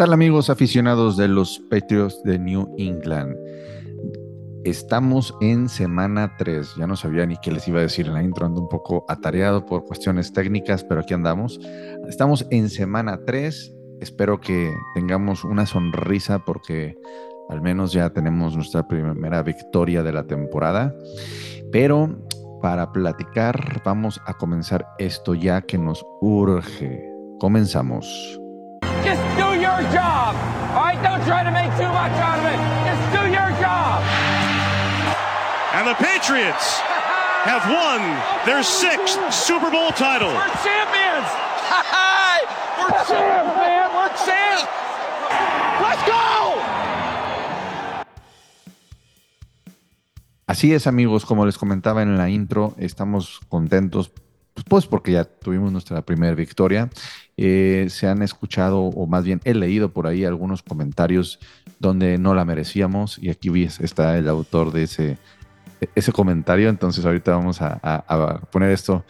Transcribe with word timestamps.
tal 0.00 0.14
amigos 0.14 0.48
aficionados 0.48 1.18
de 1.18 1.28
los 1.28 1.58
Patriots 1.68 2.22
de 2.22 2.38
New 2.38 2.74
England? 2.78 3.36
Estamos 4.64 5.34
en 5.42 5.68
semana 5.68 6.36
3, 6.38 6.76
ya 6.78 6.86
no 6.86 6.96
sabía 6.96 7.26
ni 7.26 7.36
qué 7.36 7.52
les 7.52 7.68
iba 7.68 7.80
a 7.80 7.82
decir 7.82 8.06
en 8.06 8.14
la 8.14 8.22
intro, 8.22 8.46
ando 8.46 8.62
un 8.62 8.68
poco 8.70 9.04
atareado 9.08 9.66
por 9.66 9.84
cuestiones 9.84 10.32
técnicas, 10.32 10.84
pero 10.84 11.02
aquí 11.02 11.12
andamos. 11.12 11.60
Estamos 12.08 12.46
en 12.48 12.70
semana 12.70 13.20
3, 13.26 13.74
espero 14.00 14.40
que 14.40 14.72
tengamos 14.94 15.44
una 15.44 15.66
sonrisa 15.66 16.46
porque 16.46 16.96
al 17.50 17.60
menos 17.60 17.92
ya 17.92 18.08
tenemos 18.08 18.56
nuestra 18.56 18.88
primera 18.88 19.42
victoria 19.42 20.02
de 20.02 20.14
la 20.14 20.26
temporada, 20.26 20.94
pero 21.70 22.18
para 22.62 22.90
platicar 22.90 23.82
vamos 23.84 24.18
a 24.24 24.32
comenzar 24.32 24.86
esto 24.98 25.34
ya 25.34 25.60
que 25.60 25.76
nos 25.76 26.02
urge. 26.22 27.06
Comenzamos. 27.38 28.39
Job. 29.92 30.36
All 30.76 30.86
right, 30.86 31.00
don't 31.02 31.24
try 31.26 31.42
to 31.42 31.50
make 31.50 31.70
too 31.76 31.90
much 31.90 32.12
out 32.22 32.38
of 32.38 32.44
it. 32.46 32.58
Just 32.86 33.02
do 33.10 33.22
your 33.26 33.50
job. 33.58 34.02
And 35.74 35.86
the 35.86 35.94
Patriots 35.94 36.78
have 37.42 37.64
won 37.66 38.00
their 38.46 38.62
sixth 38.62 39.18
Super 39.32 39.70
Bowl 39.70 39.90
title. 39.90 40.28
We're 40.28 40.54
champions. 40.62 41.26
We're 42.78 42.90
champs, 43.06 43.56
man. 43.56 43.90
We're 43.94 44.14
champs. 44.26 44.66
Let's 45.80 46.02
go. 46.06 46.60
Así 50.46 50.74
es, 50.74 50.86
amigos, 50.86 51.24
como 51.24 51.46
les 51.46 51.56
comentaba 51.56 52.02
en 52.02 52.18
la 52.18 52.28
intro, 52.28 52.74
estamos 52.78 53.40
contentos, 53.48 54.10
pues 54.68 54.86
porque 54.86 55.12
ya 55.12 55.24
tuvimos 55.24 55.72
nuestra 55.72 56.02
primera 56.02 56.34
victoria. 56.34 56.90
Eh, 57.36 57.86
se 57.88 58.06
han 58.06 58.22
escuchado, 58.22 58.80
o 58.80 59.06
más 59.06 59.24
bien 59.24 59.40
he 59.44 59.54
leído 59.54 59.92
por 59.92 60.06
ahí 60.06 60.24
algunos 60.24 60.62
comentarios 60.62 61.38
donde 61.78 62.18
no 62.18 62.34
la 62.34 62.44
merecíamos, 62.44 63.18
y 63.18 63.30
aquí 63.30 63.50
está 63.64 64.18
el 64.18 64.28
autor 64.28 64.72
de 64.72 64.82
ese, 64.82 65.18
ese 65.94 66.12
comentario. 66.12 66.68
Entonces, 66.68 67.04
ahorita 67.04 67.32
vamos 67.32 67.62
a, 67.62 68.04
poner 68.50 68.70
esto 68.70 69.04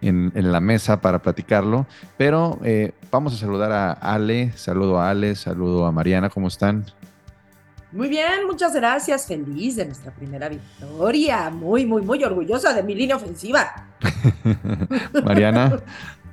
en, 0.00 0.32
en, 0.34 0.52
la 0.52 0.60
mesa 0.60 1.00
para 1.00 1.20
platicarlo. 1.20 1.86
Pero 2.16 2.58
eh, 2.64 2.92
vamos 3.10 3.34
a 3.34 3.36
saludar 3.36 3.72
a 3.72 3.92
Ale. 3.92 4.52
Saludo 4.56 4.98
a 4.98 5.10
Ale, 5.10 5.34
saludo 5.34 5.86
a 5.86 5.92
Mariana. 5.92 6.30
¿Cómo 6.30 6.48
están? 6.48 6.86
Muy 7.92 8.08
bien, 8.08 8.46
muchas 8.46 8.74
gracias. 8.74 9.26
Feliz 9.26 9.76
de 9.76 9.86
nuestra 9.86 10.12
primera 10.12 10.48
victoria. 10.48 11.50
Muy, 11.50 11.86
muy, 11.86 12.02
muy 12.02 12.22
orgullosa 12.24 12.74
de 12.74 12.82
mi 12.82 12.94
línea 12.94 13.16
ofensiva. 13.16 13.86
Mariana. 15.24 15.80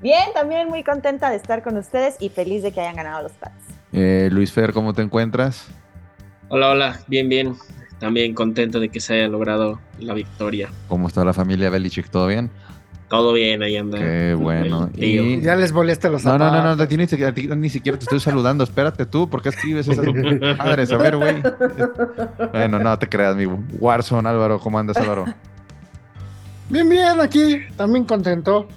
Bien, 0.01 0.33
también 0.33 0.67
muy 0.67 0.83
contenta 0.83 1.29
de 1.29 1.37
estar 1.37 1.63
con 1.63 1.77
ustedes 1.77 2.17
y 2.19 2.29
feliz 2.29 2.63
de 2.63 2.71
que 2.71 2.81
hayan 2.81 2.95
ganado 2.95 3.23
los 3.23 3.31
Pats. 3.33 3.53
Eh, 3.93 4.29
Luis 4.31 4.51
Fer, 4.51 4.73
¿cómo 4.73 4.93
te 4.93 5.01
encuentras? 5.01 5.67
Hola, 6.49 6.71
hola, 6.71 6.99
bien, 7.07 7.29
bien. 7.29 7.55
También 7.99 8.33
contento 8.33 8.81
de 8.81 8.89
que 8.89 8.99
se 8.99 9.13
haya 9.13 9.27
logrado 9.29 9.79
la 9.99 10.13
victoria. 10.13 10.69
¿Cómo 10.89 11.07
está 11.07 11.23
la 11.23 11.33
familia 11.33 11.69
Belichick? 11.69 12.09
¿Todo 12.09 12.27
bien? 12.27 12.51
Todo 13.13 13.31
bien, 13.33 13.61
ahí 13.61 13.77
anda. 13.77 13.99
Qué 13.99 14.33
bueno. 14.33 14.89
Y... 14.95 15.39
Ya 15.39 15.55
les 15.55 15.71
volviste 15.71 16.09
los 16.09 16.25
No, 16.25 16.35
no, 16.35 16.49
no, 16.49 16.75
no, 16.75 16.81
a 16.81 16.87
ti 16.87 16.97
ni, 16.97 17.05
siquiera, 17.05 17.29
a 17.29 17.33
ti 17.35 17.47
ni 17.47 17.69
siquiera 17.69 17.95
te 17.95 18.05
estoy 18.05 18.19
saludando. 18.19 18.63
Espérate 18.63 19.05
tú, 19.05 19.29
¿por 19.29 19.43
qué 19.43 19.49
escribes 19.49 19.87
esas 19.87 20.03
madres? 20.57 20.91
A 20.91 20.97
ver, 20.97 21.17
güey. 21.17 21.43
Bueno, 22.51 22.79
no 22.79 22.97
te 22.97 23.07
creas, 23.07 23.35
mi 23.35 23.45
Warzone, 23.45 24.27
Álvaro. 24.27 24.57
¿Cómo 24.57 24.79
andas, 24.79 24.97
Álvaro? 24.97 25.25
Bien, 26.69 26.89
bien, 26.89 27.21
aquí. 27.21 27.59
También 27.77 28.05
contento. 28.05 28.67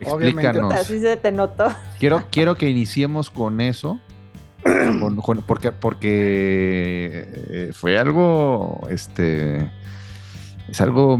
Explícanos. 0.00 0.74
Así 0.74 0.98
se 0.98 1.16
te 1.16 1.30
notó. 1.30 1.72
Quiero, 2.00 2.24
quiero 2.32 2.56
que 2.56 2.68
iniciemos 2.68 3.30
con 3.30 3.60
eso. 3.60 4.00
Con, 4.64 5.14
con, 5.18 5.42
porque 5.42 5.70
porque 5.70 7.28
eh, 7.48 7.70
fue 7.72 7.96
algo, 7.96 8.88
este, 8.90 9.70
es 10.68 10.80
algo... 10.80 11.16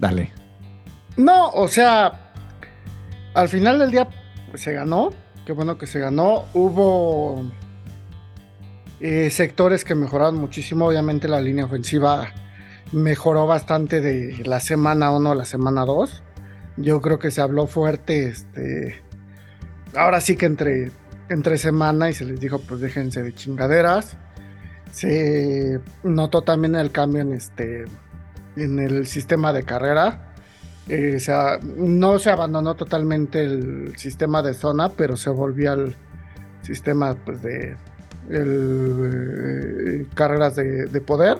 Dale. 0.00 0.32
No, 1.16 1.50
o 1.50 1.68
sea, 1.68 2.32
al 3.34 3.48
final 3.48 3.78
del 3.78 3.90
día 3.90 4.08
pues, 4.50 4.62
se 4.62 4.72
ganó. 4.72 5.10
Qué 5.44 5.52
bueno 5.52 5.76
que 5.76 5.86
se 5.86 6.00
ganó. 6.00 6.46
Hubo 6.54 7.44
eh, 9.00 9.30
sectores 9.30 9.84
que 9.84 9.94
mejoraron 9.94 10.36
muchísimo. 10.36 10.86
Obviamente 10.86 11.28
la 11.28 11.40
línea 11.40 11.66
ofensiva 11.66 12.32
mejoró 12.92 13.46
bastante 13.46 14.00
de 14.00 14.42
la 14.44 14.60
semana 14.60 15.10
1 15.10 15.32
a 15.32 15.34
la 15.34 15.44
semana 15.44 15.84
2. 15.84 16.22
Yo 16.78 17.02
creo 17.02 17.18
que 17.18 17.30
se 17.30 17.42
habló 17.42 17.66
fuerte, 17.66 18.28
este, 18.28 19.02
ahora 19.94 20.20
sí 20.20 20.36
que 20.36 20.46
entre, 20.46 20.92
entre 21.28 21.58
semana 21.58 22.08
y 22.08 22.14
se 22.14 22.24
les 22.24 22.40
dijo 22.40 22.58
pues 22.60 22.80
déjense 22.80 23.22
de 23.22 23.34
chingaderas. 23.34 24.16
Se 24.92 25.78
notó 26.02 26.42
también 26.42 26.74
el 26.74 26.90
cambio 26.90 27.20
en 27.20 27.34
este 27.34 27.84
en 28.56 28.78
el 28.78 29.06
sistema 29.06 29.52
de 29.52 29.62
carrera. 29.62 30.32
Eh, 30.88 31.14
o 31.16 31.20
sea, 31.20 31.58
no 31.62 32.18
se 32.18 32.30
abandonó 32.30 32.74
totalmente 32.74 33.44
el 33.44 33.96
sistema 33.96 34.42
de 34.42 34.54
zona, 34.54 34.88
pero 34.88 35.16
se 35.16 35.30
volvió 35.30 35.72
al 35.72 35.94
sistema 36.62 37.14
pues, 37.14 37.42
de 37.42 37.76
el, 38.28 40.02
eh, 40.02 40.06
carreras 40.14 40.56
de, 40.56 40.86
de, 40.86 41.00
poder. 41.00 41.38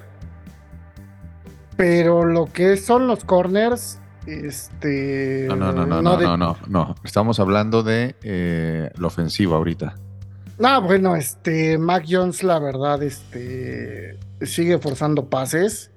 Pero 1.76 2.24
lo 2.24 2.46
que 2.46 2.76
son 2.76 3.06
los 3.06 3.24
corners, 3.24 3.98
este. 4.26 5.46
No, 5.48 5.56
no, 5.56 5.72
no, 5.72 5.86
no, 5.86 6.02
no, 6.02 6.16
no, 6.16 6.36
no, 6.36 6.56
no, 6.68 6.94
Estamos 7.04 7.40
hablando 7.40 7.82
de 7.82 8.14
eh, 8.22 8.90
la 8.98 9.06
ofensiva 9.06 9.56
ahorita. 9.56 9.96
Ah, 10.62 10.78
bueno, 10.78 11.16
este, 11.16 11.78
Mac 11.78 12.04
Jones, 12.06 12.42
la 12.44 12.58
verdad, 12.58 13.02
este, 13.02 14.18
sigue 14.42 14.78
forzando 14.78 15.28
pases 15.30 15.89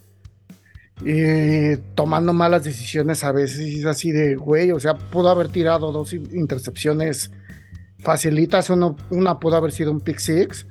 eh, 1.05 1.79
tomando 1.95 2.33
malas 2.33 2.63
decisiones 2.63 3.23
a 3.23 3.31
veces, 3.31 3.85
así 3.85 4.11
de, 4.11 4.35
güey, 4.35 4.71
o 4.71 4.79
sea, 4.79 4.95
pudo 4.95 5.29
haber 5.29 5.49
tirado 5.49 5.91
dos 5.91 6.13
intercepciones 6.13 7.31
facilitas, 7.99 8.69
uno, 8.69 8.95
una 9.09 9.39
pudo 9.39 9.57
haber 9.57 9.71
sido 9.71 9.91
un 9.91 10.01
pick 10.01 10.19
six, 10.19 10.67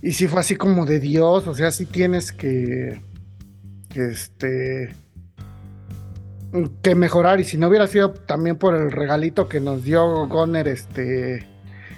y 0.00 0.12
si 0.12 0.28
fue 0.28 0.40
así 0.40 0.56
como 0.56 0.86
de 0.86 1.00
Dios, 1.00 1.46
o 1.46 1.54
sea, 1.54 1.70
sí 1.70 1.86
tienes 1.86 2.32
que, 2.32 3.02
que 3.88 4.06
este, 4.06 4.94
que 6.82 6.94
mejorar, 6.94 7.40
y 7.40 7.44
si 7.44 7.58
no 7.58 7.68
hubiera 7.68 7.86
sido 7.86 8.12
también 8.12 8.56
por 8.56 8.74
el 8.74 8.92
regalito 8.92 9.48
que 9.48 9.60
nos 9.60 9.82
dio 9.82 10.26
Goner, 10.28 10.68
este, 10.68 11.46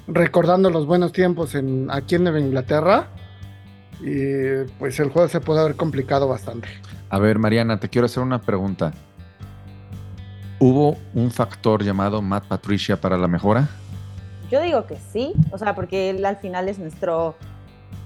recordando 0.09 0.71
los 0.71 0.87
buenos 0.87 1.13
tiempos 1.13 1.55
aquí 1.91 2.15
en 2.15 2.25
Nueva 2.25 2.41
Inglaterra, 2.41 3.09
y 4.01 4.65
pues 4.79 4.99
el 5.01 5.11
juego 5.11 5.29
se 5.29 5.41
puede 5.41 5.61
haber 5.61 5.77
complicado 5.77 6.27
bastante. 6.29 6.69
A 7.09 7.19
ver, 7.19 7.39
Mariana, 7.39 7.79
te 7.79 7.89
quiero 7.89 8.07
hacer 8.07 8.23
una 8.23 8.41
pregunta. 8.41 8.93
¿Hubo 10.59 10.97
un 11.15 11.31
factor 11.31 11.85
llamado 11.85 12.23
Matt 12.23 12.47
Patricia 12.47 13.01
para 13.01 13.17
la 13.17 13.29
mejora? 13.29 13.69
Yo 14.51 14.61
digo 14.61 14.87
que 14.87 14.97
sí, 15.13 15.35
o 15.51 15.59
sea, 15.59 15.75
porque 15.75 16.11
él 16.11 16.25
al 16.25 16.37
final 16.37 16.69
es 16.69 16.79
nuestro 16.79 17.37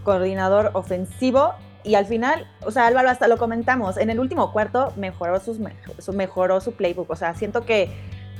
coordinador 0.04 0.70
ofensivo 0.74 1.54
y 1.84 1.94
al 1.94 2.06
final, 2.06 2.46
o 2.62 2.70
sea, 2.70 2.86
Álvaro, 2.86 3.08
hasta 3.08 3.28
lo 3.28 3.38
comentamos, 3.38 3.96
en 3.96 4.10
el 4.10 4.20
último 4.20 4.52
cuarto 4.52 4.92
mejoró, 4.96 5.38
sus, 5.40 5.58
su, 5.98 6.12
mejoró 6.12 6.60
su 6.60 6.72
playbook, 6.72 7.10
o 7.10 7.16
sea, 7.16 7.34
siento 7.34 7.64
que 7.64 7.90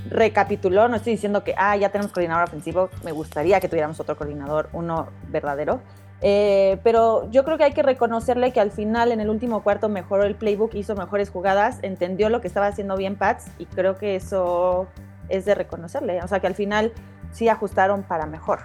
recapituló, 0.09 0.89
no 0.89 0.97
estoy 0.97 1.13
diciendo 1.13 1.45
que, 1.45 1.55
ah, 1.57 1.77
ya 1.77 1.91
tenemos 1.91 2.13
coordinador 2.13 2.45
ofensivo, 2.45 2.91
me 3.05 3.13
gustaría 3.13 3.61
que 3.61 3.69
tuviéramos 3.69 4.01
otro 4.01 4.17
coordinador, 4.17 4.69
uno 4.73 5.09
verdadero, 5.29 5.81
eh, 6.23 6.79
pero 6.83 7.31
yo 7.31 7.45
creo 7.45 7.57
que 7.57 7.65
hay 7.65 7.73
que 7.73 7.83
reconocerle 7.83 8.53
que 8.53 8.61
al 8.61 8.71
final, 8.71 9.13
en 9.13 9.21
el 9.21 9.31
último 9.31 9.63
cuarto, 9.63 9.89
mejoró 9.89 10.25
el 10.25 10.35
playbook, 10.35 10.75
hizo 10.75 10.95
mejores 10.95 11.31
jugadas, 11.31 11.79
entendió 11.83 12.29
lo 12.29 12.41
que 12.41 12.49
estaba 12.49 12.67
haciendo 12.67 12.97
bien 12.97 13.17
Pats 13.17 13.47
y 13.59 13.67
creo 13.67 13.97
que 13.97 14.17
eso 14.17 14.87
es 15.29 15.45
de 15.45 15.55
reconocerle. 15.55 16.21
O 16.23 16.29
sea 16.29 16.41
que 16.41 16.47
al 16.47 16.55
final 16.55 16.93
sí 17.33 17.49
ajustaron 17.49 18.03
para 18.03 18.27
mejor. 18.27 18.61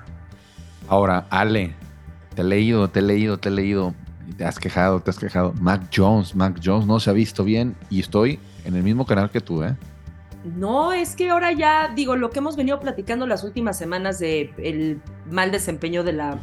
Ahora, 0.88 1.28
Ale, 1.30 1.74
te 2.36 2.42
he 2.42 2.46
leído, 2.46 2.90
te 2.90 3.00
he 3.00 3.04
leído, 3.04 3.38
te 3.38 3.50
he 3.50 3.52
leído. 3.52 3.94
Te 4.38 4.44
has 4.44 4.60
quejado, 4.60 5.00
te 5.00 5.12
has 5.12 5.20
quejado. 5.20 5.54
Mac 5.62 5.84
Jones, 5.96 6.36
Mac 6.36 6.60
Jones 6.64 6.88
no 6.88 7.00
se 7.00 7.10
ha 7.12 7.14
visto 7.14 7.44
bien 7.44 7.76
y 7.90 8.00
estoy 8.00 8.40
en 8.66 8.76
el 8.76 8.84
mismo 8.84 9.06
canal 9.06 9.30
que 9.30 9.40
tú, 9.40 9.64
¿eh? 9.64 9.76
No, 10.58 10.94
es 10.94 11.16
que 11.16 11.30
ahora 11.30 11.52
ya, 11.54 11.92
digo, 11.96 12.16
lo 12.16 12.30
que 12.30 12.40
hemos 12.40 12.56
venido 12.56 12.80
platicando 12.80 13.26
las 13.26 13.44
últimas 13.44 13.78
semanas 13.78 14.20
de 14.20 14.54
el 14.58 15.02
mal 15.30 15.52
desempeño 15.52 16.04
de 16.04 16.14
la 16.14 16.38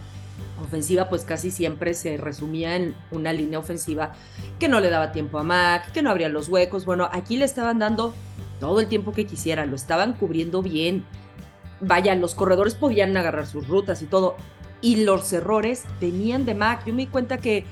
ofensiva 0.63 1.09
pues 1.09 1.25
casi 1.25 1.51
siempre 1.51 1.95
se 1.95 2.17
resumía 2.17 2.77
en 2.77 2.95
una 3.11 3.33
línea 3.33 3.59
ofensiva 3.59 4.13
que 4.59 4.69
no 4.69 4.81
le 4.81 4.91
daba 4.91 5.13
tiempo 5.13 5.39
a 5.39 5.43
Mac, 5.43 5.93
que 5.93 6.03
no 6.03 6.11
abría 6.11 6.29
los 6.29 6.49
huecos. 6.49 6.85
Bueno, 6.85 7.09
aquí 7.13 7.37
le 7.37 7.45
estaban 7.45 7.79
dando 7.79 8.15
todo 8.61 8.81
el 8.81 8.87
tiempo 8.87 9.13
que 9.13 9.27
quisieran, 9.27 9.71
lo 9.71 9.77
estaban 9.77 10.15
cubriendo 10.15 10.63
bien. 10.63 11.05
Vaya, 11.81 12.15
los 12.15 12.35
corredores 12.35 12.75
podían 12.75 13.17
agarrar 13.17 13.47
sus 13.47 13.67
rutas 13.67 14.03
y 14.03 14.07
todo. 14.07 14.37
Y 14.81 15.05
los 15.05 15.33
errores 15.33 15.85
venían 16.01 16.45
de 16.45 16.55
Mac. 16.55 16.85
Yo 16.87 16.93
me 16.95 17.03
di 17.03 17.09
cuenta 17.09 17.39
que 17.39 17.65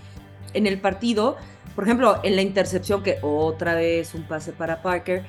en 0.53 0.67
el 0.67 0.81
partido, 0.81 1.37
por 1.75 1.85
ejemplo, 1.85 2.21
en 2.23 2.37
la 2.37 2.43
intercepción, 2.43 3.03
que 3.03 3.19
otra 3.23 3.75
vez 3.75 4.15
un 4.15 4.25
pase 4.25 4.53
para 4.53 4.83
Parker, 4.83 5.25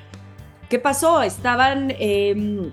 ¿qué 0.68 0.78
pasó? 0.78 1.22
Estaban... 1.22 1.92
Eh, 1.98 2.70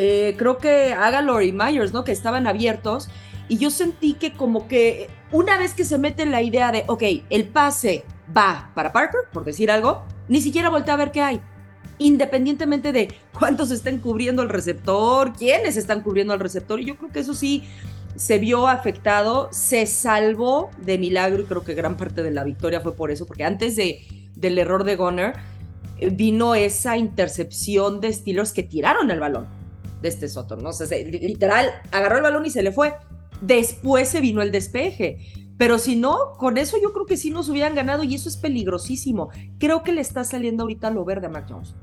eh, 0.00 0.36
creo 0.38 0.58
que 0.58 0.92
Agalor 0.92 1.42
y 1.42 1.50
Myers, 1.50 1.92
¿no? 1.92 2.04
Que 2.04 2.12
estaban 2.12 2.46
abiertos. 2.46 3.10
Y 3.48 3.58
yo 3.58 3.70
sentí 3.70 4.14
que 4.14 4.32
como 4.32 4.68
que 4.68 5.08
una 5.32 5.58
vez 5.58 5.74
que 5.74 5.84
se 5.84 5.98
mete 5.98 6.26
la 6.26 6.42
idea 6.42 6.70
de, 6.70 6.84
ok, 6.86 7.02
el 7.30 7.48
pase 7.48 8.04
va 8.36 8.70
para 8.74 8.92
Parker, 8.92 9.20
por 9.32 9.44
decir 9.44 9.70
algo, 9.70 10.04
ni 10.28 10.40
siquiera 10.40 10.68
voltea 10.68 10.94
a 10.94 10.98
ver 10.98 11.10
qué 11.10 11.22
hay. 11.22 11.40
Independientemente 11.98 12.92
de 12.92 13.14
cuántos 13.36 13.70
estén 13.70 13.98
cubriendo 13.98 14.42
el 14.42 14.48
receptor, 14.48 15.32
quiénes 15.32 15.76
están 15.76 16.02
cubriendo 16.02 16.34
el 16.34 16.40
receptor. 16.40 16.80
Y 16.80 16.84
yo 16.84 16.96
creo 16.96 17.10
que 17.10 17.20
eso 17.20 17.34
sí 17.34 17.64
se 18.16 18.38
vio 18.38 18.66
afectado, 18.66 19.48
se 19.52 19.86
salvó 19.86 20.70
de 20.78 20.98
milagro 20.98 21.42
y 21.42 21.44
creo 21.44 21.64
que 21.64 21.74
gran 21.74 21.96
parte 21.96 22.22
de 22.22 22.30
la 22.30 22.44
victoria 22.44 22.80
fue 22.80 22.94
por 22.94 23.10
eso, 23.10 23.26
porque 23.26 23.44
antes 23.44 23.76
de, 23.76 24.30
del 24.34 24.58
error 24.58 24.84
de 24.84 24.96
Gunner 24.96 25.34
eh, 25.98 26.10
vino 26.10 26.54
esa 26.54 26.96
intercepción 26.96 28.00
de 28.00 28.12
Steelers 28.12 28.52
que 28.52 28.62
tiraron 28.62 29.10
el 29.10 29.20
balón 29.20 29.46
de 30.02 30.08
este 30.08 30.28
Soto, 30.28 30.56
¿no? 30.56 30.70
O 30.70 30.72
sea, 30.72 30.98
literal, 30.98 31.70
agarró 31.90 32.16
el 32.16 32.22
balón 32.22 32.46
y 32.46 32.50
se 32.50 32.62
le 32.62 32.72
fue. 32.72 32.94
Después 33.40 34.08
se 34.08 34.20
vino 34.20 34.42
el 34.42 34.52
despeje. 34.52 35.18
Pero 35.58 35.78
si 35.78 35.96
no, 35.96 36.34
con 36.38 36.56
eso 36.56 36.76
yo 36.80 36.92
creo 36.92 37.04
que 37.04 37.16
sí 37.16 37.30
nos 37.30 37.48
hubieran 37.48 37.74
ganado 37.74 38.04
y 38.04 38.14
eso 38.14 38.28
es 38.28 38.36
peligrosísimo. 38.36 39.30
Creo 39.58 39.82
que 39.82 39.92
le 39.92 40.00
está 40.00 40.22
saliendo 40.22 40.62
ahorita 40.62 40.90
lo 40.90 41.04
verde 41.04 41.26
a 41.26 41.30
Mac 41.30 41.46
Jones. 41.48 41.74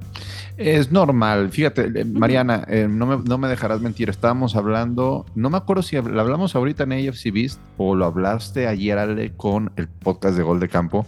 Es 0.56 0.90
normal, 0.90 1.52
fíjate, 1.52 1.92
eh, 1.94 2.06
Mariana, 2.06 2.64
eh, 2.70 2.88
no, 2.90 3.06
me, 3.06 3.18
no, 3.18 3.38
me, 3.38 3.50
dejarás 3.50 3.82
mentir, 3.82 4.10
estábamos 4.10 4.56
hablando, 4.56 5.26
no 5.36 5.50
me 5.50 5.58
acuerdo 5.58 5.84
si 5.84 5.98
lo 5.98 6.22
hablamos 6.22 6.56
ahorita 6.56 6.84
en 6.84 6.94
AFC 6.94 7.34
Beast 7.34 7.60
o 7.76 7.94
lo 7.94 8.06
hablaste 8.06 8.66
ayer 8.66 8.98
Ale, 8.98 9.36
con 9.36 9.74
el 9.76 9.90
podcast 9.90 10.38
de 10.38 10.44
Gol 10.44 10.62
de 10.62 10.70
Campo, 10.70 11.06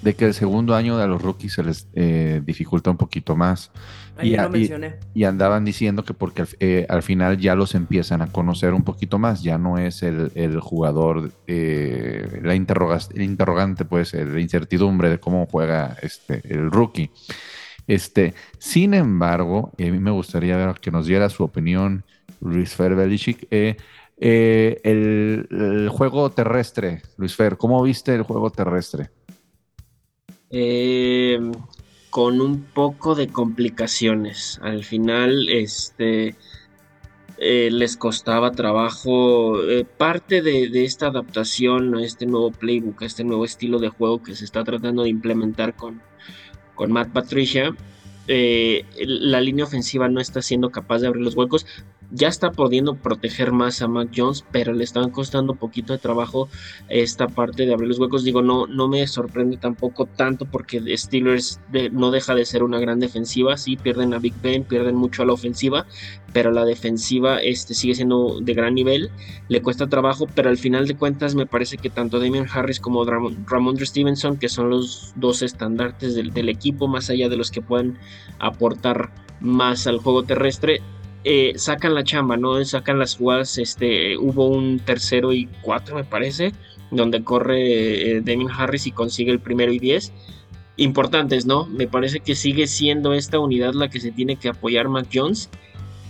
de 0.00 0.14
que 0.14 0.24
el 0.24 0.32
segundo 0.32 0.74
año 0.74 0.96
de 0.96 1.06
los 1.06 1.20
rookies 1.20 1.52
se 1.52 1.62
les 1.62 1.88
eh, 1.92 2.40
dificulta 2.42 2.90
un 2.90 2.96
poquito 2.96 3.36
más. 3.36 3.70
Ahí 4.20 4.34
y, 4.34 4.36
lo 4.36 4.50
mencioné. 4.50 4.94
y 5.14 5.24
andaban 5.24 5.64
diciendo 5.64 6.04
que 6.04 6.12
porque 6.14 6.42
al, 6.42 6.48
eh, 6.60 6.86
al 6.88 7.02
final 7.02 7.38
ya 7.38 7.54
los 7.54 7.74
empiezan 7.74 8.20
a 8.22 8.30
conocer 8.30 8.74
un 8.74 8.84
poquito 8.84 9.18
más, 9.18 9.42
ya 9.42 9.56
no 9.58 9.78
es 9.78 10.02
el, 10.02 10.30
el 10.34 10.60
jugador, 10.60 11.32
eh, 11.46 12.40
la 12.42 12.54
interroga- 12.54 13.08
el 13.14 13.22
interrogante, 13.22 13.84
pues, 13.84 14.12
la 14.14 14.40
incertidumbre 14.40 15.08
de 15.08 15.18
cómo 15.18 15.46
juega 15.46 15.96
este, 16.02 16.42
el 16.44 16.70
rookie. 16.70 17.10
Este, 17.86 18.34
sin 18.58 18.94
embargo, 18.94 19.72
y 19.78 19.88
a 19.88 19.90
mí 19.90 19.98
me 19.98 20.10
gustaría 20.10 20.56
ver 20.56 20.76
que 20.80 20.90
nos 20.90 21.06
diera 21.06 21.28
su 21.28 21.42
opinión 21.42 22.04
Luis 22.40 22.74
Fer 22.74 22.94
Belichick. 22.94 23.46
eh, 23.50 23.76
eh, 24.22 24.80
el, 24.84 25.48
el 25.50 25.88
juego 25.88 26.30
terrestre, 26.30 27.00
Luis 27.16 27.34
Fer, 27.34 27.56
¿cómo 27.56 27.82
viste 27.82 28.14
el 28.14 28.22
juego 28.22 28.50
terrestre? 28.50 29.08
Eh, 30.50 31.38
con 32.10 32.40
un 32.40 32.62
poco 32.62 33.14
de 33.14 33.28
complicaciones. 33.28 34.58
Al 34.62 34.84
final, 34.84 35.48
este 35.48 36.36
eh, 37.38 37.70
les 37.70 37.96
costaba 37.96 38.50
trabajo. 38.52 39.62
eh, 39.62 39.84
parte 39.84 40.42
de, 40.42 40.68
de 40.68 40.84
esta 40.84 41.06
adaptación 41.06 41.94
a 41.96 42.04
este 42.04 42.26
nuevo 42.26 42.50
playbook, 42.50 43.02
a 43.02 43.06
este 43.06 43.24
nuevo 43.24 43.44
estilo 43.44 43.78
de 43.78 43.88
juego 43.88 44.22
que 44.22 44.34
se 44.34 44.44
está 44.44 44.64
tratando 44.64 45.02
de 45.04 45.08
implementar 45.08 45.74
con, 45.74 46.02
con 46.74 46.92
Matt 46.92 47.10
Patricia. 47.12 47.74
eh, 48.28 48.84
la 48.96 49.40
línea 49.40 49.64
ofensiva 49.64 50.08
no 50.08 50.20
está 50.20 50.42
siendo 50.42 50.70
capaz 50.70 50.98
de 51.00 51.06
abrir 51.08 51.24
los 51.24 51.36
huecos. 51.36 51.66
Ya 52.12 52.26
está 52.26 52.50
pudiendo 52.50 52.96
proteger 52.96 53.52
más 53.52 53.82
a 53.82 53.88
Mac 53.88 54.08
Jones, 54.14 54.44
pero 54.50 54.72
le 54.72 54.82
están 54.82 55.10
costando 55.10 55.54
poquito 55.54 55.92
de 55.92 56.00
trabajo 56.00 56.48
esta 56.88 57.28
parte 57.28 57.66
de 57.66 57.72
abrir 57.72 57.88
los 57.88 58.00
huecos. 58.00 58.24
Digo, 58.24 58.42
no, 58.42 58.66
no 58.66 58.88
me 58.88 59.06
sorprende 59.06 59.58
tampoco 59.58 60.06
tanto 60.06 60.44
porque 60.44 60.82
Steelers 60.96 61.60
de- 61.70 61.88
no 61.90 62.10
deja 62.10 62.34
de 62.34 62.44
ser 62.44 62.64
una 62.64 62.80
gran 62.80 62.98
defensiva. 62.98 63.56
Sí, 63.56 63.76
pierden 63.76 64.12
a 64.12 64.18
Big 64.18 64.34
Ben, 64.42 64.64
pierden 64.64 64.96
mucho 64.96 65.22
a 65.22 65.26
la 65.26 65.34
ofensiva, 65.34 65.86
pero 66.32 66.50
la 66.50 66.64
defensiva 66.64 67.38
este, 67.38 67.74
sigue 67.74 67.94
siendo 67.94 68.40
de 68.40 68.54
gran 68.54 68.74
nivel. 68.74 69.10
Le 69.48 69.62
cuesta 69.62 69.88
trabajo, 69.88 70.26
pero 70.34 70.50
al 70.50 70.58
final 70.58 70.88
de 70.88 70.96
cuentas 70.96 71.36
me 71.36 71.46
parece 71.46 71.76
que 71.76 71.90
tanto 71.90 72.18
Damian 72.18 72.46
Harris 72.52 72.80
como 72.80 73.04
Ramondre 73.04 73.86
Stevenson, 73.86 74.36
que 74.36 74.48
son 74.48 74.68
los 74.68 75.12
dos 75.14 75.42
estandartes 75.42 76.16
del, 76.16 76.32
del 76.32 76.48
equipo, 76.48 76.88
más 76.88 77.08
allá 77.08 77.28
de 77.28 77.36
los 77.36 77.52
que 77.52 77.62
puedan 77.62 77.98
aportar 78.40 79.12
más 79.40 79.86
al 79.86 79.98
juego 79.98 80.24
terrestre, 80.24 80.80
eh, 81.24 81.52
sacan 81.56 81.94
la 81.94 82.04
chamba, 82.04 82.36
¿no? 82.36 82.64
Sacan 82.64 82.98
las 82.98 83.16
jugadas, 83.16 83.58
este, 83.58 84.16
hubo 84.16 84.46
un 84.48 84.78
tercero 84.80 85.32
y 85.32 85.48
cuatro, 85.62 85.96
me 85.96 86.04
parece, 86.04 86.52
donde 86.90 87.22
corre 87.22 88.18
eh, 88.18 88.22
Harris 88.56 88.86
y 88.86 88.92
consigue 88.92 89.30
el 89.32 89.40
primero 89.40 89.72
y 89.72 89.78
diez. 89.78 90.12
Importantes, 90.76 91.44
¿no? 91.44 91.66
Me 91.66 91.86
parece 91.86 92.20
que 92.20 92.34
sigue 92.34 92.66
siendo 92.66 93.12
esta 93.12 93.38
unidad 93.38 93.74
la 93.74 93.88
que 93.90 94.00
se 94.00 94.12
tiene 94.12 94.36
que 94.36 94.48
apoyar 94.48 94.88
Mac 94.88 95.08
Jones. 95.12 95.50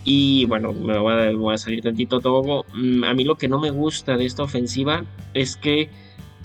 Y 0.04 0.44
bueno, 0.46 0.72
me 0.72 0.96
voy 0.98 1.12
a, 1.12 1.30
voy 1.32 1.54
a 1.54 1.58
salir 1.58 1.82
tantito 1.82 2.20
todo. 2.20 2.64
Mm, 2.74 3.04
A 3.04 3.12
mí 3.12 3.24
lo 3.24 3.34
que 3.34 3.48
no 3.48 3.58
me 3.58 3.70
gusta 3.70 4.16
de 4.16 4.24
esta 4.26 4.44
ofensiva 4.44 5.04
es 5.34 5.56
que 5.56 5.90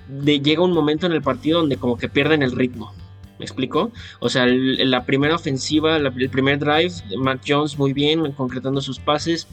de- 0.10 0.40
llega 0.42 0.64
un 0.64 0.74
momento 0.74 1.06
en 1.06 1.14
el 1.14 1.22
partido 1.22 1.60
donde 1.60 1.78
como 1.78 1.98
que 1.98 2.10
pierden 2.10 2.42
el 2.42 2.52
ritmo. 2.52 2.94
¿Me 3.40 3.46
explico? 3.46 3.92
O 4.20 4.30
sea, 4.30 4.46
la 4.48 5.06
primera 5.06 5.36
ofensiva, 5.36 5.98
el 5.98 6.30
primer 6.30 6.60
drive, 6.60 6.92
Mac 7.18 7.42
Jones 7.46 7.78
muy 7.78 7.92
bien, 7.94 8.32
concretando 8.32 8.80
sus 8.82 9.00
pases, 9.00 9.48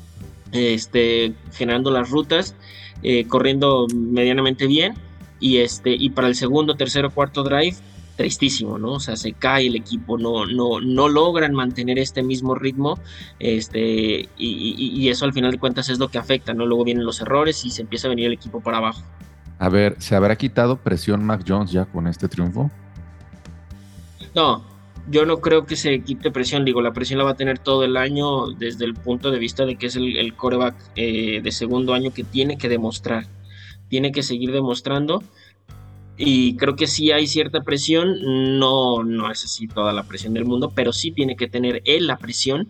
este, 0.52 1.32
generando 1.52 1.90
las 1.90 2.10
rutas, 2.10 2.54
eh, 3.02 3.26
corriendo 3.26 3.86
medianamente 3.94 4.66
bien. 4.66 4.94
Y, 5.40 5.56
este, 5.58 5.90
y 5.90 6.10
para 6.10 6.28
el 6.28 6.36
segundo, 6.36 6.76
tercero, 6.76 7.10
cuarto 7.10 7.42
drive, 7.42 7.74
tristísimo, 8.16 8.78
¿no? 8.78 8.92
O 8.92 9.00
sea, 9.00 9.16
se 9.16 9.32
cae 9.32 9.66
el 9.66 9.74
equipo, 9.74 10.16
no, 10.18 10.46
no, 10.46 10.80
no 10.80 11.08
logran 11.08 11.52
mantener 11.54 11.98
este 11.98 12.22
mismo 12.22 12.54
ritmo, 12.54 13.00
este, 13.40 13.80
y, 13.80 14.28
y- 14.38 14.90
y 15.00 15.08
eso 15.08 15.24
al 15.24 15.32
final 15.32 15.50
de 15.50 15.58
cuentas 15.58 15.88
es 15.88 15.98
lo 15.98 16.08
que 16.08 16.18
afecta, 16.18 16.54
¿no? 16.54 16.66
Luego 16.66 16.84
vienen 16.84 17.04
los 17.04 17.20
errores 17.20 17.64
y 17.64 17.70
se 17.70 17.82
empieza 17.82 18.06
a 18.06 18.10
venir 18.10 18.26
el 18.26 18.34
equipo 18.34 18.60
para 18.60 18.78
abajo. 18.78 19.02
A 19.58 19.68
ver, 19.68 19.96
¿se 19.98 20.14
habrá 20.14 20.36
quitado 20.36 20.76
presión 20.76 21.24
Mac 21.24 21.42
Jones 21.48 21.72
ya 21.72 21.86
con 21.86 22.06
este 22.06 22.28
triunfo? 22.28 22.70
No, 24.34 24.64
yo 25.08 25.26
no 25.26 25.40
creo 25.40 25.66
que 25.66 25.76
se 25.76 26.02
quite 26.02 26.30
presión. 26.30 26.64
Digo, 26.64 26.82
la 26.82 26.92
presión 26.92 27.18
la 27.18 27.24
va 27.24 27.32
a 27.32 27.36
tener 27.36 27.58
todo 27.58 27.84
el 27.84 27.96
año 27.96 28.50
desde 28.52 28.84
el 28.84 28.94
punto 28.94 29.30
de 29.30 29.38
vista 29.38 29.64
de 29.64 29.76
que 29.76 29.86
es 29.86 29.96
el, 29.96 30.16
el 30.16 30.34
coreback 30.34 30.74
eh, 30.96 31.40
de 31.42 31.52
segundo 31.52 31.94
año 31.94 32.12
que 32.12 32.24
tiene 32.24 32.56
que 32.56 32.68
demostrar. 32.68 33.26
Tiene 33.88 34.12
que 34.12 34.22
seguir 34.22 34.52
demostrando. 34.52 35.22
Y 36.16 36.56
creo 36.56 36.76
que 36.76 36.86
sí 36.86 37.10
hay 37.10 37.26
cierta 37.26 37.62
presión. 37.62 38.58
No, 38.58 39.02
no 39.02 39.30
es 39.30 39.44
así 39.44 39.66
toda 39.66 39.92
la 39.92 40.04
presión 40.04 40.34
del 40.34 40.44
mundo, 40.44 40.72
pero 40.74 40.92
sí 40.92 41.10
tiene 41.10 41.36
que 41.36 41.48
tener 41.48 41.82
él 41.84 42.06
la 42.06 42.16
presión 42.16 42.68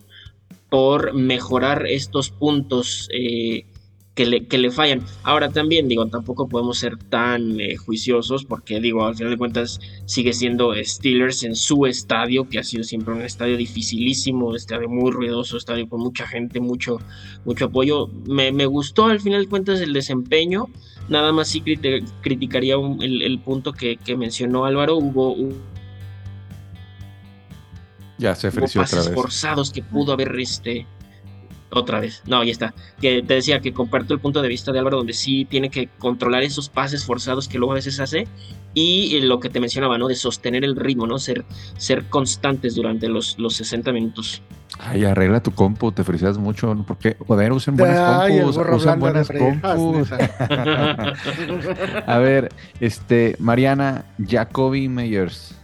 por 0.70 1.13
mejorar 1.13 1.86
estos 1.86 2.31
puntos 2.31 3.08
eh, 3.13 3.67
que, 4.14 4.26
le, 4.26 4.46
que 4.46 4.58
le 4.58 4.70
fallan. 4.70 5.00
Ahora 5.22 5.48
también, 5.48 5.88
digo, 5.88 6.06
tampoco 6.06 6.46
podemos 6.48 6.78
ser 6.78 6.96
tan 6.98 7.58
eh, 7.60 7.76
juiciosos 7.76 8.44
porque, 8.44 8.78
digo, 8.81 9.06
al 9.06 9.14
final 9.16 9.31
de 9.32 9.38
cuentas 9.38 9.81
sigue 10.04 10.32
siendo 10.34 10.72
Steelers 10.82 11.44
en 11.44 11.56
su 11.56 11.86
estadio, 11.86 12.48
que 12.48 12.58
ha 12.58 12.64
sido 12.64 12.84
siempre 12.84 13.14
un 13.14 13.22
estadio 13.22 13.56
dificilísimo, 13.56 14.54
estadio 14.54 14.88
muy 14.88 15.10
ruidoso, 15.10 15.56
estadio 15.56 15.88
con 15.88 16.00
mucha 16.00 16.26
gente, 16.26 16.60
mucho, 16.60 16.98
mucho 17.46 17.66
apoyo. 17.66 18.08
Me, 18.26 18.52
me 18.52 18.66
gustó 18.66 19.06
al 19.06 19.20
final 19.20 19.44
de 19.44 19.48
cuentas 19.48 19.81
el 19.81 19.92
desempeño, 19.94 20.66
nada 21.08 21.32
más 21.32 21.48
sí 21.48 21.62
criti- 21.62 22.04
criticaría 22.20 22.76
un- 22.76 23.02
el, 23.02 23.22
el 23.22 23.38
punto 23.38 23.72
que, 23.72 23.96
que 23.96 24.16
mencionó 24.16 24.66
Álvaro, 24.66 24.96
hubo, 24.98 25.32
hubo 25.32 25.54
Ya 28.19 28.34
se 28.34 28.48
ofreció 28.48 28.82
otra 28.82 28.98
vez. 29.00 29.14
forzados 29.14 29.70
que 29.72 29.82
pudo 29.82 30.12
haber 30.12 30.38
este 30.38 30.86
otra 31.72 32.00
vez. 32.00 32.22
No, 32.26 32.43
ya 32.44 32.52
está. 32.52 32.74
Que 33.00 33.22
te 33.22 33.34
decía 33.34 33.60
que 33.60 33.72
comparto 33.72 34.14
el 34.14 34.20
punto 34.20 34.43
de 34.43 34.48
vista 34.48 34.72
de 34.72 34.79
Álvaro 34.79 34.98
donde 34.98 35.12
sí 35.12 35.44
tiene 35.44 35.70
que 35.70 35.88
controlar 35.98 36.43
esos 36.43 36.69
pases 36.69 37.05
forzados 37.05 37.48
que 37.48 37.58
luego 37.58 37.72
a 37.72 37.76
veces 37.76 38.00
hace 38.00 38.26
y 38.74 39.17
eh, 39.17 39.22
lo 39.22 39.41
que 39.41 39.48
te 39.48 39.60
mencionaba, 39.60 39.98
¿no? 39.98 40.08
De 40.08 40.14
sostener 40.14 40.64
el 40.64 40.76
ritmo, 40.76 41.06
¿no? 41.06 41.19
Ser, 41.19 41.44
ser 41.76 42.05
constantes 42.05 42.74
durante 42.74 43.08
los, 43.08 43.38
los 43.38 43.55
60 43.55 43.93
minutos. 43.93 44.43
Ay, 44.79 45.05
arregla 45.05 45.43
tu 45.43 45.52
compu, 45.52 45.93
te 45.93 46.02
felicidades 46.05 46.38
mucho. 46.38 46.74
Porque, 46.86 47.17
joder, 47.26 47.52
usen 47.52 47.76
buenas 47.76 47.98
Ay, 47.98 48.41
compus, 48.41 48.56
de 48.84 48.96
buenas 48.96 49.29
compus. 49.31 50.12
A 52.06 52.19
ver, 52.19 52.48
este, 52.81 53.36
Mariana, 53.38 54.06
Jacoby 54.26 54.88
Meyers. 54.88 55.61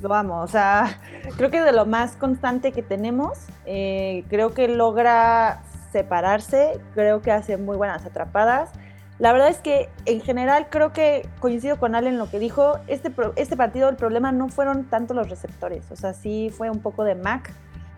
Lo 0.00 0.14
amo, 0.14 0.40
o 0.40 0.48
sea, 0.48 0.98
creo 1.36 1.50
que 1.50 1.60
de 1.62 1.72
lo 1.72 1.86
más 1.86 2.16
constante 2.16 2.72
que 2.72 2.82
tenemos. 2.82 3.38
eh, 3.66 4.24
creo 4.28 4.54
que 4.54 4.68
logra 4.68 5.62
separarse, 5.92 6.80
creo 6.94 7.20
que 7.20 7.32
hace 7.32 7.56
muy 7.56 7.76
buenas 7.76 8.04
atrapadas. 8.06 8.70
La 9.18 9.32
verdad 9.32 9.48
es 9.48 9.58
que 9.58 9.90
en 10.06 10.22
general 10.22 10.68
creo 10.70 10.94
que 10.94 11.28
coincido 11.40 11.78
con 11.78 11.94
Allen 11.94 12.14
en 12.14 12.18
lo 12.18 12.30
que 12.30 12.38
dijo. 12.38 12.78
Este, 12.86 13.12
este 13.36 13.56
partido 13.56 13.90
el 13.90 13.96
problema 13.96 14.32
no 14.32 14.48
fueron 14.48 14.84
tanto 14.84 15.12
los 15.12 15.28
receptores, 15.28 15.90
o 15.90 15.96
sea, 15.96 16.14
sí 16.14 16.50
fue 16.56 16.70
un 16.70 16.80
poco 16.80 17.04
de 17.04 17.14
Mac 17.14 17.52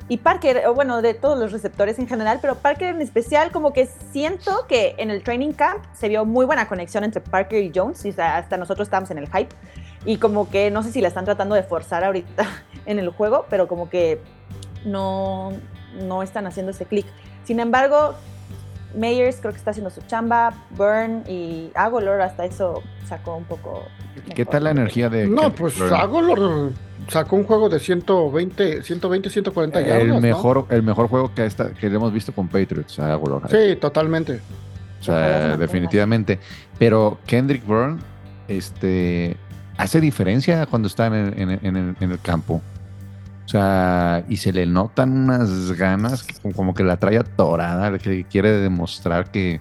y 0.09 0.17
Parker, 0.17 0.67
o 0.67 0.75
bueno, 0.75 1.01
de 1.01 1.15
todos 1.15 1.39
los 1.39 1.53
receptores 1.53 1.99
en 2.01 2.09
general, 2.09 2.41
pero 2.43 2.57
Parker 2.57 2.95
en 2.95 3.01
especial, 3.01 3.53
como 3.53 3.73
que 3.73 3.87
siento 4.11 4.67
que 4.69 4.97
en 4.99 5.11
el 5.11 5.23
training 5.23 5.53
camp 5.53 5.85
se 5.95 6.09
vio 6.09 6.25
muy 6.25 6.45
buena 6.45 6.67
conexión 6.67 7.05
entre 7.05 7.21
Parker 7.21 7.63
y 7.63 7.71
Jones, 7.73 8.05
y 8.05 8.11
hasta 8.21 8.57
nosotros 8.57 8.89
estábamos 8.89 9.11
en 9.13 9.19
el 9.19 9.27
hype, 9.29 9.55
y 10.05 10.17
como 10.17 10.51
que 10.51 10.71
no 10.71 10.83
sé 10.83 10.93
si 10.93 11.01
la 11.01 11.09
están 11.09 11.25
tratando 11.25 11.55
de 11.55 11.63
forzar 11.63 12.05
ahorita 12.05 12.47
en 12.87 12.99
el 12.99 13.11
juego, 13.11 13.47
pero 13.49 13.69
como 13.69 13.89
que 13.89 14.21
no, 14.85 15.53
no 16.07 16.23
están 16.23 16.47
haciendo 16.47 16.73
ese 16.73 16.87
clic. 16.87 17.07
Sin 17.45 17.61
embargo, 17.61 18.15
Meyers 18.95 19.39
creo 19.41 19.53
que 19.53 19.59
está 19.59 19.71
haciendo 19.71 19.91
su 19.91 20.03
chamba, 20.03 20.55
Burn 20.71 21.25
y 21.29 21.71
Agolor 21.75 22.21
hasta 22.21 22.45
eso 22.45 22.83
sacó 23.07 23.37
un 23.37 23.45
poco. 23.45 23.85
¿Qué 24.15 24.41
mejor. 24.41 24.53
tal 24.53 24.65
la 24.65 24.71
energía 24.71 25.09
de 25.09 25.27
No, 25.27 25.53
Kendrick 25.53 25.79
pues? 25.79 25.93
Agolor 25.93 26.73
sacó 27.09 27.37
un 27.37 27.45
juego 27.45 27.69
de 27.69 27.81
120, 27.81 28.83
120 28.83 29.31
140 29.31 29.81
yardas. 29.81 30.03
el 30.03 30.09
¿no? 30.09 30.21
mejor, 30.21 30.67
el 30.71 30.83
mejor 30.83 31.09
juego 31.09 31.35
que, 31.35 31.49
que 31.81 31.87
hemos 31.87 32.13
visto 32.13 32.33
con 32.33 32.49
Patriots. 32.49 32.99
Agolor. 32.99 33.49
Sí, 33.51 33.77
totalmente. 33.77 34.41
O 35.01 35.05
sea, 35.05 35.57
definitivamente. 35.57 36.39
Pero 36.79 37.19
Kendrick 37.27 37.67
Bourne, 37.67 38.01
este, 38.47 39.37
hace 39.77 40.01
diferencia 40.01 40.67
cuando 40.67 40.89
está 40.89 41.07
en 41.07 41.15
el, 41.15 41.41
en 41.41 41.51
el- 41.51 41.61
en 41.63 41.77
el- 41.77 41.97
en 42.01 42.11
el 42.13 42.21
campo. 42.21 42.61
O 43.45 43.49
sea, 43.49 44.25
y 44.29 44.37
se 44.39 44.53
le 44.53 44.67
notan 44.67 45.13
unas 45.13 45.73
ganas, 45.73 46.23
que 46.23 46.53
como- 46.53 46.75
que 46.75 46.85
la 46.85 46.97
trae 46.97 47.19
atorada, 47.19 47.99
que 47.99 48.25
quiere 48.25 48.51
demostrar 48.53 49.31
que, 49.31 49.61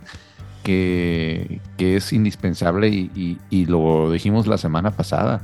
que, 0.63 1.60
que 1.77 1.96
es 1.98 2.13
indispensable 2.13 2.88
y, 2.89 3.12
y- 3.15 3.38
y 3.50 3.65
lo 3.65 4.12
dijimos 4.12 4.48
la 4.48 4.58
semana 4.58 4.91
pasada. 4.91 5.41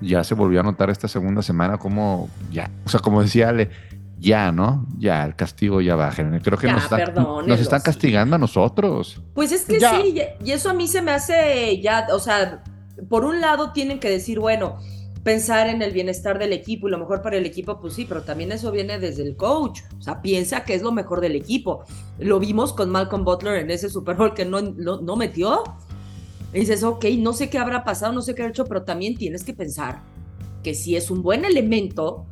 Ya 0.00 0.24
se 0.24 0.34
volvió 0.34 0.60
a 0.60 0.62
notar 0.64 0.90
esta 0.90 1.08
segunda 1.08 1.42
semana 1.42 1.78
como 1.78 2.28
ya, 2.50 2.70
o 2.84 2.88
sea, 2.88 3.00
como 3.00 3.22
decía 3.22 3.48
Ale, 3.50 3.70
ya, 4.18 4.52
¿no? 4.52 4.86
Ya, 4.98 5.24
el 5.24 5.34
castigo 5.34 5.80
ya 5.80 5.94
baja. 5.96 6.22
Creo 6.42 6.58
que 6.58 6.66
Ya, 6.66 6.74
nos, 6.74 6.84
están, 6.84 7.14
nos 7.46 7.60
están 7.60 7.80
castigando 7.80 8.36
a 8.36 8.38
nosotros. 8.38 9.20
Pues 9.34 9.50
es 9.52 9.64
que 9.64 9.80
Ya. 9.80 9.92
sí, 10.00 10.14
y- 10.42 10.48
y 10.48 10.52
eso 10.52 10.70
a 10.70 10.74
mí 10.74 10.86
se 10.88 11.02
me 11.02 11.12
hace 11.12 11.80
ya, 11.80 12.06
o 12.12 12.18
sea, 12.18 12.62
por 13.08 13.24
un 13.24 13.40
lado 13.40 13.72
tienen 13.72 14.00
que 14.00 14.10
decir, 14.10 14.38
bueno, 14.38 14.78
pensar 15.22 15.68
en 15.68 15.82
el 15.82 15.92
bienestar 15.92 16.38
del 16.38 16.52
equipo 16.52 16.88
y 16.88 16.90
lo 16.90 16.98
mejor 16.98 17.22
para 17.22 17.36
el 17.36 17.46
equipo, 17.46 17.80
pues 17.80 17.94
sí, 17.94 18.04
pero 18.08 18.22
también 18.22 18.52
eso 18.52 18.72
viene 18.72 18.98
desde 18.98 19.22
el 19.22 19.36
coach, 19.36 19.80
o 19.98 20.02
sea, 20.02 20.20
piensa 20.20 20.64
que 20.64 20.74
es 20.74 20.82
lo 20.82 20.92
mejor 20.92 21.20
del 21.20 21.36
equipo. 21.36 21.84
Lo 22.18 22.40
vimos 22.40 22.72
con 22.72 22.90
Malcolm 22.90 23.24
Butler 23.24 23.56
en 23.60 23.70
ese 23.70 23.88
Super 23.88 24.16
Bowl 24.16 24.34
que 24.34 24.44
no, 24.44 24.60
no, 24.60 25.00
no 25.00 25.16
metió. 25.16 25.62
Y 26.52 26.60
dices, 26.60 26.82
ok, 26.82 27.04
no 27.18 27.32
sé 27.32 27.48
qué 27.48 27.58
habrá 27.58 27.84
pasado, 27.84 28.12
no 28.12 28.20
sé 28.20 28.34
qué 28.34 28.42
ha 28.42 28.48
hecho, 28.48 28.66
pero 28.66 28.82
también 28.82 29.16
tienes 29.16 29.44
que 29.44 29.54
pensar 29.54 30.02
que 30.62 30.74
si 30.74 30.96
es 30.96 31.10
un 31.10 31.22
buen 31.22 31.44
elemento, 31.44 32.26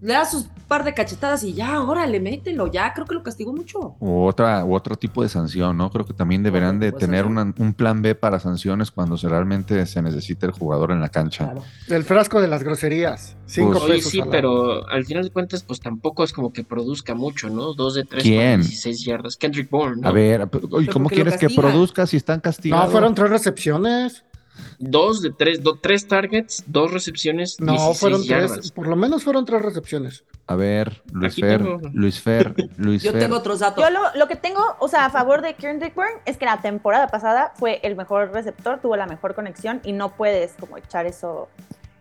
le 0.00 0.12
das 0.12 0.30
sus 0.30 0.46
par 0.68 0.84
de 0.84 0.92
cachetadas 0.94 1.42
y 1.44 1.54
ya, 1.54 1.80
órale, 1.82 2.20
mételo, 2.20 2.70
ya, 2.70 2.92
creo 2.92 3.06
que 3.06 3.14
lo 3.14 3.22
castigó 3.22 3.52
mucho. 3.52 3.96
U 4.00 4.24
otra, 4.24 4.64
u 4.64 4.74
otro 4.74 4.96
tipo 4.96 5.22
de 5.22 5.28
sanción, 5.28 5.76
¿no? 5.76 5.90
Creo 5.90 6.04
que 6.04 6.12
también 6.12 6.42
deberán 6.42 6.78
de 6.78 6.92
tener 6.92 7.24
una- 7.26 7.54
un 7.58 7.72
plan 7.74 8.02
B 8.02 8.14
para 8.14 8.38
sanciones 8.38 8.90
cuando 8.90 9.16
se 9.16 9.28
realmente 9.28 9.84
se 9.86 10.02
necesita 10.02 10.46
el 10.46 10.52
jugador 10.52 10.92
en 10.92 11.00
la 11.00 11.08
cancha. 11.08 11.44
Claro. 11.46 11.62
El 11.88 12.04
frasco 12.04 12.40
de 12.40 12.48
las 12.48 12.62
groserías. 12.62 13.36
Cinco 13.46 13.78
Pues- 13.78 13.84
pesos. 13.84 14.12
sí, 14.12 14.20
al 14.20 14.28
pero 14.28 14.86
al 14.88 15.04
final 15.06 15.24
de 15.24 15.30
cuentas, 15.30 15.62
pues 15.62 15.80
tampoco 15.80 16.22
es 16.22 16.32
como 16.34 16.52
que 16.52 16.64
produzca 16.64 17.14
mucho, 17.14 17.48
¿no? 17.48 17.72
Dos 17.74 17.94
de 17.94 18.04
tres 18.04 18.22
¿Quién? 18.22 18.60
para 18.60 18.68
16 18.68 19.04
yardas. 19.04 19.36
Kendrick 19.36 19.70
Bourne, 19.70 20.02
¿no? 20.02 20.08
A 20.08 20.12
ver, 20.12 20.48
Pero 20.50 20.68
¿cómo 20.92 21.08
quieres 21.08 21.36
que 21.38 21.48
produzca 21.48 22.06
si 22.06 22.18
están 22.18 22.40
castigados? 22.40 22.86
No, 22.86 22.92
fueron 22.92 23.14
tres 23.14 23.30
recepciones. 23.30 24.22
Dos 24.78 25.22
de 25.22 25.30
tres, 25.30 25.62
do- 25.62 25.78
tres 25.80 26.06
targets, 26.08 26.62
dos 26.66 26.92
recepciones, 26.92 27.56
No, 27.60 27.72
16 27.72 27.98
fueron 28.00 28.22
yardas. 28.22 28.52
tres. 28.52 28.72
Por 28.72 28.86
lo 28.86 28.96
menos 28.96 29.24
fueron 29.24 29.44
tres 29.44 29.62
recepciones. 29.62 30.24
A 30.46 30.54
ver, 30.56 31.02
Luis 31.12 31.32
Aquí 31.34 31.42
Fer, 31.42 31.62
tengo. 31.62 31.80
Luis 31.92 32.20
Fer, 32.20 32.54
Luis 32.78 33.02
Yo 33.02 33.12
Fer. 33.12 33.20
tengo 33.20 33.36
otros 33.36 33.58
datos. 33.60 33.84
Yo 33.84 33.90
lo, 33.90 34.00
lo 34.14 34.28
que 34.28 34.36
tengo, 34.36 34.60
o 34.80 34.88
sea, 34.88 35.04
a 35.06 35.10
favor 35.10 35.42
de 35.42 35.54
Kendrick 35.54 35.94
Bourne 35.94 36.12
es 36.24 36.36
que 36.38 36.44
la 36.46 36.60
temporada 36.60 37.08
pasada 37.08 37.52
fue 37.56 37.80
el 37.82 37.96
mejor 37.96 38.32
receptor, 38.32 38.80
tuvo 38.80 38.96
la 38.96 39.06
mejor 39.06 39.34
conexión 39.34 39.80
y 39.84 39.92
no 39.92 40.14
puedes 40.16 40.52
como 40.58 40.78
echar 40.78 41.04
eso 41.06 41.48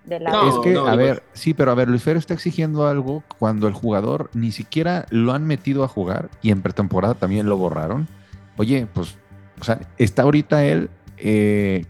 de 0.05 0.21
lado. 0.21 0.43
No, 0.45 0.49
es 0.49 0.59
que, 0.63 0.77
a 0.79 0.95
ver, 0.95 1.23
sí, 1.33 1.53
pero 1.53 1.71
a 1.71 1.75
ver, 1.75 1.89
Luis 1.89 2.01
Fer 2.03 2.15
está 2.15 2.33
exigiendo 2.33 2.87
algo 2.87 3.23
cuando 3.37 3.67
el 3.67 3.73
jugador 3.73 4.29
ni 4.33 4.53
siquiera 4.53 5.05
lo 5.09 5.33
han 5.33 5.45
metido 5.45 5.83
a 5.83 5.89
jugar 5.89 6.29
y 6.41 6.51
en 6.51 6.61
pretemporada 6.61 7.15
también 7.15 7.47
lo 7.47 7.57
borraron. 7.57 8.07
Oye, 8.55 8.87
pues, 8.93 9.17
o 9.59 9.65
sea, 9.65 9.79
está 9.97 10.21
ahorita 10.21 10.63
él, 10.63 10.89
eh, 11.17 11.85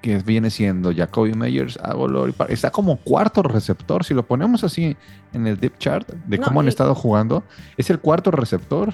que 0.00 0.18
viene 0.18 0.50
siendo 0.50 0.94
Jacoby 0.94 1.32
Meyers, 1.34 1.78
Agolor, 1.82 2.32
está 2.48 2.70
como 2.70 2.96
cuarto 2.98 3.42
receptor. 3.42 4.04
Si 4.04 4.14
lo 4.14 4.24
ponemos 4.26 4.62
así 4.64 4.96
en 5.32 5.46
el 5.46 5.58
depth 5.58 5.78
chart 5.78 6.08
de 6.26 6.38
No, 6.38 6.44
cómo 6.44 6.60
han 6.60 6.66
y- 6.66 6.68
estado 6.68 6.94
jugando, 6.94 7.42
es 7.76 7.90
el 7.90 7.98
cuarto 7.98 8.30
receptor. 8.30 8.92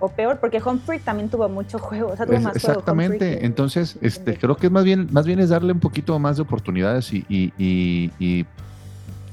O 0.00 0.08
peor, 0.08 0.38
porque 0.40 0.62
Humphrey 0.64 1.00
también 1.00 1.28
tuvo 1.28 1.48
mucho 1.48 1.78
juego. 1.78 2.10
O 2.12 2.16
sea, 2.16 2.24
tuvo 2.24 2.36
Es- 2.36 2.42
más 2.44 2.52
juego 2.52 2.68
exactamente. 2.80 3.44
Entonces, 3.44 3.98
este, 4.00 4.36
creo 4.38 4.56
que 4.56 4.66
es 4.68 4.72
más 4.72 4.84
bien, 4.84 5.08
más 5.10 5.26
bien 5.26 5.40
es 5.40 5.48
darle 5.48 5.72
un 5.72 5.80
poquito 5.80 6.18
más 6.18 6.36
de 6.36 6.42
oportunidades 6.42 7.12
y, 7.12 7.26
y- 7.28 7.52
y- 7.58 8.10
y 8.18 8.46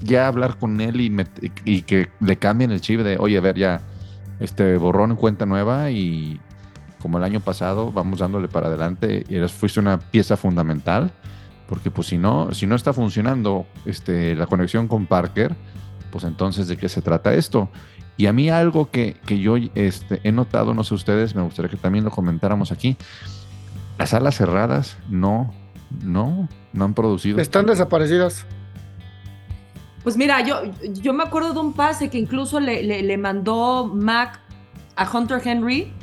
ya 0.01 0.27
hablar 0.27 0.57
con 0.57 0.81
él 0.81 1.00
y, 1.01 1.10
met- 1.10 1.51
y- 1.63 1.84
que 1.84 2.10
le 2.19 2.36
cambien 2.38 2.72
el 2.72 2.81
chip 2.81 3.01
de, 3.01 3.17
oye, 3.19 3.38
a 3.38 3.41
ver, 3.41 3.55
ya, 3.57 3.81
este 4.39 4.75
borrón 4.77 5.12
en 5.12 5.17
cuenta 5.17 5.45
nueva 5.45 5.91
y 5.91 6.39
como 7.05 7.19
el 7.19 7.24
año 7.24 7.39
pasado, 7.39 7.91
vamos 7.91 8.17
dándole 8.17 8.47
para 8.47 8.65
adelante 8.65 9.24
y 9.29 9.35
eres, 9.35 9.51
fuiste 9.51 9.79
una 9.79 10.00
pieza 10.00 10.35
fundamental, 10.38 11.12
porque 11.69 11.91
pues 11.91 12.07
si 12.07 12.17
no, 12.17 12.51
si 12.51 12.65
no 12.65 12.74
está 12.74 12.93
funcionando 12.93 13.67
este, 13.85 14.33
la 14.33 14.47
conexión 14.47 14.88
con 14.88 15.05
Parker, 15.05 15.55
pues 16.09 16.24
entonces 16.24 16.67
de 16.67 16.77
qué 16.77 16.89
se 16.89 17.03
trata 17.03 17.35
esto. 17.35 17.69
Y 18.17 18.25
a 18.25 18.33
mí 18.33 18.50
algo 18.50 18.89
que, 18.89 19.17
que 19.27 19.38
yo 19.38 19.55
este, 19.75 20.19
he 20.24 20.31
notado, 20.31 20.74
no 20.74 20.83
sé 20.83 20.95
ustedes, 20.95 21.35
me 21.35 21.43
gustaría 21.43 21.69
que 21.69 21.77
también 21.77 22.05
lo 22.05 22.09
comentáramos 22.09 22.71
aquí, 22.71 22.97
las 24.00 24.15
alas 24.15 24.35
cerradas 24.35 24.97
no, 25.07 25.53
no, 26.03 26.50
no 26.74 26.85
han 26.85 26.95
producido. 26.95 27.39
Están 27.39 27.67
desaparecidas. 27.67 28.47
Pues 30.03 30.17
mira, 30.17 30.41
yo, 30.41 30.55
yo 30.91 31.13
me 31.13 31.21
acuerdo 31.24 31.53
de 31.53 31.59
un 31.59 31.74
pase 31.74 32.09
que 32.09 32.17
incluso 32.17 32.59
le, 32.59 32.81
le- 32.81 33.03
le 33.03 33.17
mandó 33.19 33.85
Mac 33.93 34.39
a 34.95 35.07
Hunter 35.15 35.39
Henry 35.45 35.93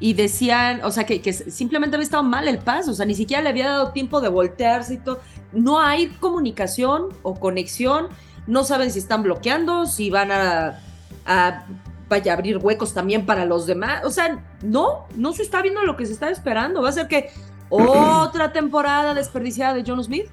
y 0.00 0.14
decían, 0.14 0.80
o 0.82 0.90
sea, 0.90 1.04
que, 1.04 1.20
que 1.20 1.32
simplemente 1.32 1.94
había 1.96 2.04
estado 2.04 2.22
mal 2.22 2.48
el 2.48 2.58
pase, 2.58 2.90
o 2.90 2.94
sea, 2.94 3.04
ni 3.06 3.14
siquiera 3.14 3.42
le 3.42 3.50
había 3.50 3.68
dado 3.68 3.92
tiempo 3.92 4.20
de 4.20 4.28
voltearse 4.30 4.94
y 4.94 4.98
todo. 4.98 5.20
No 5.52 5.78
hay 5.80 6.08
comunicación 6.08 7.08
o 7.22 7.38
conexión, 7.38 8.08
no 8.46 8.64
saben 8.64 8.90
si 8.90 8.98
están 8.98 9.22
bloqueando, 9.22 9.84
si 9.86 10.08
van 10.10 10.32
a, 10.32 10.80
a 11.26 11.66
vaya 12.08 12.32
a 12.32 12.34
abrir 12.36 12.56
huecos 12.58 12.92
también 12.94 13.26
para 13.26 13.44
los 13.44 13.66
demás. 13.66 14.04
O 14.04 14.10
sea, 14.10 14.42
no, 14.62 15.06
no 15.14 15.32
se 15.32 15.42
está 15.42 15.62
viendo 15.62 15.84
lo 15.84 15.96
que 15.96 16.06
se 16.06 16.12
está 16.14 16.30
esperando. 16.30 16.82
Va 16.82 16.88
a 16.88 16.92
ser 16.92 17.06
que 17.06 17.30
otra 17.68 18.52
temporada 18.52 19.14
desperdiciada 19.14 19.74
de 19.74 19.84
John 19.86 20.02
Smith. 20.02 20.26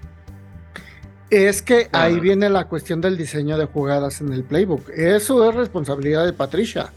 Es 1.29 1.61
que 1.61 1.89
Ah. 1.91 2.03
ahí 2.03 2.19
viene 2.19 2.49
la 2.49 2.65
cuestión 2.65 3.01
del 3.01 3.17
diseño 3.17 3.57
de 3.57 3.65
jugadas 3.65 4.21
en 4.21 4.31
el 4.33 4.43
playbook. 4.43 4.89
Eso 4.89 5.47
es 5.47 5.53
responsabilidad 5.55 6.25
de 6.25 6.33
Patricia. 6.33 6.93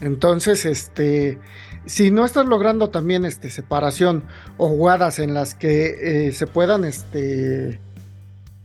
Entonces, 0.00 0.66
este, 0.66 1.38
si 1.86 2.10
no 2.10 2.24
estás 2.24 2.46
logrando 2.46 2.90
también 2.90 3.24
este, 3.24 3.48
separación 3.50 4.24
o 4.58 4.68
jugadas 4.68 5.18
en 5.18 5.34
las 5.34 5.54
que 5.54 6.26
eh, 6.28 6.32
se 6.32 6.46
puedan, 6.46 6.84
este, 6.84 7.80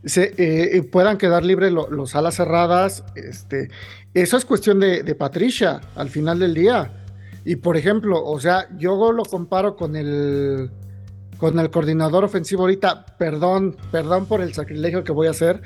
se, 0.04 0.34
eh, 0.36 0.82
puedan 0.82 1.18
quedar 1.18 1.44
libres 1.44 1.72
lo- 1.72 1.90
los 1.90 2.14
alas 2.16 2.34
cerradas, 2.34 3.04
este, 3.14 3.68
eso 4.14 4.36
es 4.36 4.44
cuestión 4.44 4.80
de, 4.80 5.14
Patricia 5.14 5.80
al 5.94 6.10
final 6.10 6.38
del 6.40 6.54
día. 6.54 6.92
Y 7.44 7.56
por 7.56 7.76
ejemplo, 7.76 8.24
o 8.24 8.38
sea, 8.40 8.68
yo 8.78 9.12
lo 9.12 9.24
comparo 9.24 9.76
con 9.76 9.96
el 9.96 10.70
con 11.38 11.58
el 11.58 11.70
coordinador 11.70 12.22
ofensivo 12.22 12.62
ahorita, 12.62 13.04
perdón, 13.18 13.76
perdón 13.90 14.26
por 14.26 14.40
el 14.42 14.54
sacrilegio 14.54 15.02
que 15.02 15.10
voy 15.10 15.26
a 15.26 15.30
hacer, 15.30 15.60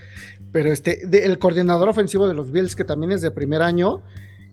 pero 0.50 0.72
este, 0.72 1.02
el 1.26 1.38
coordinador 1.38 1.90
ofensivo 1.90 2.26
de 2.26 2.32
los 2.32 2.50
Bills, 2.50 2.74
que 2.74 2.84
también 2.84 3.12
es 3.12 3.20
de 3.20 3.30
primer 3.30 3.60
año, 3.60 4.00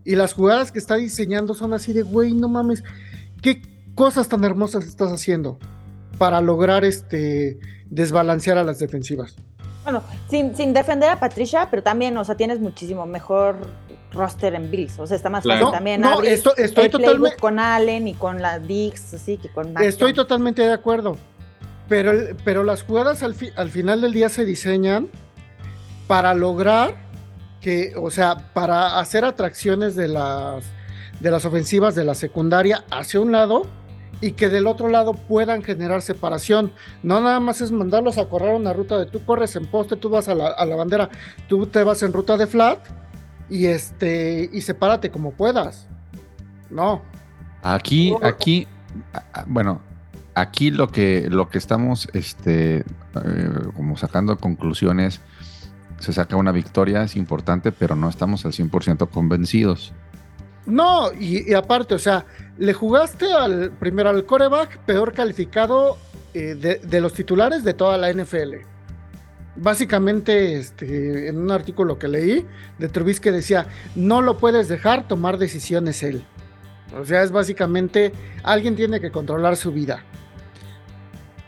y 0.05 0.15
las 0.15 0.33
jugadas 0.33 0.71
que 0.71 0.79
está 0.79 0.95
diseñando 0.95 1.53
son 1.53 1.73
así 1.73 1.93
de, 1.93 2.01
güey, 2.03 2.33
no 2.33 2.47
mames, 2.49 2.83
¿qué 3.41 3.61
cosas 3.95 4.27
tan 4.27 4.43
hermosas 4.43 4.85
estás 4.85 5.11
haciendo 5.11 5.59
para 6.17 6.41
lograr 6.41 6.83
este, 6.85 7.59
desbalancear 7.89 8.57
a 8.57 8.63
las 8.63 8.79
defensivas? 8.79 9.35
Bueno, 9.83 10.01
sin, 10.29 10.55
sin 10.55 10.73
defender 10.73 11.09
a 11.09 11.19
Patricia, 11.19 11.67
pero 11.69 11.83
también, 11.83 12.15
o 12.17 12.23
sea, 12.23 12.35
tienes 12.35 12.59
muchísimo 12.59 13.05
mejor 13.05 13.57
roster 14.13 14.53
en 14.55 14.71
Bills. 14.71 14.97
O 14.99 15.07
sea, 15.07 15.17
está 15.17 15.29
más 15.29 15.43
Claro. 15.43 15.59
fácil 15.59 15.71
No, 15.71 15.77
también 15.77 16.01
no, 16.01 16.09
abrir 16.13 16.31
esto- 16.31 16.55
estoy 16.55 16.87
totalmente- 16.89 17.37
con 17.37 17.59
Allen 17.59 18.07
y 18.07 18.13
con 18.13 18.41
la 18.41 18.59
Dix, 18.59 19.13
así 19.13 19.37
que 19.37 19.49
con 19.49 19.73
Mac 19.73 19.83
Estoy 19.83 20.13
totalmente 20.13 20.61
de 20.61 20.71
acuerdo. 20.71 21.17
Pero, 21.89 22.13
pero 22.45 22.63
las 22.63 22.83
jugadas 22.83 23.23
al, 23.23 23.35
fi- 23.35 23.51
al 23.57 23.69
final 23.69 23.99
del 24.01 24.13
día 24.13 24.29
se 24.29 24.45
diseñan 24.45 25.09
para 26.07 26.33
lograr 26.33 26.95
que, 27.63 27.93
o 27.95 28.11
sea, 28.11 28.37
para 28.53 28.99
hacer 28.99 29.23
atracciones 29.23 29.95
de 29.95 30.09
las, 30.09 30.65
de 31.21 31.31
las 31.31 31.45
ofensivas 31.45 31.95
de 31.95 32.03
la 32.03 32.13
secundaria 32.13 32.83
hacia 32.91 33.21
un 33.21 33.31
lado 33.31 33.63
y 34.19 34.33
que 34.33 34.49
del 34.49 34.67
otro 34.67 34.89
lado 34.89 35.13
puedan 35.13 35.63
generar 35.63 36.01
separación. 36.01 36.73
No 37.01 37.21
nada 37.21 37.39
más 37.39 37.61
es 37.61 37.71
mandarlos 37.71 38.17
a 38.17 38.25
correr 38.27 38.53
una 38.53 38.73
ruta 38.73 38.99
de 38.99 39.05
tú 39.05 39.25
corres 39.25 39.55
en 39.55 39.65
poste, 39.65 39.95
tú 39.95 40.09
vas 40.09 40.27
a 40.27 40.35
la, 40.35 40.47
a 40.47 40.65
la 40.65 40.75
bandera, 40.75 41.09
tú 41.47 41.65
te 41.65 41.83
vas 41.83 42.03
en 42.03 42.11
ruta 42.13 42.37
de 42.37 42.47
flat 42.47 42.79
y 43.49 43.65
este 43.67 44.49
y 44.51 44.61
sepárate 44.61 45.09
como 45.09 45.31
puedas. 45.31 45.87
No. 46.69 47.01
Aquí, 47.63 48.13
aquí, 48.21 48.67
bueno, 49.47 49.81
aquí 50.35 50.69
lo 50.69 50.89
que, 50.89 51.27
lo 51.29 51.49
que 51.49 51.59
estamos, 51.59 52.09
este, 52.13 52.79
eh, 52.79 52.83
como 53.73 53.95
sacando 53.95 54.35
conclusiones, 54.37 55.21
se 56.03 56.11
saca 56.11 56.35
una 56.35 56.51
victoria, 56.51 57.03
es 57.03 57.15
importante, 57.15 57.71
pero 57.71 57.95
no 57.95 58.09
estamos 58.09 58.45
al 58.45 58.51
100% 58.51 59.09
convencidos. 59.09 59.93
No, 60.65 61.11
y, 61.13 61.49
y 61.49 61.53
aparte, 61.53 61.95
o 61.95 61.99
sea, 61.99 62.25
le 62.57 62.73
jugaste 62.73 63.31
al 63.31 63.71
primero 63.71 64.09
al 64.09 64.25
coreback 64.25 64.79
peor 64.79 65.13
calificado 65.13 65.97
eh, 66.33 66.55
de, 66.55 66.75
de 66.75 67.01
los 67.01 67.13
titulares 67.13 67.63
de 67.63 67.73
toda 67.73 67.97
la 67.97 68.11
NFL. 68.11 68.55
Básicamente, 69.55 70.57
este, 70.57 71.27
en 71.29 71.37
un 71.37 71.51
artículo 71.51 71.97
que 71.97 72.07
leí 72.07 72.45
de 72.79 72.89
Trubisky 72.89 73.29
decía, 73.29 73.67
no 73.95 74.21
lo 74.21 74.37
puedes 74.37 74.67
dejar 74.67 75.07
tomar 75.07 75.37
decisiones 75.37 76.03
él. 76.03 76.25
O 76.99 77.05
sea, 77.05 77.23
es 77.23 77.31
básicamente, 77.31 78.11
alguien 78.43 78.75
tiene 78.75 78.99
que 78.99 79.11
controlar 79.11 79.55
su 79.55 79.71
vida. 79.71 80.03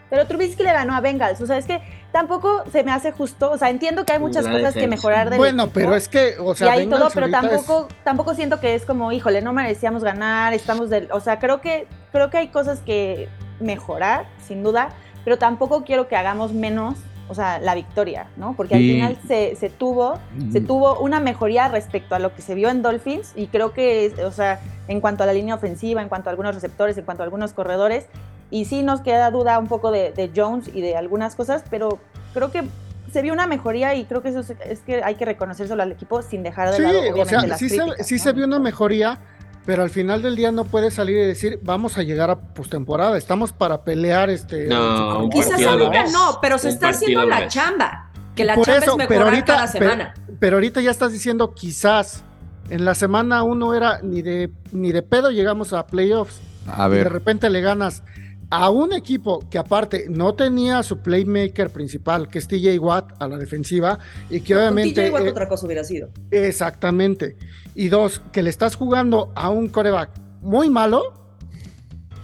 Pero 0.10 0.28
Trubisky 0.28 0.64
le 0.64 0.72
ganó 0.72 0.96
a 0.96 1.02
Bengals. 1.02 1.42
O 1.42 1.46
sea, 1.48 1.58
es 1.58 1.66
que 1.66 1.82
tampoco 2.16 2.64
se 2.72 2.82
me 2.86 2.94
hace 2.94 3.12
justo. 3.12 3.52
O 3.52 3.58
sea, 3.58 3.70
entiendo 3.70 4.06
que 4.06 4.14
hay 4.14 4.20
muchas 4.20 4.46
La 4.46 4.52
cosas 4.54 4.74
que 4.74 4.88
mejorar 4.88 5.30
del 5.30 5.38
Bueno, 5.38 5.64
equipo, 5.64 5.74
pero 5.82 5.96
es 5.98 6.08
que, 6.08 6.36
o 6.40 6.56
sea, 6.56 6.68
y 6.78 6.80
hay 6.80 6.88
todo, 6.88 7.10
pero 7.14 7.26
es- 7.26 7.32
tampoco, 7.34 7.90
tampoco 8.06 8.34
siento 8.36 8.62
que 8.62 8.74
es 8.74 8.86
como, 8.86 9.12
híjole, 9.12 9.42
no 9.42 9.52
merecíamos 9.52 10.02
ganar, 10.02 10.54
estamos 10.54 10.90
del, 10.90 11.10
o 11.12 11.20
sea, 11.20 11.40
creo 11.40 11.60
que, 11.60 11.88
creo 12.14 12.30
que 12.30 12.38
hay 12.38 12.48
cosas 12.48 12.80
que 12.80 13.28
mejorar, 13.60 14.28
sin 14.48 14.64
duda, 14.64 14.92
pero 15.26 15.38
tampoco 15.38 15.84
quiero 15.84 16.08
que 16.08 16.16
hagamos 16.16 16.54
menos, 16.54 16.96
o 17.28 17.36
sea, 17.36 17.60
la 17.60 17.74
victoria, 17.76 18.28
¿no? 18.38 18.54
Porque 18.56 18.76
al 18.76 18.82
final 18.82 19.18
se, 19.28 19.56
se 19.56 19.70
tuvo, 19.70 20.20
se 20.52 20.62
tuvo 20.62 21.00
una 21.00 21.20
mejoría 21.20 21.68
respecto 21.68 22.16
a 22.16 22.20
lo 22.20 22.36
que 22.36 22.42
se 22.42 22.54
vio 22.56 22.70
en 22.70 22.82
Dolphins, 22.82 23.34
y 23.36 23.48
creo 23.48 23.74
que, 23.74 24.14
o 24.26 24.32
sea, 24.32 24.60
en 24.88 25.02
cuanto 25.02 25.24
a 25.24 25.26
la 25.26 25.34
línea 25.34 25.56
ofensiva, 25.56 26.02
en 26.02 26.10
cuanto 26.10 26.30
a 26.30 26.32
algunos 26.32 26.54
receptores, 26.54 26.98
en 26.98 27.06
cuanto 27.06 27.24
a 27.24 27.26
algunos 27.26 27.54
corredores, 27.54 28.06
y 28.52 28.66
sí 28.66 28.84
nos 28.84 29.02
queda 29.02 29.32
duda 29.32 29.58
un 29.58 29.68
poco 29.68 29.92
de, 29.92 30.12
de 30.12 30.32
Jones 30.36 30.70
y 30.74 30.82
de 30.82 30.96
algunas 30.96 31.36
cosas, 31.36 31.64
pero 31.70 32.00
creo 32.34 32.52
que 32.52 32.64
se 33.12 33.22
vio 33.22 33.34
una 33.34 33.48
mejoría 33.48 33.96
y 33.96 34.06
creo 34.06 34.22
que 34.22 34.30
eso 34.30 34.42
es, 34.42 34.54
es 34.66 34.80
que 34.82 35.04
hay 35.04 35.16
que 35.16 35.26
reconocérselo 35.26 35.82
al 35.82 35.92
equipo 35.94 36.22
sin 36.22 36.44
dejar 36.44 36.72
de 36.72 36.76
Sí, 36.76 36.82
lado 36.84 37.00
o 37.22 37.26
sea, 37.26 37.46
las 37.48 37.60
sí, 37.60 38.20
se 38.20 38.34
vio 38.34 38.46
una 38.46 38.60
mejoría, 38.60 39.20
pero 39.66 39.84
al 39.84 39.90
final 39.90 40.22
del 40.22 40.36
día 40.36 40.52
no 40.52 40.66
puedes 40.66 40.94
salir 40.94 41.18
y 41.18 41.26
decir, 41.26 41.60
vamos 41.64 41.98
a 41.98 42.04
llegar 42.04 42.30
a 42.30 42.40
postemporada, 42.40 43.18
estamos 43.18 43.52
para 43.52 43.84
pelear 43.84 44.30
este. 44.30 44.68
No, 44.68 44.76
el 44.92 44.98
Super 44.98 45.14
Bowl". 45.14 45.24
un 45.24 45.30
Quizás 45.32 45.64
ahorita 45.66 46.04
no, 46.12 46.40
pero 46.42 46.58
se 46.58 46.70
está 46.70 46.90
haciendo 46.90 47.26
la 47.26 47.48
chamba. 47.48 48.12
Que 48.36 48.44
la 48.44 48.56
Por 48.56 48.66
chamba 48.66 48.84
eso, 48.86 48.92
es 49.00 49.08
pero 49.08 49.10
mejorar 49.26 49.34
ahorita- 49.34 49.56
cada 49.56 49.72
pero- 49.72 49.86
semana. 49.92 50.14
Pero 50.40 50.58
ahorita 50.58 50.82
ya 50.82 50.92
estás 50.92 51.12
diciendo 51.14 51.54
quizás. 51.54 52.24
En 52.70 52.84
la 52.84 52.96
semana 52.96 53.44
uno 53.44 53.74
era 53.76 54.00
ni 54.02 54.22
de 54.24 54.50
ni 54.72 54.92
de 54.92 55.04
pedo 55.04 55.30
llegamos 55.32 55.72
a 55.72 55.86
playoffs. 55.88 56.42
A 56.68 56.88
Y 56.88 56.92
de 56.92 56.98
ver, 56.98 57.14
repente 57.14 57.50
le 57.50 57.62
ganas 57.62 58.02
a 58.50 58.70
un 58.72 58.92
equipo 58.94 59.44
que 59.50 59.58
aparte 59.58 60.06
no 60.10 60.34
tenía 60.36 60.82
su 60.84 60.98
playmaker 61.00 61.70
principal, 61.70 62.28
que 62.28 62.40
es 62.40 62.48
TJ 62.48 62.78
Watt 62.80 63.14
a 63.22 63.28
la 63.28 63.38
defensiva, 63.38 64.00
y 64.30 64.42
que 64.42 64.56
obviamente... 64.56 65.02
TJ 65.02 65.14
Watt 65.14 65.24
eh, 65.26 65.30
otra 65.30 65.48
cosa 65.48 65.66
hubiera 65.66 65.84
sido. 65.84 66.10
Exactamente. 66.32 67.38
Y 67.76 67.90
dos, 67.90 68.22
que 68.32 68.42
le 68.42 68.50
estás 68.50 68.76
jugando 68.76 69.32
a 69.36 69.50
un 69.50 69.68
coreback 69.68 70.10
muy 70.42 70.70
malo 70.70 71.14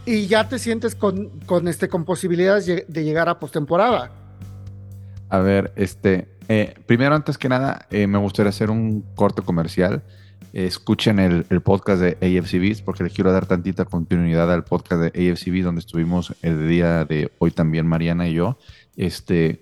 y 0.06 0.28
ya 0.28 0.48
te 0.48 0.58
sientes 0.58 0.96
con, 0.96 1.40
con, 1.42 1.68
este, 1.68 1.90
con 1.90 2.06
posibilidades 2.06 2.66
de 2.66 3.04
llegar 3.04 3.30
a 3.30 3.40
postemporada. 3.40 4.12
a 5.30 5.40
ver, 5.40 5.74
este, 5.76 6.32
eh, 6.48 6.74
primero, 6.86 7.16
antes 7.16 7.38
que 7.38 7.48
nada, 7.48 7.88
eh, 7.92 8.08
me 8.08 8.18
gustaría 8.18 8.50
hacer 8.50 8.70
un 8.70 9.02
corte 9.16 9.42
comercial. 9.42 10.04
Eh, 10.54 10.66
escuchen 10.66 11.20
el, 11.20 11.46
el 11.50 11.62
podcast 11.62 12.02
de 12.02 12.18
AFCBs 12.20 12.82
porque 12.82 13.04
les 13.04 13.14
quiero 13.14 13.32
dar 13.32 13.46
tantita 13.46 13.86
continuidad 13.86 14.52
al 14.52 14.66
podcast 14.66 15.02
de 15.02 15.32
AFCB 15.32 15.64
donde 15.64 15.80
estuvimos 15.80 16.34
el 16.42 16.68
día 16.68 17.06
de 17.06 17.32
hoy 17.40 17.52
también 17.52 17.88
Mariana 17.88 18.28
y 18.28 18.34
yo. 18.34 18.58
Este, 18.98 19.62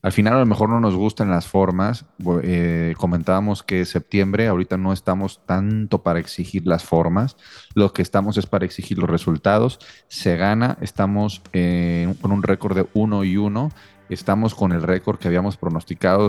al 0.00 0.12
final 0.12 0.34
a 0.34 0.38
lo 0.38 0.46
mejor 0.46 0.68
no 0.68 0.80
nos 0.80 0.94
gustan 0.94 1.30
las 1.30 1.46
formas. 1.46 2.04
eh, 2.42 2.94
comentábamos 2.96 3.62
que 3.62 3.84
septiembre, 3.84 4.46
ahorita 4.46 4.76
no 4.76 4.92
estamos 4.92 5.44
tanto 5.44 6.02
para 6.02 6.20
exigir 6.20 6.66
las 6.66 6.84
formas. 6.84 7.36
Lo 7.74 7.92
que 7.92 8.02
estamos 8.02 8.36
es 8.36 8.46
para 8.46 8.64
exigir 8.64 8.98
los 8.98 9.10
resultados. 9.10 9.80
Se 10.06 10.36
gana, 10.36 10.78
estamos 10.80 11.42
eh, 11.52 12.14
con 12.20 12.30
un 12.30 12.42
récord 12.42 12.76
de 12.76 12.86
1 12.94 13.24
y 13.24 13.36
1. 13.36 13.70
Estamos 14.08 14.54
con 14.54 14.72
el 14.72 14.82
récord 14.82 15.18
que 15.18 15.28
habíamos 15.28 15.56
pronosticado, 15.56 16.28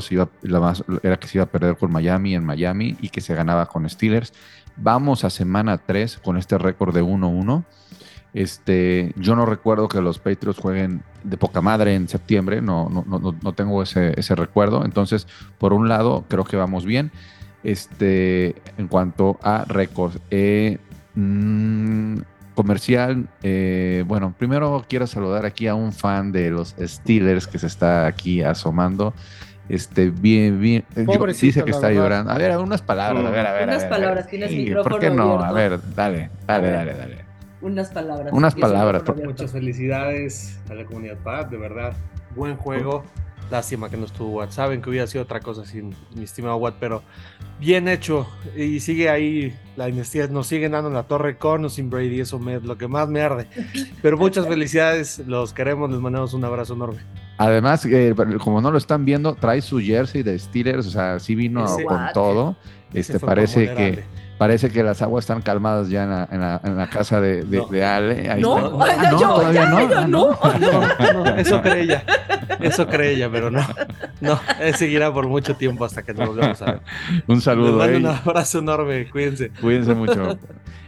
era 1.03 1.17
que 1.17 1.27
se 1.27 1.37
iba 1.37 1.45
a 1.45 1.49
perder 1.49 1.77
con 1.77 1.93
Miami 1.93 2.35
en 2.35 2.43
Miami 2.43 2.97
y 2.99 3.09
que 3.09 3.21
se 3.21 3.35
ganaba 3.35 3.67
con 3.67 3.89
Steelers. 3.89 4.33
Vamos 4.75 5.23
a 5.23 5.29
semana 5.29 5.77
3 5.77 6.17
con 6.17 6.37
este 6.37 6.57
récord 6.57 6.93
de 6.93 7.03
1-1. 7.03 7.63
Este, 8.33 9.11
yo 9.15 9.35
no 9.35 9.45
recuerdo 9.45 9.87
que 9.87 10.01
los 10.01 10.19
Patriots 10.19 10.59
jueguen 10.59 11.03
de 11.23 11.37
poca 11.37 11.61
madre 11.61 11.95
en 11.95 12.07
septiembre, 12.07 12.61
no, 12.61 12.89
no, 12.89 13.03
no, 13.07 13.35
no 13.41 13.53
tengo 13.53 13.81
ese, 13.83 14.13
ese 14.19 14.35
recuerdo. 14.35 14.85
Entonces, 14.85 15.27
por 15.57 15.73
un 15.73 15.89
lado, 15.89 16.25
creo 16.27 16.43
que 16.45 16.57
vamos 16.57 16.85
bien. 16.85 17.11
Este, 17.63 18.55
en 18.77 18.87
cuanto 18.87 19.37
a 19.43 19.65
récords, 19.67 20.19
eh, 20.31 20.77
mm, 21.15 22.19
comercial, 22.55 23.27
eh, 23.43 24.03
bueno, 24.07 24.33
primero 24.37 24.85
quiero 24.87 25.07
saludar 25.07 25.45
aquí 25.45 25.67
a 25.67 25.75
un 25.75 25.91
fan 25.93 26.31
de 26.31 26.51
los 26.51 26.75
Steelers 26.79 27.47
que 27.47 27.59
se 27.59 27.67
está 27.67 28.05
aquí 28.07 28.41
asomando. 28.43 29.13
Este, 29.67 30.09
bien, 30.09 30.59
bien. 30.59 30.85
Pobrecito, 31.05 31.45
dice 31.47 31.63
que 31.63 31.71
está 31.71 31.87
verdad. 31.87 32.01
llorando. 32.03 32.31
A 32.31 32.37
ver, 32.37 32.57
unas 32.57 32.81
palabras, 32.81 33.25
a 33.25 33.29
ver, 33.29 33.45
a 33.47 33.53
ver. 33.53 33.69
a 33.69 33.73
Unas 33.73 33.83
a 33.83 33.89
palabras, 33.89 34.25
ver. 34.25 34.29
tienes 34.29 34.51
Sí, 34.51 34.57
micrófono 34.57 34.83
¿Por 34.83 34.99
qué 34.99 35.09
no? 35.11 35.23
abierto. 35.33 35.45
A 35.45 35.51
ver, 35.51 35.79
dale, 35.95 36.31
dale, 36.47 36.71
dale, 36.71 36.93
dale. 36.95 37.18
Unas 37.61 37.89
palabras. 37.89 38.31
Unas 38.33 38.55
palabras, 38.55 39.03
por-. 39.03 39.23
Muchas 39.23 39.51
felicidades 39.51 40.59
a 40.69 40.73
la 40.73 40.85
comunidad 40.85 41.17
PAD, 41.17 41.47
de 41.47 41.57
verdad. 41.57 41.93
Buen 42.35 42.55
juego. 42.55 43.03
Lástima 43.51 43.89
que 43.89 43.97
no 43.97 44.05
estuvo 44.05 44.29
Watt. 44.37 44.51
Saben 44.51 44.79
que 44.79 44.91
hubiera 44.91 45.07
sido 45.07 45.23
otra 45.23 45.39
cosa 45.39 45.65
sin 45.65 45.95
mi 46.15 46.23
estimado 46.23 46.55
Watt, 46.57 46.75
pero 46.79 47.01
bien 47.59 47.87
hecho. 47.87 48.27
Y 48.55 48.79
sigue 48.79 49.09
ahí 49.09 49.57
la 49.75 49.87
dinastía. 49.87 50.27
Nos 50.27 50.45
siguen 50.45 50.73
dando 50.73 50.89
en 50.89 50.93
la 50.93 51.03
torre 51.03 51.37
con 51.37 51.65
o 51.65 51.69
sin 51.69 51.89
Brady. 51.89 52.19
Eso 52.19 52.37
me, 52.37 52.59
lo 52.59 52.77
que 52.77 52.87
más 52.87 53.09
me 53.09 53.21
arde. 53.21 53.47
Pero 54.03 54.17
muchas 54.17 54.47
felicidades. 54.47 55.23
Los 55.25 55.51
queremos. 55.53 55.89
Les 55.89 55.99
mandamos 55.99 56.35
un 56.35 56.45
abrazo 56.45 56.75
enorme. 56.75 56.99
Además, 57.39 57.83
eh, 57.85 58.13
como 58.43 58.61
no 58.61 58.69
lo 58.69 58.77
están 58.77 59.03
viendo, 59.03 59.33
trae 59.33 59.61
su 59.61 59.79
jersey 59.79 60.21
de 60.21 60.37
Steelers, 60.37 60.85
o 60.85 60.91
sea, 60.91 61.19
sí 61.19 61.33
vino 61.33 61.65
Ese- 61.65 61.85
con 61.85 61.97
What? 61.97 62.13
todo. 62.13 62.55
Este 62.93 63.19
parece 63.19 63.73
que. 63.73 64.03
Parece 64.39 64.71
que 64.71 64.81
las 64.81 65.01
aguas 65.03 65.21
están 65.23 65.41
calmadas 65.43 65.89
ya 65.89 66.03
en 66.05 66.09
la, 66.09 66.27
en 66.31 66.39
la, 66.39 66.61
en 66.63 66.75
la 66.77 66.89
casa 66.89 67.21
de, 67.21 67.43
de, 67.43 67.57
No. 67.57 67.65
de 67.67 67.85
Ale. 67.85 68.31
Ahí 68.31 68.41
No, 68.41 68.81
ay, 68.81 68.91
Ah, 68.97 69.09
no, 69.11 69.19
yo, 69.21 69.27
todavía 69.35 69.61
ya, 69.63 69.69
no. 69.69 69.79
yo 70.31 70.39
Ah, 70.41 70.57
no. 70.59 71.13
No, 71.13 71.23
no, 71.25 71.35
eso 71.35 71.61
cree 71.61 71.81
ella. 71.83 72.03
Eso 72.59 72.87
cree 72.87 73.11
ella, 73.13 73.29
pero 73.31 73.51
no. 73.51 73.61
No, 74.21 74.39
él 74.59 74.73
seguirá 74.75 75.13
por 75.13 75.27
mucho 75.27 75.55
tiempo 75.55 75.85
hasta 75.85 76.01
que 76.03 76.13
nos 76.13 76.29
volvamos 76.29 76.61
a 76.61 76.65
ver. 76.65 76.81
Un 77.27 77.35
Les 77.35 77.43
saludo. 77.43 77.77
mando 77.77 77.93
eh, 77.93 77.97
un 77.97 78.05
abrazo 78.07 78.59
enorme. 78.59 79.09
Cuídense. 79.09 79.49
Cuídense 79.61 79.93
mucho. 79.93 80.39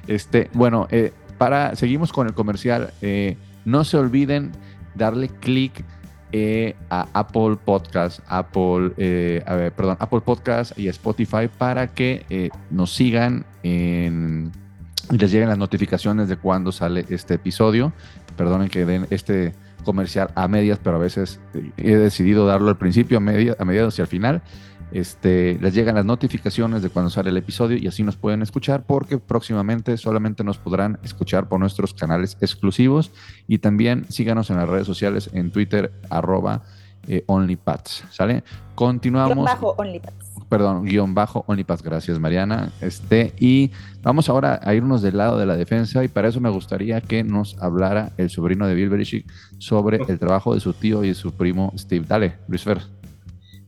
Este, 0.07 0.49
bueno, 0.53 0.87
eh, 0.89 1.13
para 1.37 1.75
seguimos 1.75 2.11
con 2.11 2.27
el 2.27 2.33
comercial. 2.33 2.91
eh, 3.01 3.37
no 3.65 3.83
se 3.83 3.95
olviden 3.97 4.51
darle 4.95 5.27
clic 5.29 5.85
eh, 6.31 6.75
a 6.89 7.07
Apple 7.13 7.57
Podcast, 7.63 8.19
Apple, 8.27 8.93
eh, 8.97 9.71
perdón, 9.75 9.97
Apple 9.99 10.21
Podcast 10.21 10.77
y 10.77 10.87
Spotify 10.87 11.49
para 11.57 11.87
que 11.87 12.25
eh, 12.29 12.49
nos 12.69 12.93
sigan 12.93 13.45
y 13.63 15.17
les 15.17 15.31
lleguen 15.31 15.49
las 15.49 15.57
notificaciones 15.57 16.29
de 16.29 16.37
cuando 16.37 16.71
sale 16.71 17.05
este 17.09 17.35
episodio. 17.35 17.91
Perdonen 18.37 18.69
que 18.69 18.85
den 18.85 19.07
este 19.09 19.53
comercial 19.83 20.29
a 20.35 20.47
medias, 20.47 20.79
pero 20.81 20.97
a 20.97 20.99
veces 20.99 21.39
eh, 21.53 21.71
he 21.77 21.95
decidido 21.95 22.45
darlo 22.45 22.69
al 22.69 22.77
principio, 22.77 23.17
a, 23.17 23.21
media, 23.21 23.55
a 23.59 23.65
mediados 23.65 23.97
y 23.99 24.01
al 24.01 24.07
final. 24.07 24.41
Este, 24.91 25.57
les 25.61 25.73
llegan 25.73 25.95
las 25.95 26.05
notificaciones 26.05 26.81
de 26.81 26.89
cuando 26.89 27.09
sale 27.09 27.29
el 27.29 27.37
episodio 27.37 27.77
y 27.77 27.87
así 27.87 28.03
nos 28.03 28.17
pueden 28.17 28.41
escuchar 28.41 28.83
porque 28.83 29.17
próximamente 29.17 29.95
solamente 29.97 30.43
nos 30.43 30.57
podrán 30.57 30.99
escuchar 31.03 31.47
por 31.47 31.59
nuestros 31.59 31.93
canales 31.93 32.37
exclusivos 32.41 33.11
y 33.47 33.59
también 33.59 34.05
síganos 34.09 34.49
en 34.49 34.57
las 34.57 34.67
redes 34.67 34.87
sociales 34.87 35.29
en 35.33 35.51
Twitter 35.51 35.93
arroba 36.09 36.63
eh, 37.07 37.23
OnlyPats, 37.25 38.03
¿sale? 38.11 38.43
Continuamos 38.75 39.35
Guión 39.35 39.45
bajo 39.45 39.75
OnlyFans. 39.77 40.15
perdón, 40.49 40.85
guion 40.85 41.15
bajo 41.15 41.43
OnlyPass. 41.47 41.81
Gracias, 41.81 42.19
Mariana. 42.19 42.71
Este, 42.79 43.33
y 43.39 43.71
vamos 44.03 44.29
ahora 44.29 44.59
a 44.61 44.73
irnos 44.75 45.01
del 45.01 45.17
lado 45.17 45.39
de 45.39 45.45
la 45.47 45.55
defensa 45.55 46.03
y 46.03 46.09
para 46.09 46.27
eso 46.27 46.39
me 46.39 46.49
gustaría 46.49 47.01
que 47.01 47.23
nos 47.23 47.57
hablara 47.59 48.11
el 48.17 48.29
sobrino 48.29 48.67
de 48.67 48.75
Bill 48.75 48.89
Belichick 48.89 49.25
sobre 49.57 49.99
el 50.07 50.19
trabajo 50.19 50.53
de 50.53 50.59
su 50.59 50.73
tío 50.73 51.03
y 51.03 51.07
de 51.07 51.15
su 51.15 51.31
primo 51.31 51.73
Steve. 51.75 52.05
Dale, 52.07 52.37
Luis 52.47 52.63
Fer. 52.63 53.00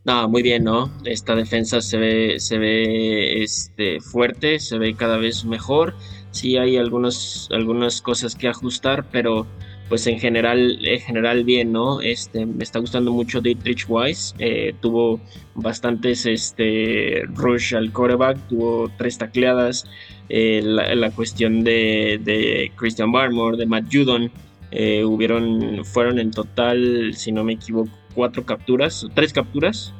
No, 0.06 0.28
muy 0.28 0.44
bien, 0.44 0.66
¿no? 0.66 0.92
Esta 1.06 1.34
defensa 1.34 1.80
se 1.80 1.98
ve, 1.98 2.40
se 2.40 2.58
ve 2.58 3.42
este, 3.42 4.02
fuerte, 4.02 4.60
se 4.60 4.78
ve 4.78 4.96
cada 4.96 5.18
vez 5.18 5.46
mejor. 5.46 5.96
Sí 6.32 6.58
hay 6.58 6.76
algunos, 6.76 7.48
algunas 7.52 8.02
cosas 8.02 8.36
que 8.36 8.50
ajustar, 8.50 9.06
pero 9.12 9.48
pues 9.88 10.06
en 10.08 10.20
general, 10.20 10.86
en 10.86 11.00
general 11.00 11.46
bien, 11.46 11.72
¿no? 11.72 12.02
Este, 12.02 12.46
me 12.46 12.64
está 12.64 12.80
gustando 12.80 13.14
mucho 13.14 13.40
Dietrich 13.40 13.86
Weiss. 13.88 14.36
eh, 14.40 14.74
tuvo 14.82 15.22
bastantes 15.56 16.26
este, 16.26 17.22
rush 17.36 17.74
al 17.76 17.94
quarterback, 17.94 18.38
tuvo 18.50 18.90
tres 18.98 19.18
tacleadas. 19.18 19.86
eh, 20.30 20.62
la, 20.64 21.12
cuestión 21.12 21.64
de, 21.64 22.20
de 22.24 22.72
Christian 22.76 23.12
Barmore, 23.12 23.58
de 23.58 23.66
Matt 23.68 23.86
Judon, 23.92 24.32
eh, 24.72 25.04
hubieron, 25.06 25.86
fueron 25.86 26.18
en 26.20 26.32
total, 26.32 27.14
si 27.14 27.32
no 27.32 27.44
me 27.44 27.54
equivoco, 27.54 27.92
cuatro 28.14 28.46
capturas, 28.46 29.06
tres 29.14 29.34
capturas. 29.34 29.94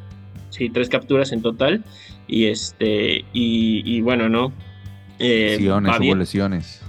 sí, 0.50 0.70
tres 0.70 0.90
capturas 0.90 1.32
en 1.32 1.42
total. 1.42 1.84
Y 2.28 2.46
este, 2.46 3.26
y, 3.34 3.84
y 3.86 4.02
bueno, 4.02 4.30
¿no? 4.30 4.54
Eh, 5.20 5.52
lesiones, 5.58 6.00
hubo 6.00 6.16
lesiones. 6.16 6.82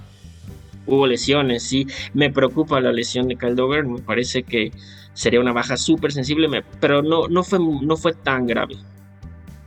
Hubo 0.87 1.07
lesiones, 1.07 1.63
sí. 1.63 1.87
Me 2.13 2.31
preocupa 2.31 2.79
la 2.79 2.91
lesión 2.91 3.27
de 3.27 3.35
Duggar. 3.55 3.85
Me 3.85 3.99
parece 3.99 4.43
que 4.43 4.71
sería 5.13 5.39
una 5.39 5.51
baja 5.51 5.77
súper 5.77 6.11
sensible, 6.11 6.47
me- 6.47 6.61
pero 6.79 7.01
no, 7.01 7.27
no, 7.27 7.43
fue, 7.43 7.59
no 7.59 7.97
fue 7.97 8.13
tan 8.13 8.45
grave. 8.47 8.75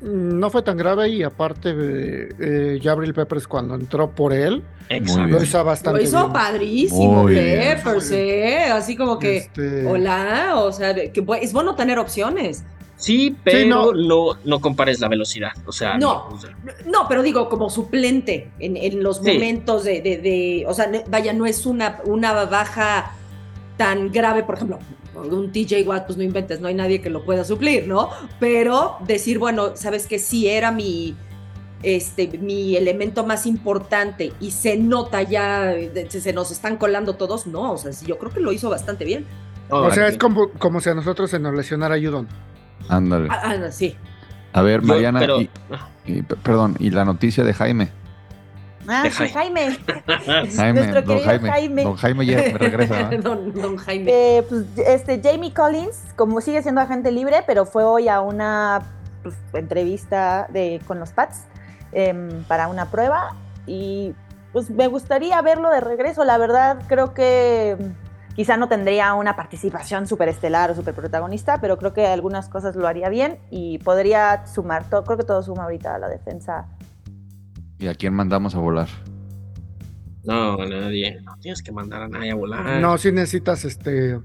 No 0.01 0.49
fue 0.51 0.63
tan 0.63 0.77
grave 0.77 1.09
y 1.09 1.23
aparte 1.25 1.71
eh, 1.77 2.29
eh, 2.39 2.81
Gabriel 2.83 3.15
Peppers 3.15 3.49
cuando 3.49 3.75
entró 3.75 4.11
por 4.11 4.33
él 4.33 4.63
lo 5.29 5.43
hizo 5.43 5.63
bastante 5.65 6.01
Lo 6.01 6.05
hizo 6.07 6.21
bien. 6.21 6.33
padrísimo, 6.33 7.23
Muy 7.25 7.35
bien. 7.35 7.59
Peppers, 7.77 8.11
¿eh? 8.13 8.65
Así 8.73 8.97
como 8.97 9.19
que, 9.19 9.39
Este, 9.39 9.85
hola, 9.87 10.53
o 10.57 10.73
sea, 10.73 10.95
que 10.95 11.25
es 11.43 11.53
bueno 11.53 11.75
tener 11.75 11.99
opciones. 11.99 12.65
Sí, 12.97 13.37
pero 13.45 13.69
no. 13.69 13.93
no. 13.93 14.39
No, 14.45 14.61
compares 14.61 14.99
la 15.01 15.09
velocidad. 15.09 15.51
O 15.67 15.73
sea, 15.73 15.99
No. 15.99 16.29
o 16.29 16.39
sea, 16.39 16.51
No, 16.87 17.07
pero 17.09 17.23
digo, 17.23 17.49
como 17.49 17.69
suplente 17.71 18.51
en, 18.59 18.77
en 18.77 19.03
los 19.03 19.19
Sí. 19.19 19.33
momentos 19.35 19.85
de, 19.85 20.01
de- 20.01 20.19
de- 20.19 20.65
o 20.67 20.75
sea, 20.75 20.91
vaya, 21.09 21.33
no 21.33 21.45
es 21.47 21.65
una, 21.67 22.01
una 22.05 22.45
baja 22.45 23.13
tan 23.77 24.11
grave, 24.11 24.43
por 24.43 24.57
ejemplo, 24.57 24.79
un 25.23 25.53
TJ 25.53 25.83
Watt, 25.87 26.07
pues 26.07 26.17
no 26.17 26.23
inventes, 26.25 26.61
no 26.61 26.69
hay 26.69 26.75
nadie 26.75 27.01
que 27.01 27.11
lo 27.11 27.25
pueda 27.25 27.45
suplir, 27.45 27.87
¿no? 27.89 28.11
Pero 28.41 28.97
decir, 29.07 29.39
bueno, 29.39 29.77
sabes 29.77 30.07
que 30.07 30.19
sí 30.19 30.49
era 30.49 30.71
mi, 30.73 31.15
este, 31.83 32.27
mi 32.39 32.77
elemento 32.77 33.25
más 33.25 33.47
importante 33.47 34.33
y 34.41 34.51
se 34.51 34.77
nota 34.77 35.23
ya, 35.23 35.73
se, 36.09 36.21
se 36.21 36.33
nos 36.33 36.51
están 36.51 36.77
colando 36.77 37.15
todos, 37.17 37.47
no, 37.47 37.73
o 37.73 37.79
sea, 37.79 37.93
sí, 37.93 38.07
yo 38.07 38.19
creo 38.19 38.33
que 38.33 38.41
lo 38.41 38.53
hizo 38.53 38.69
bastante 38.71 39.05
bien. 39.05 39.27
o 39.71 39.91
sea, 39.93 40.09
es 40.09 40.19
como, 40.19 40.51
como 40.59 40.81
si 40.81 40.91
a 40.91 40.95
nosotros 40.95 41.31
se 41.31 41.39
nos 41.39 41.55
lesionara 41.55 41.97
Judon. 42.01 42.27
Ándale. 42.89 43.29
Ah, 43.31 43.55
ah, 43.67 43.71
sí. 43.71 43.95
A 44.53 44.63
ver, 44.63 44.81
yo- 44.81 44.87
Mariana, 44.89 45.19
pero- 45.21 45.41
y, 45.41 45.51
y- 46.07 46.23
p- 46.23 46.37
perdón, 46.37 46.75
y 46.79 46.91
la 46.91 47.05
noticia 47.05 47.45
de 47.45 47.53
Jaime. 47.53 47.91
Ah, 48.89 49.03
De 49.03 49.11
Jaime. 49.11 49.79
Jaime, 50.57 50.73
Nuestro 50.73 51.03
don 51.03 51.19
querido 51.19 51.25
Jaime. 51.27 51.51
Jaime. 51.51 51.85
Don 51.85 51.97
Jaime 51.97 52.27
ya 52.27 52.59
regresa. 52.59 53.11
¿no? 53.11 53.19
don, 53.23 53.53
don 53.53 53.77
Jaime. 53.77 54.11
Eh, 54.11 54.43
pues, 54.49 54.65
este, 54.79 55.21
Jamie 55.23 55.53
Collins, 55.53 55.99
como 56.17 56.41
sigue 56.41 56.63
siendo 56.63 56.81
agente 56.81 57.13
libre, 57.13 57.43
pero 57.47 57.67
fue 57.67 57.85
hoy 57.85 58.09
a 58.09 58.23
una 58.23 58.81
pues, 59.23 59.35
entrevista 59.53 60.47
de, 60.51 60.81
con 60.87 60.99
los 60.99 61.13
Pats 61.13 61.45
em, 61.93 62.45
para 62.45 62.69
una 62.69 62.87
prueba 62.87 63.37
y 63.67 64.15
pues 64.53 64.71
me 64.71 64.87
gustaría 64.89 65.41
verlo 65.43 65.71
de 65.71 65.81
regreso. 65.81 66.25
La 66.25 66.39
verdad, 66.39 66.79
creo 66.89 67.13
que 67.13 67.77
mm, 67.79 68.35
quizá 68.35 68.57
no 68.57 68.69
tendría 68.69 69.13
una 69.13 69.37
participación 69.37 70.07
súper 70.07 70.31
estelar 70.31 70.71
o 70.71 70.75
súper 70.75 70.95
protagonista, 70.95 71.61
pero 71.61 71.77
creo 71.77 71.93
que 71.93 72.07
algunas 72.07 72.49
cosas 72.49 72.75
lo 72.75 72.89
haría 72.89 73.11
bien 73.11 73.39
y 73.51 73.79
podría 73.81 74.47
sumar. 74.47 74.89
todo 74.89 75.05
creo 75.05 75.19
que 75.19 75.25
todo 75.25 75.43
suma 75.43 75.65
ahorita 75.65 75.95
a 75.95 75.99
la 75.99 76.09
defensa. 76.09 76.67
¿Y 77.79 77.87
a 77.89 77.95
quién 77.95 78.15
mandamos 78.15 78.55
a 78.55 78.59
volar? 78.59 78.89
No, 80.25 80.57
nadie. 80.59 81.21
No 81.23 81.37
tienes 81.41 81.63
que 81.63 81.73
mandar 81.73 82.03
a 82.03 82.09
nadie 82.09 82.33
a 82.33 82.35
volar. 82.35 82.81
No, 82.81 82.99
si 82.99 83.13
necesitas 83.13 83.65
este 83.65 84.19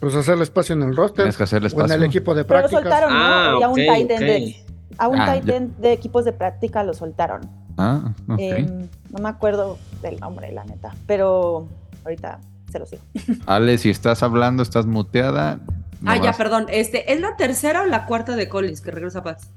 pues 0.00 0.14
hacerle 0.14 0.44
espacio 0.44 0.74
en 0.74 0.82
el 0.82 0.96
roster 0.96 1.24
Tienes 1.24 1.36
que 1.36 1.42
hacerle 1.42 1.68
o 1.68 1.70
en 1.72 1.76
espacio. 1.76 1.94
el 1.96 2.04
equipo 2.04 2.34
de 2.34 2.44
Pero 2.44 2.62
lo 2.62 2.68
soltaron, 2.68 3.10
Ah, 3.12 3.50
¿no? 3.52 3.60
Y 3.60 3.62
a 3.62 3.68
un 3.68 3.72
ok, 3.72 3.86
tight 3.86 4.10
end 4.10 4.20
de, 4.20 4.56
a 4.96 5.08
un 5.08 5.20
Ah, 5.20 5.26
tight 5.26 5.48
end 5.48 5.76
de 5.76 5.92
equipos 5.92 6.24
de 6.24 6.32
práctica 6.32 6.82
lo 6.84 6.94
soltaron. 6.94 7.42
Ah, 7.76 8.14
ok. 8.28 8.38
Em, 8.38 8.88
no 9.10 9.22
me 9.22 9.28
acuerdo 9.28 9.78
del 10.02 10.18
nombre, 10.18 10.52
la 10.52 10.64
neta. 10.64 10.94
Pero 11.06 11.68
ahorita 12.04 12.40
se 12.72 12.78
lo 12.78 12.86
digo. 12.86 13.02
Ale, 13.46 13.76
si 13.78 13.90
estás 13.90 14.22
hablando, 14.22 14.62
estás 14.62 14.86
muteada. 14.86 15.60
Ah, 16.06 16.16
ya, 16.16 16.32
perdón. 16.32 16.66
Este, 16.70 17.12
¿Es 17.12 17.20
la 17.20 17.36
tercera 17.36 17.82
o 17.82 17.86
la 17.86 18.06
cuarta 18.06 18.36
de 18.36 18.48
Collins 18.48 18.80
que 18.80 18.90
regresa 18.90 19.18
a 19.18 19.22
Pats? 19.22 19.50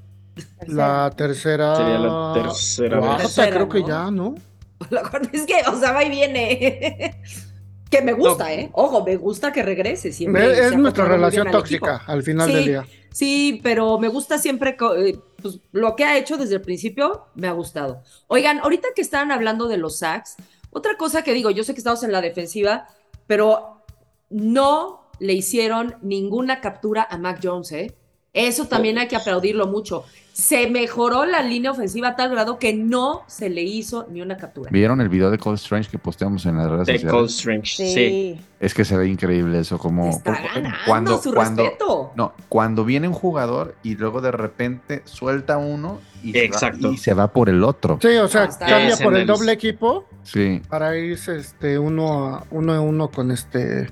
La 0.66 1.10
tercera. 1.16 1.76
Sería 1.76 1.98
la 1.98 2.32
tercera 2.34 2.98
cuarta, 2.98 3.16
vez. 3.16 3.22
Tercera, 3.26 3.50
creo 3.54 3.68
que 3.68 3.82
ya, 3.84 4.10
¿no? 4.10 4.34
La 4.90 5.02
cuarta 5.02 5.30
es 5.32 5.46
que, 5.46 5.54
o 5.68 5.78
sea, 5.78 5.92
va 5.92 6.04
y 6.04 6.10
viene. 6.10 7.20
que 7.90 8.02
me 8.02 8.12
gusta, 8.12 8.44
No. 8.44 8.50
¿eh? 8.50 8.70
Ojo, 8.72 9.04
me 9.04 9.16
gusta 9.16 9.52
que 9.52 9.62
regrese. 9.62 10.12
Siempre 10.12 10.58
Es, 10.58 10.76
nuestra 10.76 11.04
relación 11.04 11.46
al 11.46 11.52
tóxica 11.52 12.02
al 12.06 12.22
final 12.22 12.48
Sí. 12.48 12.54
del 12.54 12.64
día. 12.64 12.86
Sí, 13.12 13.60
pero 13.62 13.98
me 13.98 14.08
gusta 14.08 14.38
siempre, 14.38 14.76
eh, 14.96 15.16
pues, 15.40 15.60
lo 15.70 15.94
que 15.94 16.04
ha 16.04 16.18
hecho 16.18 16.36
desde 16.36 16.56
el 16.56 16.60
principio, 16.62 17.26
me 17.36 17.46
ha 17.46 17.52
gustado. 17.52 18.02
Oigan, 18.26 18.58
ahorita 18.58 18.88
que 18.96 19.02
estaban 19.02 19.30
hablando 19.30 19.68
de 19.68 19.76
los 19.76 19.98
sacks, 19.98 20.34
otra 20.70 20.96
cosa 20.96 21.22
que 21.22 21.32
digo, 21.32 21.50
yo 21.50 21.62
sé 21.62 21.74
que 21.74 21.78
estamos 21.78 22.02
en 22.02 22.10
la 22.10 22.20
defensiva, 22.20 22.88
pero 23.28 23.84
no 24.30 25.08
le 25.20 25.34
hicieron 25.34 25.94
ninguna 26.02 26.60
captura 26.60 27.06
a 27.08 27.16
Mac 27.18 27.38
Jones, 27.40 27.70
¿eh? 27.70 27.94
Eso 28.32 28.66
también 28.66 28.98
hay 28.98 29.06
que 29.06 29.14
aplaudirlo 29.14 29.68
mucho. 29.68 30.04
Se 30.36 30.68
mejoró 30.68 31.24
la 31.26 31.42
línea 31.44 31.70
ofensiva 31.70 32.08
a 32.08 32.16
tal 32.16 32.28
grado 32.30 32.58
que 32.58 32.74
no 32.74 33.22
se 33.28 33.48
le 33.48 33.62
hizo 33.62 34.08
ni 34.10 34.20
una 34.20 34.36
captura. 34.36 34.68
¿Vieron 34.72 35.00
el 35.00 35.08
video 35.08 35.30
de 35.30 35.38
Cole 35.38 35.54
Strange 35.54 35.88
que 35.88 35.96
posteamos 35.96 36.44
en 36.46 36.56
las 36.56 36.68
redes 36.68 36.86
De 36.88 37.08
Cold 37.08 37.28
sociales? 37.30 37.70
Strange. 37.70 37.76
Sí. 37.76 37.94
Sí. 37.94 38.40
Es 38.58 38.74
que 38.74 38.84
se 38.84 38.96
ve 38.96 39.06
increíble 39.06 39.60
eso, 39.60 39.78
como 39.78 40.08
Está 40.10 40.34
como- 40.34 40.48
ganando 40.48 40.76
cuando, 40.88 41.22
su 41.22 41.32
cuando, 41.32 41.62
respeto. 41.62 42.12
no, 42.16 42.32
cuando 42.48 42.84
viene 42.84 43.06
un 43.06 43.14
jugador 43.14 43.76
y 43.84 43.94
luego 43.94 44.20
de 44.20 44.32
repente 44.32 45.02
suelta 45.04 45.56
uno 45.56 46.00
y, 46.24 46.32
se 46.32 46.38
va- 46.40 46.44
Exacto. 46.46 46.92
y 46.92 46.96
se 46.96 47.14
va 47.14 47.28
por 47.32 47.48
el 47.48 47.62
otro. 47.62 48.00
Sí, 48.02 48.08
o 48.16 48.26
sea, 48.26 48.48
Ah, 48.50 48.56
cambia 48.58 48.96
por 48.96 49.14
el 49.16 49.28
doble 49.28 49.52
equipo 49.52 50.04
Sí, 50.24 50.60
para 50.68 50.98
irse 50.98 51.36
este 51.36 51.78
uno 51.78 52.26
a 52.34 52.44
uno 52.50 52.72
a 52.72 52.80
uno 52.80 53.08
con 53.08 53.30
este 53.30 53.88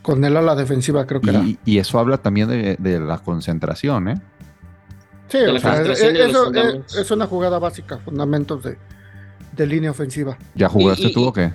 con 0.00 0.24
el 0.24 0.34
ala 0.36 0.54
defensiva, 0.54 1.04
creo 1.04 1.20
que 1.20 1.28
era. 1.30 1.40
y, 1.40 1.58
y 1.66 1.78
eso 1.78 1.98
habla 1.98 2.16
también 2.18 2.48
de, 2.48 2.76
de 2.78 3.00
la 3.00 3.18
concentración, 3.18 4.08
¿eh? 4.08 4.14
Sí, 5.28 5.38
de 5.38 5.48
o 5.48 5.52
la 5.54 5.60
sea, 5.60 5.70
concentración 5.70 6.16
es, 6.16 6.18
los 6.22 6.30
eso 6.30 6.44
fundamentos. 6.44 6.94
es, 6.94 7.00
es 7.00 7.10
una 7.10 7.26
jugada 7.26 7.58
básica, 7.58 7.98
fundamentos 7.98 8.62
de, 8.62 8.78
de 9.56 9.66
línea 9.66 9.90
ofensiva. 9.90 10.36
¿Ya 10.54 10.68
jugaste 10.68 11.04
Y- 11.04 11.06
y- 11.06 11.12
tú 11.14 11.24
o 11.26 11.32
qué? 11.32 11.52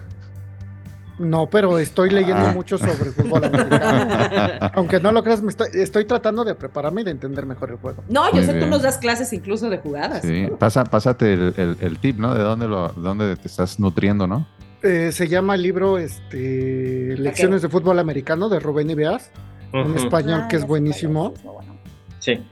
No, 1.20 1.48
pero 1.50 1.78
estoy 1.78 2.10
leyendo 2.10 2.48
Ah. 2.48 2.52
mucho 2.54 2.80
sobre 2.80 3.12
fútbol 3.12 3.44
americano. 3.46 4.70
Aunque 4.74 5.00
no 5.00 5.12
lo 5.12 5.24
creas, 5.24 5.42
me 5.44 5.50
estoy, 5.52 5.68
estoy 5.74 6.06
tratando 6.06 6.44
de 6.44 6.56
prepararme 6.56 7.02
y 7.02 7.04
de 7.04 7.12
entender 7.12 7.46
mejor 7.46 7.70
el 7.70 7.76
juego. 7.78 8.04
No, 8.10 8.26
yo 8.30 8.38
Muy 8.38 8.44
sé, 8.46 8.54
bien. 8.54 8.66
tú 8.66 8.70
nos 8.72 8.82
das 8.82 8.98
clases 8.98 9.32
incluso 9.32 9.70
de 9.70 9.78
jugadas. 9.78 10.22
Sí, 10.24 10.48
pasa, 10.58 10.84
pásate 10.84 11.34
el, 11.34 11.54
el- 11.58 11.78
el 11.80 12.00
tip, 12.00 12.18
¿no? 12.18 12.34
De 12.34 12.42
dónde, 12.42 12.68
lo, 12.68 12.90
dónde 12.90 13.36
te 13.36 13.48
estás 13.48 13.80
nutriendo, 13.80 14.26
¿no? 14.26 14.48
Eh, 14.82 15.12
se 15.12 15.28
llama 15.28 15.54
el 15.54 15.62
libro 15.62 16.00
este, 16.00 17.16
Lecciones 17.20 17.62
de 17.62 17.70
Fútbol 17.70 18.00
Americano 18.00 18.50
de 18.50 18.60
Rubén 18.60 18.90
Ibeas, 18.90 19.30
un 19.74 19.92
Ujú. 19.92 20.00
español 20.00 20.42
Ah, 20.46 20.48
que 20.48 20.56
es 20.56 20.66
buenísimo. 20.66 21.34
es, 21.36 21.44
bueno. 21.44 21.78
Sí. 22.18 22.44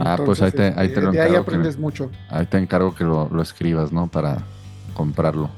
Ah, 0.00 0.16
pues 0.24 0.40
ahí 0.40 0.50
te- 0.52 0.72
ahí 0.76 0.88
te 0.88 1.00
lo 1.00 1.10
de 1.12 1.20
ahí 1.20 1.26
encargo 1.28 1.44
que- 1.44 1.50
aprendes 1.50 1.78
mucho. 1.78 2.10
Ahí 2.30 2.46
te 2.46 2.58
encargo 2.58 2.94
que 2.94 3.04
lo, 3.04 3.28
lo 3.30 3.42
escribas, 3.42 3.92
¿no? 3.92 4.06
Para 4.08 4.38
comprarlo. 4.94 5.50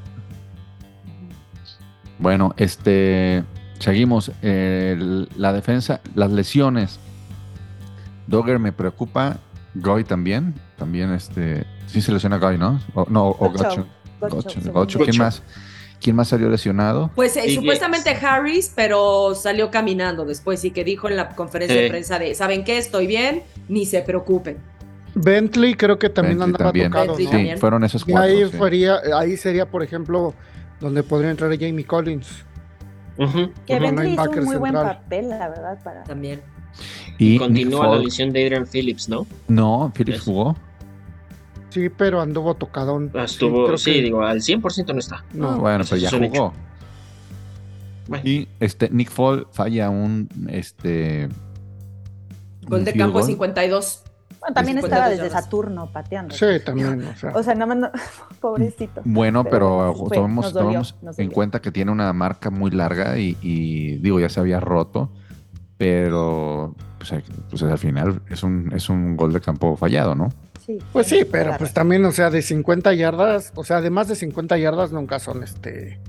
Bueno, 2.19 2.55
este. 2.57 3.45
Seguimos. 3.79 4.33
El- 4.43 5.29
la 5.37 5.53
defensa, 5.53 6.01
las 6.15 6.31
lesiones. 6.31 6.99
Dogger 8.27 8.59
me 8.59 8.73
preocupa. 8.73 9.37
Goy 9.75 10.05
también. 10.05 10.55
También, 10.77 11.13
este. 11.13 11.65
Sí 11.87 12.01
se 12.01 12.11
lesiona 12.13 12.39
Goy, 12.39 12.59
¿no? 12.59 12.81
O, 12.95 13.07
no, 13.09 13.29
o 13.29 13.35
Gocho. 13.51 13.59
Gocho. 13.59 13.87
Gocho, 14.21 14.37
Gocho, 14.37 14.51
según 14.61 14.73
Gocho. 14.73 14.99
yo. 14.99 15.05
¿Quién 15.05 15.19
más? 15.19 15.43
¿Quién 16.01 16.17
más 16.17 16.29
salió 16.29 16.49
lesionado? 16.51 17.11
Pues 17.15 17.37
eh, 17.37 17.55
supuestamente 17.55 18.11
Harris, 18.11 18.71
pero 18.75 19.35
salió 19.35 19.71
caminando 19.71 20.25
después 20.25 20.63
y 20.65 20.71
que 20.71 20.85
dijo 20.85 21.09
en 21.09 21.17
la 21.17 21.31
conferencia 21.31 21.81
de 21.81 21.89
prensa 21.89 22.19
de, 22.19 22.35
¿saben 22.35 22.65
qué? 22.65 22.77
Estoy 22.79 23.07
bien, 23.07 23.43
ni 23.69 23.87
se 23.87 24.03
preocupen. 24.03 24.59
Bentley 25.15 25.75
creo 25.75 25.99
que 25.99 26.11
también 26.11 26.39
Bentley 26.39 26.55
andaba 26.55 26.73
también. 26.73 26.91
tocado. 26.91 27.17
Sí, 27.17 27.57
fueron 27.59 27.85
esos 27.85 28.03
Y 28.07 28.13
cuatro. 28.13 28.31
ahí, 28.31 28.45
sí. 28.51 28.59
sería, 28.59 28.97
ahí 29.19 29.37
sería, 29.37 29.67
por 29.71 29.83
ejemplo, 29.83 30.35
donde 30.81 31.03
podría 31.03 31.31
entrar 31.31 31.51
Jamie 31.59 31.85
Collins. 31.85 32.45
Ujú. 33.19 33.51
Que 33.67 33.75
Como 33.79 33.87
Bentley 33.87 34.13
hizo 34.13 34.31
un 34.31 34.45
muy 34.45 34.57
buen 34.57 34.75
papel, 34.75 35.29
la 35.31 35.49
verdad, 35.49 35.83
para... 35.83 36.05
También. 36.05 36.43
Y 37.17 37.39
Continúa 37.39 37.89
la 37.89 37.99
lesión 37.99 38.31
de 38.31 38.45
Adrian 38.45 38.67
Phillips, 38.67 39.09
¿no? 39.09 39.27
No, 39.49 39.91
Phillips 39.97 40.21
jugó. 40.21 40.55
Sí, 41.71 41.89
pero 41.89 42.21
anduvo 42.21 42.55
tocadón. 42.55 43.11
Estuvo, 43.15 43.65
creo 43.67 43.79
sí, 43.79 43.95
que- 43.95 44.03
digo, 44.03 44.23
al 44.23 44.41
100% 44.43 44.93
no 44.93 44.99
está. 44.99 45.25
No, 45.33 45.59
bueno, 45.59 45.83
eso 45.85 45.97
pero 45.97 46.11
ya 46.11 46.29
jugó. 46.29 46.53
Bueno. 48.09 48.23
Y 48.29 48.49
este 48.61 48.89
Nick 48.91 49.11
Fall 49.11 49.47
falla 49.51 49.91
un 49.91 50.29
este 50.49 51.29
Gol 52.69 52.85
de 52.85 52.93
campo 52.95 53.15
goal. 53.21 53.27
52. 53.27 54.03
Bueno, 54.41 54.55
también 54.55 54.79
estaba 54.79 55.05
pues, 55.07 55.11
desde 55.19 55.25
yardas. 55.29 55.45
Saturno 55.45 55.91
pateando. 55.93 56.35
Sí, 56.35 56.47
también, 56.65 57.05
o 57.07 57.17
sea. 57.17 57.33
O 57.35 57.43
sea, 57.43 57.55
nada 57.55 57.67
más, 57.75 57.77
no- 57.79 57.91
pobrecito. 58.41 59.01
Bueno, 59.05 59.45
pero, 59.45 59.93
Pero 59.93 59.95
fue, 59.95 60.17
tomemos, 60.17 60.53
dolió, 60.53 60.83
en 61.17 61.31
cuenta 61.31 61.61
que 61.61 61.73
tiene 61.73 61.91
una 61.91 62.13
marca 62.13 62.51
muy 62.51 62.71
larga 62.71 63.19
y, 63.19 63.37
y, 63.41 63.97
digo, 63.97 64.21
ya 64.21 64.29
se 64.29 64.41
había 64.41 64.61
roto, 64.61 65.11
pero 65.77 66.75
pues, 66.99 67.13
hay- 67.13 67.25
pues, 67.51 67.63
al 67.63 67.79
final 67.79 68.23
es 68.29 68.43
un, 68.43 68.73
es 68.75 68.89
un 68.89 69.17
gol 69.17 69.33
de 69.33 69.41
campo 69.41 69.77
fallado, 69.77 70.15
¿no? 70.15 70.29
Sí, 70.65 70.79
Pues 70.93 71.07
sí, 71.07 71.25
pero 71.31 71.57
pues 71.59 71.73
también, 71.73 72.05
o 72.05 72.11
sea, 72.13 72.29
de 72.29 72.43
50 72.43 72.93
yardas, 72.95 73.53
o 73.55 73.63
sea, 73.63 73.81
de 73.81 73.91
más 73.91 74.09
de 74.09 74.17
50 74.17 74.59
yardas 74.59 74.91
nunca 74.91 75.21
son 75.21 75.45
este. 75.45 76.01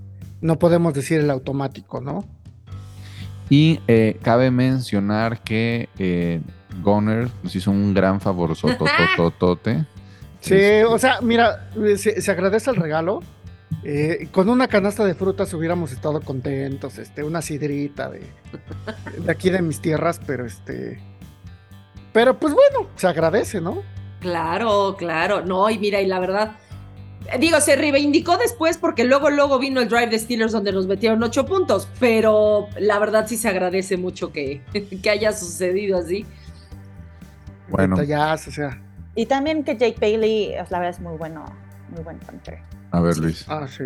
No 0.41 0.57
podemos 0.57 0.93
decir 0.95 1.19
el 1.19 1.29
automático, 1.29 2.01
¿no? 2.01 2.25
Y 3.49 3.79
eh, 3.87 4.17
cabe 4.21 4.51
mencionar 4.51 5.41
que 5.41 5.89
eh, 5.97 6.41
Goner 6.81 7.29
nos 7.43 7.55
hizo 7.55 7.71
un 7.71 7.93
gran 7.93 8.19
favor, 8.21 8.55
sotototote. 8.55 9.85
Sí, 10.39 10.55
o 10.87 10.97
sea, 10.97 11.19
mira, 11.19 11.67
se, 11.97 12.21
se 12.21 12.31
agradece 12.31 12.69
el 12.69 12.77
regalo. 12.77 13.21
Eh, 13.83 14.29
con 14.31 14.49
una 14.49 14.67
canasta 14.67 15.03
de 15.03 15.13
frutas 15.13 15.53
hubiéramos 15.53 15.91
estado 15.91 16.21
contentos, 16.21 16.97
este, 16.99 17.23
una 17.23 17.41
sidrita 17.41 18.09
de, 18.09 18.21
de 19.17 19.31
aquí 19.31 19.49
de 19.49 19.61
mis 19.61 19.81
tierras, 19.81 20.21
pero 20.25 20.45
este, 20.45 21.01
pero 22.13 22.37
pues 22.39 22.53
bueno, 22.53 22.89
se 22.95 23.07
agradece, 23.07 23.59
¿no? 23.59 23.83
Claro, 24.21 24.95
claro. 24.97 25.45
No, 25.45 25.69
y 25.69 25.77
mira, 25.77 26.01
y 26.01 26.05
la 26.05 26.19
verdad, 26.19 26.55
digo, 27.39 27.59
se 27.61 27.75
reivindicó 27.75 28.37
después 28.37 28.77
porque 28.77 29.03
luego, 29.03 29.29
luego 29.29 29.59
vino 29.59 29.81
el 29.81 29.89
drive 29.89 30.07
de 30.07 30.19
Steelers 30.19 30.51
donde 30.51 30.71
nos 30.71 30.87
metieron 30.87 31.21
ocho 31.23 31.45
puntos, 31.45 31.87
pero 31.99 32.67
la 32.79 32.99
verdad 32.99 33.25
sí 33.27 33.37
se 33.37 33.47
agradece 33.49 33.97
mucho 33.97 34.31
que, 34.31 34.61
que 35.03 35.09
haya 35.09 35.31
sucedido 35.33 35.97
así. 35.99 36.25
Bueno, 37.69 37.95
o 38.47 38.51
sea. 38.51 38.81
Y 39.15 39.25
también 39.25 39.63
que 39.63 39.75
Jake 39.75 39.97
Bailey, 39.99 40.53
es- 40.53 40.71
la 40.71 40.79
verdad, 40.79 40.95
es 40.95 41.01
muy 41.01 41.17
bueno, 41.17 41.43
muy 41.89 42.03
buen 42.03 42.17
punter. 42.19 42.59
a 42.91 42.99
ver, 43.01 43.17
Luis. 43.17 43.45
Ah, 43.49 43.67
sí. 43.67 43.83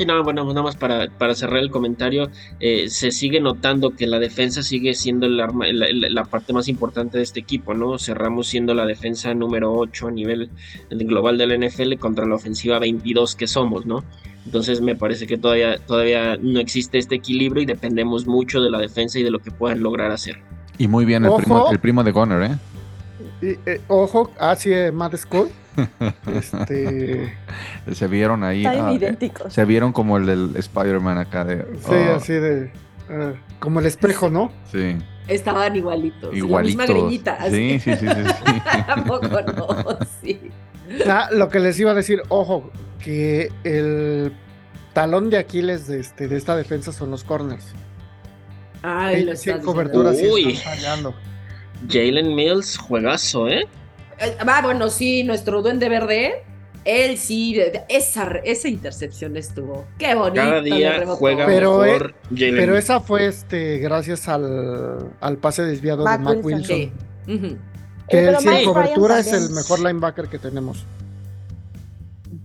Y 0.00 0.06
no, 0.06 0.24
bueno, 0.24 0.46
nada 0.46 0.62
más 0.62 0.76
para, 0.76 1.08
para 1.10 1.34
cerrar 1.34 1.58
el 1.58 1.70
comentario, 1.70 2.30
eh, 2.58 2.88
se 2.88 3.10
sigue 3.10 3.38
notando 3.38 3.90
que 3.90 4.06
la 4.06 4.18
defensa 4.18 4.62
sigue 4.62 4.94
siendo 4.94 5.26
el 5.26 5.38
arma- 5.38 5.70
la, 5.70 5.88
la- 5.92 6.08
la 6.08 6.24
parte 6.24 6.54
más 6.54 6.68
importante 6.68 7.18
de 7.18 7.22
este 7.24 7.40
equipo, 7.40 7.74
¿no? 7.74 7.98
Cerramos 7.98 8.46
siendo 8.48 8.72
la 8.72 8.86
defensa 8.86 9.34
número 9.34 9.74
8 9.74 10.08
a 10.08 10.10
nivel 10.10 10.48
global 10.90 11.36
del 11.36 11.52
NFL 11.52 11.96
contra 11.98 12.24
la 12.24 12.36
ofensiva 12.36 12.78
22 12.78 13.36
que 13.36 13.46
somos, 13.46 13.84
¿no? 13.84 14.02
Entonces 14.46 14.80
me 14.80 14.96
parece 14.96 15.26
que 15.26 15.36
todavía, 15.36 15.76
todavía 15.86 16.38
no 16.40 16.60
existe 16.60 16.96
este 16.96 17.16
equilibrio 17.16 17.62
y 17.62 17.66
dependemos 17.66 18.26
mucho 18.26 18.62
de 18.62 18.70
la 18.70 18.78
defensa 18.78 19.18
y 19.18 19.22
de 19.22 19.30
lo 19.30 19.38
que 19.40 19.50
puedan 19.50 19.82
lograr 19.82 20.10
hacer. 20.12 20.38
Y 20.78 20.88
muy 20.88 21.04
bien 21.04 21.24
el 21.24 21.28
Ojo. 21.28 21.36
primo, 21.40 21.68
el 21.70 21.78
primo 21.78 22.02
de 22.02 22.10
Goner, 22.12 22.42
¿eh? 22.52 22.56
Y, 23.42 23.48
eh, 23.68 23.80
ojo, 23.88 24.30
así 24.38 24.72
es 24.72 24.90
Mad 24.94 25.14
School. 25.16 25.50
Este, 26.34 27.34
Se 27.92 28.06
vieron 28.06 28.44
ahí. 28.44 28.64
Ah, 28.66 28.92
idénticos. 28.92 29.52
se 29.52 29.64
vieron 29.64 29.92
como 29.92 30.16
el 30.16 30.26
del 30.26 30.56
Spider-Man 30.56 31.18
acá 31.18 31.44
de. 31.44 31.64
sí, 31.80 31.90
ah, 31.92 32.14
así 32.16 32.32
de. 32.34 32.72
eh, 33.08 33.34
como 33.58 33.80
el 33.80 33.86
espejo, 33.86 34.30
¿no? 34.30 34.52
Sí, 34.70 34.96
Estaban 35.28 35.76
igualitos. 35.76 36.34
igualitos. 36.34 36.78
La 36.88 36.94
misma 36.94 37.00
greñita. 37.00 37.38
Sí, 37.50 37.78
sí, 37.80 37.92
sí, 37.96 38.06
sí. 38.08 38.14
sí. 38.46 38.62
¿A 38.88 39.04
poco 39.04 39.28
no? 39.28 39.98
Sí. 40.20 40.50
Ah, 41.08 41.28
lo 41.32 41.48
que 41.48 41.60
les 41.60 41.78
iba 41.78 41.92
a 41.92 41.94
decir, 41.94 42.22
ojo, 42.28 42.70
que 42.98 43.52
el 43.62 44.32
talón 44.92 45.30
de 45.30 45.38
Aquiles 45.38 45.86
de, 45.86 46.00
este, 46.00 46.26
de 46.26 46.36
esta 46.36 46.56
defensa 46.56 46.92
son 46.92 47.10
los 47.12 47.22
corners. 47.22 47.64
Ay, 48.82 49.24
lo 49.24 49.36
Sí, 49.36 49.50
cobertura 49.64 50.14
sí 50.14 50.26
están 50.26 50.74
fallando. 50.74 51.14
Jalen 51.88 52.34
Mills, 52.34 52.76
juegazo, 52.78 53.48
¿eh? 53.48 53.66
Eh, 54.20 54.36
Ah, 54.40 54.60
bueno, 54.62 54.90
sí, 54.90 55.22
nuestro 55.24 55.62
duende 55.62 55.88
verde, 55.88 56.42
él 56.84 57.18
sí, 57.18 57.58
esa, 57.88 58.30
esa 58.44 58.68
intercepción 58.68 59.36
estuvo. 59.36 59.84
Qué 59.98 60.14
bonito. 60.14 60.34
Cada 60.36 60.60
día 60.62 61.06
juega 61.06 61.46
Pero, 61.46 61.84
eh, 61.84 61.92
mejor 61.92 62.14
Jalen 62.34 62.56
Pero 62.56 62.76
esa 62.76 63.00
fue 63.00 63.26
este 63.26 63.78
gracias 63.78 64.28
al, 64.28 65.10
al 65.20 65.36
pase 65.38 65.62
desviado 65.62 66.04
Mac 66.04 66.18
de 66.20 66.24
Mac 66.24 66.44
Wilson. 66.44 66.76
Wilson. 66.78 66.92
Sí. 67.26 67.32
Ujú. 67.32 67.56
Que 68.08 68.18
Eh, 68.18 68.28
él 68.28 68.36
sí 68.40 68.48
en 68.48 68.64
cobertura 68.64 69.18
es 69.20 69.32
el 69.32 69.50
mejor 69.50 69.80
linebacker 69.80 70.28
que 70.28 70.38
tenemos. 70.38 70.84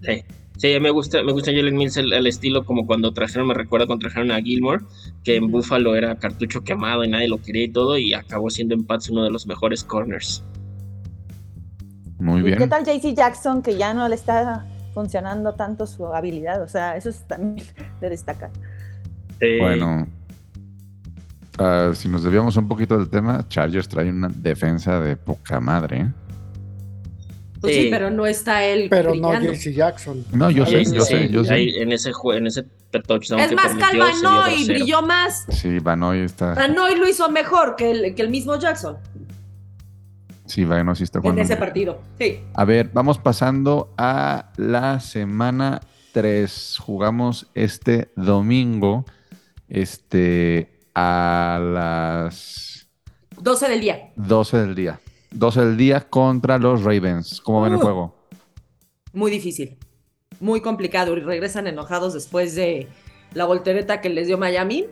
Sí. 0.04 0.24
Sí, 0.58 0.80
me 0.80 0.90
gusta, 0.90 1.22
me 1.22 1.34
gusta 1.34 1.52
Jalen 1.52 1.76
Mills 1.76 1.98
el, 1.98 2.14
el 2.14 2.28
estilo 2.28 2.64
como 2.64 2.88
cuando 2.88 3.12
trajeron, 3.12 3.48
me 3.48 3.54
recuerda 3.54 3.88
cuando 3.88 4.04
trajeron 4.04 4.32
a 4.32 4.42
Gilmore, 4.42 4.84
que 5.26 5.36
en 5.36 5.52
Buffalo 5.52 5.98
era 5.98 6.16
cartucho 6.16 6.64
quemado 6.64 7.04
y 7.04 7.10
nadie 7.10 7.28
lo 7.28 7.42
quería 7.42 7.64
y 7.66 7.68
todo, 7.70 7.98
y 7.98 8.14
acabó 8.14 8.50
siendo 8.50 8.74
en 8.74 8.86
Pats 8.86 9.10
uno 9.10 9.26
de 9.26 9.32
los 9.32 9.48
mejores 9.48 9.84
corners. 9.84 10.44
Muy 12.19 12.41
¿Y 12.41 12.43
qué 12.51 12.56
bien. 12.58 12.69
tal 12.69 12.84
JC 12.86 13.13
Jackson 13.13 13.62
que 13.62 13.78
ya 13.78 13.93
no 13.93 14.08
le 14.08 14.15
está 14.15 14.65
funcionando 14.93 15.54
tanto 15.54 15.86
su 15.86 16.06
habilidad? 16.08 16.62
O 16.62 16.67
sea, 16.67 16.95
eso 16.95 17.10
es 17.10 17.28
también 17.28 17.65
de 18.01 18.10
destacar. 18.10 18.49
Eh, 19.41 19.58
Bueno, 19.60 20.08
ah, 21.58 21.91
si 21.93 22.08
nos 22.08 22.23
debíamos 22.23 22.56
un 22.58 22.67
poquito 22.67 22.97
del 22.97 23.10
tema, 23.10 23.45
Chargers 23.49 23.88
trae 23.88 24.10
una 24.10 24.30
defensa 24.30 24.99
de 24.99 25.17
poca 25.17 25.60
madre. 25.60 25.99
¿eh? 26.01 26.12
Pues 27.62 27.75
sí, 27.75 27.84
Sí. 27.84 27.88
pero 27.89 28.10
no 28.12 28.25
está 28.25 28.63
él 28.63 28.88
Pero 28.89 29.15
no 29.15 29.30
brillando. 29.30 29.54
JC 29.54 29.73
Jackson. 29.73 30.23
No, 30.32 30.49
yo 30.51 30.65
sé, 30.65 30.86
sí, 30.86 30.93
yo 30.95 31.01
sí, 31.01 31.13
sé, 31.17 31.30
yo 31.30 31.43
sé. 31.43 31.82
en 31.82 31.91
ese 31.91 32.12
en 32.34 32.47
ese 32.47 32.63
touchdown 33.08 33.39
Es 33.41 33.49
que 33.49 33.56
más, 33.56 33.65
permitió, 33.67 33.89
Calva 33.89 34.06
se 34.13 34.19
vio 34.21 34.30
no, 34.30 34.47
y 34.47 34.51
grosero. 34.54 34.73
brilló 34.80 35.01
más. 35.01 35.45
Sí, 35.49 35.80
Vanoy 35.80 36.19
está. 36.19 36.54
Hanoi 36.54 36.95
lo 36.95 37.08
hizo 37.10 37.30
mejor 37.30 37.75
que 37.75 37.91
el, 37.91 38.15
que 38.15 38.21
el 38.21 38.30
mismo 38.30 38.56
Jackson 38.58 38.97
Sí, 40.46 40.64
Vanoy 40.66 40.96
sí 40.96 41.04
está 41.04 41.18
en 41.20 41.22
jugando. 41.24 41.42
ese 41.42 41.54
bien. 41.56 41.60
partido. 41.60 42.02
Sí. 42.20 42.40
A 42.54 42.66
ver, 42.66 42.90
vamos 42.94 43.18
pasando 43.18 43.94
a 43.98 44.52
la 44.58 45.00
semana 45.00 45.82
3. 46.14 46.78
Jugamos 46.82 47.48
este 47.56 48.12
domingo. 48.16 49.06
Este 49.68 50.80
a 50.94 51.60
las 51.62 52.88
12 53.40 53.68
del 53.70 53.82
día. 53.82 54.12
12 54.16 54.58
del 54.58 54.76
día. 54.76 55.00
12 55.32 55.60
del 55.62 55.78
día 55.78 56.02
contra 56.10 56.58
los 56.58 56.84
Ravens. 56.84 57.42
¿Cómo 57.42 57.62
ven 57.62 57.74
el 57.74 57.80
Uh. 57.80 57.82
juego? 57.82 58.16
Muy 59.14 59.32
difícil. 59.32 59.78
Muy 60.40 60.62
complicado. 60.62 61.18
Y 61.18 61.22
regresan 61.22 61.68
enojados 61.68 62.14
después 62.14 62.56
de 62.56 62.88
la 63.34 63.46
voltereta 63.46 64.00
que 64.02 64.10
les 64.10 64.28
dio 64.28 64.38
Miami. 64.38 64.86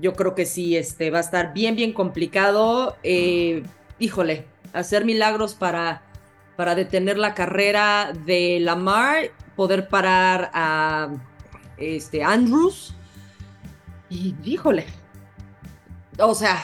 Yo 0.00 0.12
creo 0.14 0.34
que 0.34 0.46
sí, 0.46 0.76
este, 0.76 1.10
va 1.10 1.18
a 1.18 1.22
estar 1.22 1.52
bien, 1.52 1.74
bien 1.74 1.92
complicado. 1.92 2.96
Eh, 3.02 3.64
híjole, 3.98 4.46
hacer 4.72 5.04
milagros 5.04 5.54
para, 5.54 6.02
para 6.56 6.74
detener 6.74 7.18
la 7.18 7.34
carrera 7.34 8.12
de 8.26 8.58
Lamar, 8.60 9.30
poder 9.56 9.88
parar 9.88 10.50
a 10.54 11.08
este, 11.76 12.22
Andrews. 12.22 12.94
Y 14.10 14.34
híjole. 14.44 14.86
O 16.18 16.34
sea, 16.34 16.58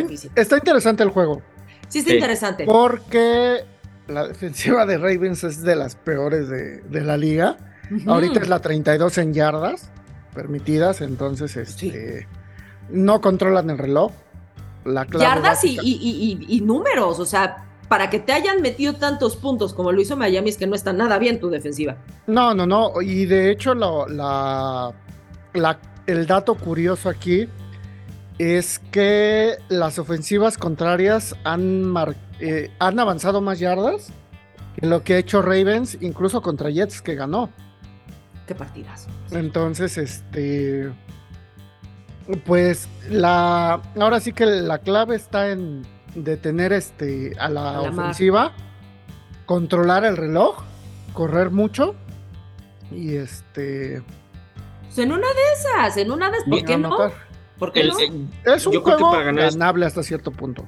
in- 0.00 0.06
difícil. 0.08 0.30
está 0.34 0.56
interesante 0.56 1.02
el 1.02 1.10
juego. 1.10 1.42
Sí, 1.88 1.98
está 2.00 2.10
Sí. 2.10 2.16
interesante. 2.16 2.64
Porque 2.64 3.64
la 4.08 4.28
defensiva 4.28 4.86
de 4.86 4.98
Ravens 4.98 5.44
es 5.44 5.62
de 5.62 5.76
las 5.76 5.96
peores 5.96 6.48
de, 6.48 6.78
de 6.82 7.00
la 7.02 7.16
liga. 7.16 7.56
Ahorita 8.06 8.40
es 8.40 8.48
la 8.48 8.60
32 8.60 9.18
en 9.18 9.34
yardas 9.34 9.90
permitidas, 10.34 11.02
entonces 11.02 11.56
este, 11.56 12.26
no 12.88 13.20
controlan 13.20 13.68
el 13.68 13.76
reloj. 13.78 14.12
La 14.84 15.04
clave 15.04 15.24
yardas 15.24 15.64
y, 15.64 15.78
y- 15.82 16.38
y- 16.48 16.56
y- 16.56 16.60
números, 16.60 17.18
o 17.18 17.24
sea, 17.24 17.68
para 17.88 18.08
que 18.10 18.18
te 18.18 18.32
hayan 18.32 18.62
metido 18.62 18.94
tantos 18.94 19.36
puntos 19.36 19.74
como 19.74 19.92
lo 19.92 20.00
hizo 20.00 20.16
Miami 20.16 20.48
es 20.50 20.56
que 20.56 20.66
no 20.66 20.74
está 20.74 20.92
nada 20.92 21.18
bien 21.18 21.38
tu 21.40 21.50
defensiva. 21.50 21.98
No, 22.26 22.54
no, 22.54 22.66
no. 22.66 23.00
Y 23.02 23.26
de 23.26 23.50
hecho, 23.50 23.74
la, 23.74 24.92
la- 25.54 25.78
el 26.06 26.26
dato 26.26 26.54
curioso 26.56 27.08
aquí 27.08 27.48
es 28.38 28.78
que 28.90 29.56
las 29.68 29.98
ofensivas 29.98 30.58
contrarias 30.58 31.36
han, 31.44 31.82
mar- 31.84 32.16
eh, 32.40 32.70
han 32.80 32.98
avanzado 32.98 33.40
más 33.40 33.58
yardas 33.60 34.08
que 34.76 34.86
lo 34.86 35.04
que 35.04 35.14
ha 35.14 35.18
hecho 35.18 35.42
Ravens, 35.42 35.98
incluso 36.00 36.40
contra 36.42 36.70
Jets, 36.70 37.02
que 37.02 37.14
ganó. 37.14 37.50
Qué 38.46 38.54
partidas. 38.54 39.06
Entonces, 39.30 39.98
este. 39.98 40.90
Pues 42.44 42.88
la. 43.08 43.80
Ahora 44.00 44.20
sí 44.20 44.32
que 44.32 44.46
la 44.46 44.78
clave 44.78 45.16
está 45.16 45.50
en 45.50 45.82
detener 46.14 46.72
este, 46.72 47.32
a 47.38 47.48
la 47.48 47.70
A 47.78 47.82
la 47.82 47.90
mar. 47.90 48.04
ofensiva, 48.06 48.52
controlar 49.46 50.04
el 50.04 50.16
reloj, 50.16 50.62
correr 51.12 51.50
mucho. 51.50 51.94
Y 52.90 53.16
este. 53.16 54.02
Pues 54.84 54.98
en 54.98 55.12
una 55.12 55.26
de 55.26 55.34
esas, 55.58 55.96
en 55.96 56.10
una 56.12 56.30
de 56.30 56.36
esas, 56.38 56.48
¿por 56.48 56.64
qué 56.64 56.76
no? 56.76 56.88
anotar. 56.88 57.12
¿Por 57.58 57.72
qué 57.72 57.80
El- 57.80 57.88
no? 57.88 57.98
eh, 58.00 58.10
Es 58.56 58.66
un 58.66 58.72
Yo 58.72 58.82
creo 58.82 58.96
que 58.96 59.02
juego 59.02 59.12
para 59.12 59.24
ganar 59.24 59.50
ganable 59.52 59.86
hasta 59.86 60.02
cierto 60.02 60.30
punto. 60.32 60.64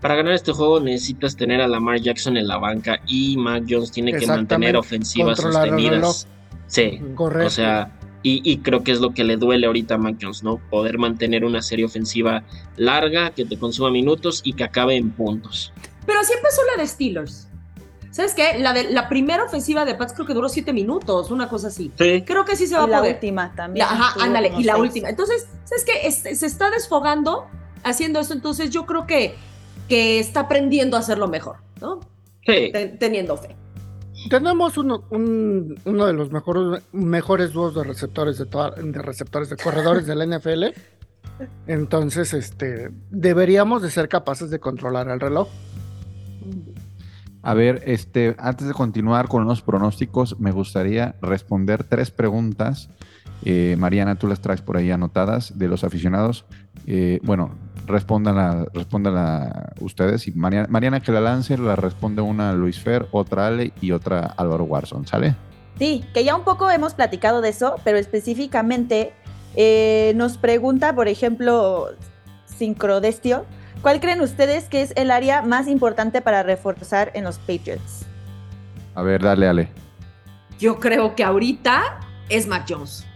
para 0.00 0.14
ganar 0.14 0.32
este 0.32 0.52
juego 0.52 0.80
necesitas 0.80 1.36
tener 1.36 1.60
a 1.60 1.68
Lamar 1.68 1.98
Jackson 2.00 2.36
en 2.36 2.46
la 2.48 2.56
banca 2.56 3.00
y 3.06 3.36
Mac 3.36 3.64
Jones 3.68 3.90
tiene 3.90 4.12
que 4.14 4.26
mantener 4.26 4.76
ofensivas 4.76 5.38
Controlar 5.40 5.68
sostenidas. 5.68 6.26
Sí, 6.68 7.02
Correcto. 7.14 7.48
o 7.48 7.50
sea, 7.50 7.90
y, 8.22 8.40
y 8.50 8.58
creo 8.58 8.82
que 8.82 8.92
es 8.92 9.00
lo 9.00 9.12
que 9.14 9.24
le 9.24 9.36
duele 9.36 9.66
ahorita 9.66 9.94
a 9.94 9.98
Mac 9.98 10.16
Jones, 10.20 10.42
¿no? 10.42 10.58
Poder 10.70 10.98
mantener 10.98 11.44
una 11.44 11.62
serie 11.62 11.84
ofensiva 11.84 12.42
larga, 12.76 13.30
que 13.30 13.44
te 13.44 13.58
consuma 13.58 13.90
minutos 13.90 14.40
y 14.44 14.52
que 14.52 14.64
acabe 14.64 14.96
en 14.96 15.10
puntos. 15.10 15.72
Pero 16.06 16.20
así 16.20 16.32
empezó 16.34 16.60
la 16.76 16.82
de 16.82 16.88
Steelers. 16.88 17.46
¿Sabes 18.10 18.34
qué? 18.34 18.58
La, 18.58 18.72
de, 18.72 18.90
la 18.90 19.08
primera 19.08 19.44
ofensiva 19.44 19.84
de 19.84 19.94
Pats 19.94 20.12
creo 20.12 20.26
que 20.26 20.34
duró 20.34 20.48
siete 20.48 20.72
minutos, 20.72 21.30
una 21.30 21.48
cosa 21.48 21.68
así. 21.68 21.92
Sí, 21.96 22.22
Creo 22.26 22.44
que 22.44 22.56
sí 22.56 22.66
se 22.66 22.74
va 22.76 22.84
Y 22.86 22.90
la 22.90 22.96
a 22.96 23.00
poder. 23.00 23.14
última 23.14 23.54
también. 23.54 23.86
La- 23.86 23.92
ajá, 23.92 24.24
ándale, 24.24 24.48
y 24.58 24.64
la 24.64 24.72
seis. 24.74 24.82
última. 24.84 25.08
Entonces, 25.10 25.46
¿sabes 25.64 25.84
qué? 25.84 26.10
Se 26.10 26.46
está 26.46 26.70
desfogando 26.70 27.46
haciendo 27.84 28.18
eso, 28.20 28.32
entonces 28.34 28.70
yo 28.70 28.84
creo 28.84 29.06
que, 29.06 29.36
que 29.88 30.18
está 30.18 30.40
aprendiendo 30.40 30.96
a 30.96 31.00
hacerlo 31.00 31.28
mejor, 31.28 31.58
¿no? 31.80 32.00
sí. 32.44 32.70
Ten- 32.72 32.98
teniendo 32.98 33.36
fe. 33.36 33.54
Tenemos 34.28 34.76
uno, 34.78 35.04
un- 35.10 35.78
uno 35.84 36.06
de 36.06 36.12
los 36.12 36.30
mejores, 36.30 36.82
mejores 36.92 37.52
dúos 37.52 37.74
de 37.74 37.84
receptores 37.84 38.38
de, 38.38 38.46
toda- 38.46 38.70
de 38.72 39.02
receptores 39.02 39.48
de 39.50 39.56
corredores 39.56 40.06
del 40.06 40.22
NFL. 40.22 40.74
Entonces, 41.66 42.34
este, 42.34 42.90
deberíamos 43.10 43.82
de 43.82 43.90
ser 43.90 44.08
capaces 44.08 44.50
de 44.50 44.58
controlar 44.60 45.08
el 45.08 45.20
reloj. 45.20 45.48
A 47.42 47.54
ver, 47.54 47.82
este, 47.86 48.36
antes 48.38 48.66
de 48.68 48.74
continuar 48.74 49.26
con 49.28 49.46
los 49.46 49.62
pronósticos, 49.62 50.38
me 50.38 50.52
gustaría 50.52 51.16
responder 51.22 51.84
tres 51.84 52.10
preguntas. 52.10 52.90
Eh, 53.42 53.76
Mariana, 53.78 54.16
tú 54.16 54.26
las 54.26 54.40
traes 54.42 54.60
por 54.60 54.76
ahí 54.76 54.90
anotadas 54.90 55.58
de 55.58 55.68
los 55.68 55.82
aficionados. 55.82 56.44
Eh, 56.86 57.20
bueno, 57.22 57.50
respóndanla, 57.86 58.66
respóndanla 58.72 59.72
ustedes. 59.80 60.26
Y 60.28 60.32
Mariana, 60.32 60.68
Mariana 60.70 61.00
que 61.00 61.12
la 61.12 61.20
lance, 61.20 61.56
la 61.58 61.76
responde 61.76 62.22
una 62.22 62.52
Luis 62.52 62.78
Fer, 62.78 63.06
otra 63.12 63.46
Ale 63.46 63.72
y 63.80 63.92
otra 63.92 64.34
Álvaro 64.36 64.64
Warson, 64.64 65.06
¿sale? 65.06 65.34
Sí, 65.78 66.04
que 66.12 66.24
ya 66.24 66.36
un 66.36 66.44
poco 66.44 66.70
hemos 66.70 66.94
platicado 66.94 67.40
de 67.40 67.48
eso, 67.48 67.76
pero 67.84 67.98
específicamente 67.98 69.12
eh, 69.56 70.12
nos 70.16 70.36
pregunta, 70.36 70.94
por 70.94 71.08
ejemplo, 71.08 71.88
Sincrodestio, 72.44 73.46
¿cuál 73.82 74.00
creen 74.00 74.20
ustedes 74.20 74.68
que 74.68 74.82
es 74.82 74.92
el 74.96 75.10
área 75.10 75.42
más 75.42 75.68
importante 75.68 76.20
para 76.20 76.42
reforzar 76.42 77.10
en 77.14 77.24
los 77.24 77.38
Patriots? 77.38 78.04
A 78.94 79.02
ver, 79.02 79.22
dale, 79.22 79.48
Ale. 79.48 79.68
Yo 80.58 80.78
creo 80.78 81.14
que 81.14 81.24
ahorita 81.24 82.00
es 82.28 82.46
Mac 82.46 82.66
Jones. 82.68 83.06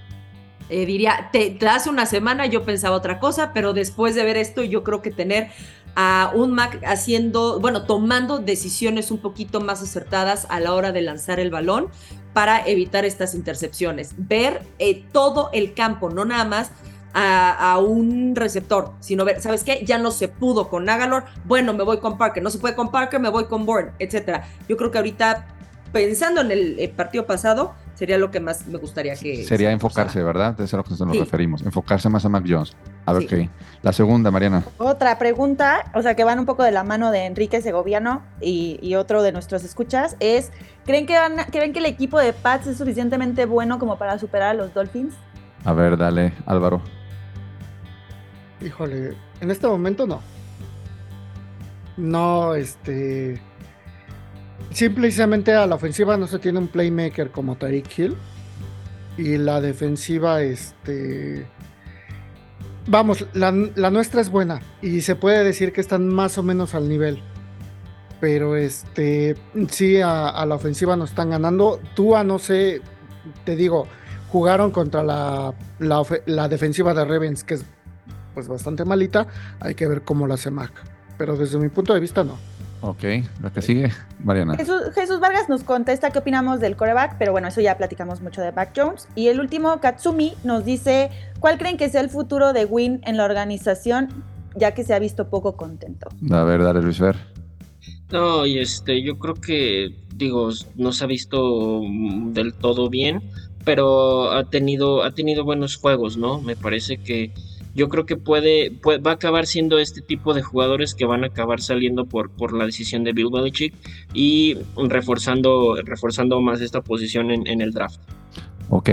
Eh, 0.68 0.86
diría, 0.86 1.28
te, 1.30 1.58
hace 1.68 1.90
una 1.90 2.06
semana 2.06 2.46
yo 2.46 2.64
pensaba 2.64 2.96
otra 2.96 3.20
cosa, 3.20 3.52
pero 3.52 3.72
después 3.72 4.14
de 4.14 4.24
ver 4.24 4.36
esto, 4.36 4.62
yo 4.62 4.82
creo 4.82 5.02
que 5.02 5.10
tener 5.10 5.50
a 5.94 6.32
un 6.34 6.52
Mac 6.52 6.80
haciendo, 6.86 7.60
bueno, 7.60 7.84
tomando 7.84 8.38
decisiones 8.38 9.10
un 9.10 9.18
poquito 9.18 9.60
más 9.60 9.82
acertadas 9.82 10.46
a 10.48 10.58
la 10.60 10.74
hora 10.74 10.90
de 10.90 11.02
lanzar 11.02 11.38
el 11.38 11.50
balón 11.50 11.88
para 12.32 12.66
evitar 12.66 13.04
estas 13.04 13.34
intercepciones. 13.34 14.14
Ver 14.16 14.62
eh, 14.78 15.04
todo 15.12 15.50
el 15.52 15.74
campo, 15.74 16.10
no 16.10 16.24
nada 16.24 16.44
más 16.44 16.72
a, 17.12 17.72
a, 17.72 17.78
un 17.78 18.34
receptor, 18.34 18.92
sino 18.98 19.24
ver, 19.24 19.40
¿sabes 19.40 19.62
qué? 19.62 19.84
Ya 19.84 19.98
no 19.98 20.10
se 20.10 20.26
pudo 20.26 20.68
con 20.68 20.84
Nagalor, 20.84 21.26
bueno, 21.44 21.72
me 21.72 21.84
voy 21.84 21.98
con 21.98 22.18
Parker, 22.18 22.42
no 22.42 22.50
se 22.50 22.58
puede 22.58 22.74
con 22.74 22.90
Parker, 22.90 23.20
me 23.20 23.28
voy 23.28 23.44
con 23.44 23.64
Bourne, 23.66 23.92
etcétera. 24.00 24.48
Yo 24.68 24.76
creo 24.76 24.90
que 24.90 24.98
ahorita, 24.98 25.46
pensando 25.92 26.40
en 26.40 26.50
el, 26.50 26.80
el 26.80 26.90
partido 26.90 27.24
pasado, 27.24 27.74
sería 27.94 28.18
lo 28.18 28.30
que 28.30 28.40
más 28.40 28.66
me 28.66 28.78
gustaría 28.78 29.14
que... 29.16 29.44
Sería 29.44 29.70
enfocarse, 29.70 30.22
¿verdad? 30.22 30.54
Eso 30.54 30.64
es 30.64 30.74
a 30.74 30.76
lo 30.78 30.84
que 30.84 30.90
nos 30.90 30.98
sí. 30.98 31.18
referimos, 31.18 31.62
enfocarse 31.62 32.08
más 32.08 32.24
a 32.24 32.28
Mac 32.28 32.44
Jones. 32.46 32.76
A 33.06 33.12
ver, 33.12 33.28
sí. 33.28 33.42
ok. 33.42 33.50
La 33.82 33.92
segunda, 33.92 34.30
Mariana. 34.30 34.64
Otra 34.78 35.18
pregunta, 35.18 35.90
o 35.94 36.02
sea, 36.02 36.14
que 36.14 36.24
van 36.24 36.38
un 36.38 36.46
poco 36.46 36.62
de 36.62 36.72
la 36.72 36.84
mano 36.84 37.10
de 37.10 37.26
Enrique 37.26 37.60
Segoviano 37.62 38.22
y, 38.40 38.78
y 38.82 38.96
otro 38.96 39.22
de 39.22 39.32
nuestros 39.32 39.64
escuchas, 39.64 40.16
es, 40.20 40.50
¿creen 40.84 41.06
que, 41.06 41.14
van, 41.14 41.36
¿creen 41.50 41.72
que 41.72 41.78
el 41.78 41.86
equipo 41.86 42.18
de 42.18 42.32
Pats 42.32 42.66
es 42.66 42.78
suficientemente 42.78 43.46
bueno 43.46 43.78
como 43.78 43.98
para 43.98 44.18
superar 44.18 44.50
a 44.50 44.54
los 44.54 44.74
Dolphins? 44.74 45.14
A 45.64 45.72
ver, 45.72 45.96
dale, 45.96 46.32
Álvaro. 46.46 46.82
Híjole, 48.60 49.14
en 49.40 49.50
este 49.50 49.66
momento 49.66 50.06
no. 50.06 50.20
No, 51.96 52.54
este... 52.54 53.40
Simplemente 54.70 55.52
a 55.52 55.66
la 55.66 55.76
ofensiva 55.76 56.16
no 56.16 56.26
se 56.26 56.38
tiene 56.38 56.58
un 56.58 56.68
playmaker 56.68 57.30
como 57.30 57.56
Tariq 57.56 57.98
Hill. 57.98 58.16
Y 59.16 59.36
la 59.36 59.60
defensiva, 59.60 60.42
este. 60.42 61.46
Vamos, 62.86 63.26
la, 63.32 63.52
nuestra 63.52 64.20
es 64.20 64.30
buena. 64.30 64.60
Y 64.82 65.02
se 65.02 65.14
puede 65.14 65.44
decir 65.44 65.72
que 65.72 65.80
están 65.80 66.08
más 66.08 66.36
o 66.38 66.42
menos 66.42 66.74
al 66.74 66.88
nivel. 66.88 67.22
Pero 68.20 68.56
este. 68.56 69.36
Sí, 69.70 70.00
a, 70.00 70.44
la 70.44 70.54
ofensiva 70.54 70.96
nos 70.96 71.10
están 71.10 71.30
ganando. 71.30 71.80
Tú, 71.94 72.14
no 72.24 72.38
sé. 72.38 72.82
Te 73.44 73.54
digo, 73.54 73.86
jugaron 74.28 74.72
contra 74.72 75.02
la, 75.02 75.54
la, 75.78 76.02
la 76.26 76.48
defensiva 76.48 76.92
de 76.92 77.04
Ravens, 77.04 77.44
que 77.44 77.54
es 77.54 77.64
pues 78.34 78.48
bastante 78.48 78.84
malita. 78.84 79.28
Hay 79.60 79.76
que 79.76 79.86
ver 79.86 80.02
cómo 80.02 80.26
la 80.26 80.34
hace 80.34 80.50
Mac. 80.50 80.72
Pero 81.16 81.36
desde 81.36 81.58
mi 81.58 81.68
punto 81.68 81.94
de 81.94 82.00
vista, 82.00 82.24
no. 82.24 82.36
Ok, 82.86 83.02
lo 83.40 83.50
que 83.50 83.62
sigue, 83.62 83.90
Mariana. 84.22 84.56
Jesús, 84.56 84.82
Jesús, 84.94 85.18
Vargas 85.18 85.48
nos 85.48 85.64
contesta 85.64 86.10
qué 86.10 86.18
opinamos 86.18 86.60
del 86.60 86.76
coreback, 86.76 87.16
pero 87.18 87.32
bueno, 87.32 87.48
eso 87.48 87.62
ya 87.62 87.78
platicamos 87.78 88.20
mucho 88.20 88.42
de 88.42 88.50
Back 88.50 88.72
Jones. 88.76 89.08
Y 89.14 89.28
el 89.28 89.40
último, 89.40 89.80
Katsumi, 89.80 90.34
nos 90.44 90.66
dice, 90.66 91.08
¿cuál 91.40 91.56
creen 91.56 91.78
que 91.78 91.88
sea 91.88 92.02
el 92.02 92.10
futuro 92.10 92.52
de 92.52 92.66
Win 92.66 93.00
en 93.04 93.16
la 93.16 93.24
organización, 93.24 94.10
ya 94.54 94.74
que 94.74 94.84
se 94.84 94.92
ha 94.92 94.98
visto 94.98 95.30
poco 95.30 95.56
contento? 95.56 96.08
A 96.30 96.44
ver, 96.44 96.62
dale, 96.62 96.82
Luis 96.82 96.98
Fer. 96.98 97.16
No, 98.12 98.44
y 98.44 98.58
este, 98.58 99.02
yo 99.02 99.18
creo 99.18 99.34
que, 99.34 99.96
digo, 100.14 100.50
no 100.76 100.92
se 100.92 101.04
ha 101.04 101.06
visto 101.06 101.80
del 102.32 102.52
todo 102.52 102.90
bien, 102.90 103.22
pero 103.64 104.30
ha 104.30 104.44
tenido, 104.44 105.04
ha 105.04 105.12
tenido 105.12 105.42
buenos 105.42 105.76
juegos, 105.76 106.18
¿no? 106.18 106.42
Me 106.42 106.54
parece 106.54 106.98
que 106.98 107.32
yo 107.74 107.88
creo 107.88 108.06
que 108.06 108.16
puede, 108.16 108.70
puede, 108.70 108.98
va 108.98 109.12
a 109.12 109.14
acabar 109.14 109.46
siendo 109.46 109.78
este 109.78 110.00
tipo 110.00 110.32
de 110.32 110.42
jugadores 110.42 110.94
que 110.94 111.06
van 111.06 111.24
a 111.24 111.28
acabar 111.28 111.60
saliendo 111.60 112.06
por, 112.06 112.30
por 112.30 112.52
la 112.52 112.66
decisión 112.66 113.04
de 113.04 113.12
Bill 113.12 113.30
Belichick 113.32 113.74
y 114.12 114.56
reforzando, 114.76 115.76
reforzando 115.84 116.40
más 116.40 116.60
esta 116.60 116.80
posición 116.80 117.30
en, 117.30 117.46
en, 117.46 117.60
el 117.60 117.72
draft. 117.72 118.00
Ok, 118.68 118.90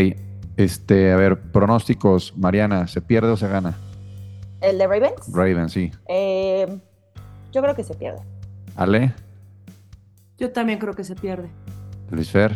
este, 0.57 1.11
a 1.11 1.15
ver, 1.15 1.39
pronósticos, 1.39 2.35
Mariana, 2.35 2.87
¿se 2.87 3.01
pierde 3.01 3.29
o 3.29 3.37
se 3.37 3.47
gana? 3.47 3.77
¿El 4.61 4.77
de 4.77 4.87
Ravens? 4.87 5.31
Ravens, 5.31 5.71
sí. 5.71 5.91
Eh, 6.07 6.67
yo 7.51 7.61
creo 7.61 7.75
que 7.75 7.83
se 7.83 7.93
pierde. 7.95 8.21
¿Ale? 8.75 9.13
Yo 10.37 10.51
también 10.51 10.79
creo 10.79 10.93
que 10.93 11.03
se 11.03 11.15
pierde. 11.15 11.49
Luis 12.09 12.29
Fer. 12.29 12.55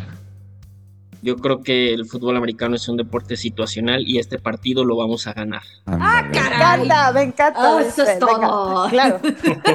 Yo 1.26 1.34
creo 1.38 1.60
que 1.60 1.92
el 1.92 2.06
fútbol 2.06 2.36
americano 2.36 2.76
es 2.76 2.88
un 2.88 2.96
deporte 2.96 3.36
situacional 3.36 4.04
y 4.06 4.20
este 4.20 4.38
partido 4.38 4.84
lo 4.84 4.96
vamos 4.96 5.26
a 5.26 5.32
ganar. 5.32 5.62
¡Ah, 5.84 6.22
me 6.22 6.38
encanta! 6.38 7.12
Me 7.12 7.22
encanta. 7.22 7.74
Oh, 7.74 7.80
eso 7.80 8.04
es 8.04 8.16
todo. 8.20 8.88
Claro. 8.88 9.20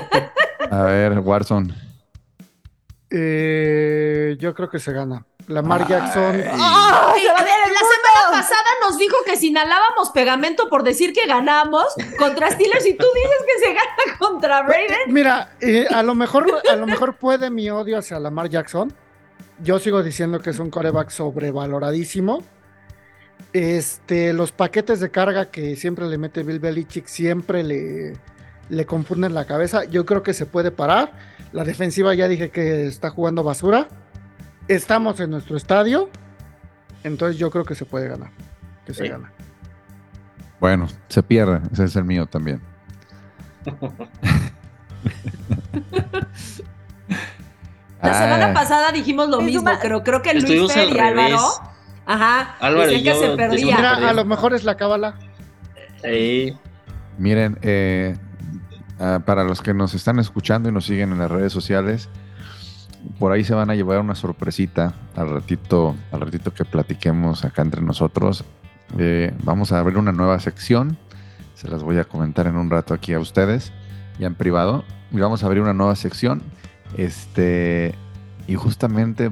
a 0.72 0.84
ver, 0.84 1.20
Warson. 1.20 1.76
Eh, 3.10 4.38
yo 4.40 4.54
creo 4.54 4.70
que 4.70 4.80
se 4.80 4.94
gana. 4.94 5.26
Lamar 5.48 5.86
Jackson. 5.90 6.36
Ay, 6.36 6.46
ay, 6.46 7.28
a 7.28 7.44
ver, 7.44 7.60
la 7.68 7.82
semana 7.82 8.32
pasada 8.32 8.70
nos 8.88 8.98
dijo 8.98 9.18
que 9.26 9.36
si 9.36 9.50
inhalábamos 9.50 10.12
pegamento 10.12 10.70
por 10.70 10.84
decir 10.84 11.12
que 11.12 11.28
ganamos 11.28 11.84
contra 12.18 12.50
Steelers 12.50 12.86
y 12.86 12.94
tú 12.94 13.06
dices 13.14 13.46
que 13.46 13.66
se 13.66 13.74
gana 13.74 14.18
contra 14.20 14.62
Ravens. 14.62 15.08
Mira, 15.08 15.58
eh, 15.60 15.86
a 15.94 16.02
lo 16.02 16.16
mejor, 16.16 16.62
a 16.72 16.76
lo 16.78 16.88
mejor 16.88 17.18
puede 17.18 17.50
mi 17.50 17.70
odio 17.70 17.98
hacia 17.98 18.20
Lamar 18.22 18.48
Jackson 18.48 18.94
yo 19.63 19.80
sigo 19.80 20.04
diciendo 20.04 20.39
que 20.39 20.51
es 20.51 20.60
un 20.60 20.69
coreback 20.69 21.10
sobrevaloradísimo. 21.10 22.43
Este, 23.54 24.34
los 24.34 24.51
paquetes 24.51 24.99
de 24.99 25.12
carga 25.12 25.51
que 25.51 25.75
siempre 25.75 26.08
le 26.08 26.17
mete 26.17 26.43
Bill 26.43 26.60
Belichick 26.60 27.08
siempre 27.08 27.63
le, 27.63 28.13
le 28.69 28.86
confunden 28.86 29.34
la 29.34 29.45
cabeza. 29.45 29.84
Yo 29.86 30.06
creo 30.06 30.23
que 30.23 30.34
se 30.34 30.45
puede 30.45 30.71
parar. 30.71 31.12
La 31.51 31.63
defensiva 31.63 32.13
ya 32.13 32.27
dije 32.27 32.49
que 32.49 32.88
está 32.88 33.10
jugando 33.10 33.43
basura. 33.43 33.88
Estamos 34.67 35.19
en 35.19 35.32
nuestro 35.32 35.58
estadio. 35.58 36.10
Entonces 37.04 37.38
yo 37.38 37.49
creo 37.49 37.65
que 37.65 37.75
se 37.75 37.86
puede 37.86 38.08
ganar. 38.08 38.32
Que 38.86 38.93
se 38.93 39.04
sí. 39.04 39.10
gana. 39.10 39.32
Bueno, 40.60 40.88
se 41.10 41.23
pierde. 41.23 41.60
Ese 41.73 41.86
es 41.86 41.95
el 41.95 42.06
mío 42.06 42.27
también. 42.27 42.62
La 48.02 48.14
semana 48.14 48.48
ah. 48.48 48.54
pasada 48.54 48.92
dijimos 48.92 49.30
lo 49.30 49.42
mismo, 49.42 49.70
pero 49.82 50.04
creo 50.04 50.22
que 50.22 50.34
Luis 50.34 50.74
Fer 50.74 50.90
y 50.90 51.00
Álvaro. 51.00 51.40
Ajá. 52.06 52.56
Álvaro 52.60 52.92
y 52.92 53.04
yo, 53.04 53.14
que 53.14 53.20
se 53.20 53.36
perdía. 53.36 53.76
Mira, 53.78 54.10
a 54.10 54.14
lo 54.14 54.26
mejor 54.26 54.54
es 54.54 54.64
la 54.64 54.76
cábala. 54.76 55.16
Sí. 56.04 56.58
Miren, 57.18 57.60
eh, 57.62 58.16
uh, 59.00 59.22
para 59.22 59.44
los 59.44 59.62
que 59.62 59.74
nos 59.74 59.94
están 59.94 60.18
escuchando 60.18 60.70
y 60.70 60.72
nos 60.72 60.86
siguen 60.86 61.12
en 61.12 61.20
las 61.20 61.30
redes 61.30 61.54
sociales, 61.54 62.10
por 63.20 63.32
ahí 63.32 63.44
se 63.44 63.54
van 63.54 63.70
a 63.70 63.76
llevar 63.76 64.00
una 64.00 64.16
sorpresita 64.16 64.94
al 65.16 65.30
ratito, 65.30 65.96
al 66.12 66.22
ratito 66.22 66.54
que 66.54 66.66
platiquemos 66.66 67.46
acá 67.46 67.62
entre 67.62 67.82
nosotros. 67.82 68.44
Eh, 68.98 69.34
vamos 69.44 69.72
a 69.72 69.80
abrir 69.80 69.98
una 69.98 70.12
nueva 70.12 70.40
sección. 70.40 70.98
Se 71.54 71.68
las 71.68 71.84
voy 71.84 72.00
a 72.00 72.06
comentar 72.06 72.47
en 72.47 72.56
un 72.56 72.72
rato 72.72 72.95
aquí 72.95 73.14
a 73.14 73.20
ustedes, 73.20 73.72
ya 74.18 74.26
en 74.26 74.34
privado. 74.34 74.84
Y 75.12 75.20
vamos 75.20 75.43
a 75.43 75.45
abrir 75.45 75.62
una 75.62 75.74
nueva 75.74 75.95
sección 75.95 76.41
este, 76.98 77.96
y 78.48 78.56
justamente 78.56 79.32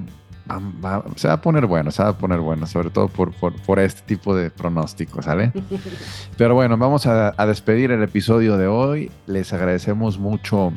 va, 0.49 0.59
va, 0.83 1.05
se 1.15 1.27
va 1.27 1.35
a 1.35 1.41
poner 1.41 1.65
bueno, 1.65 1.91
se 1.91 2.03
va 2.03 2.09
a 2.09 2.17
poner 2.17 2.39
bueno, 2.39 2.65
sobre 2.65 2.89
todo 2.89 3.07
por, 3.07 3.33
por, 3.33 3.53
por 3.61 3.79
este 3.79 4.01
tipo 4.01 4.35
de 4.35 4.49
pronósticos, 4.49 5.25
¿sale? 5.25 5.51
Pero 6.37 6.55
bueno, 6.55 6.77
vamos 6.77 7.05
a, 7.05 7.33
a, 7.37 7.45
despedir 7.45 7.91
el 7.91 8.03
episodio 8.03 8.57
de 8.57 8.67
hoy. 8.67 9.11
Les 9.27 9.53
agradecemos 9.53 10.17
mucho 10.17 10.73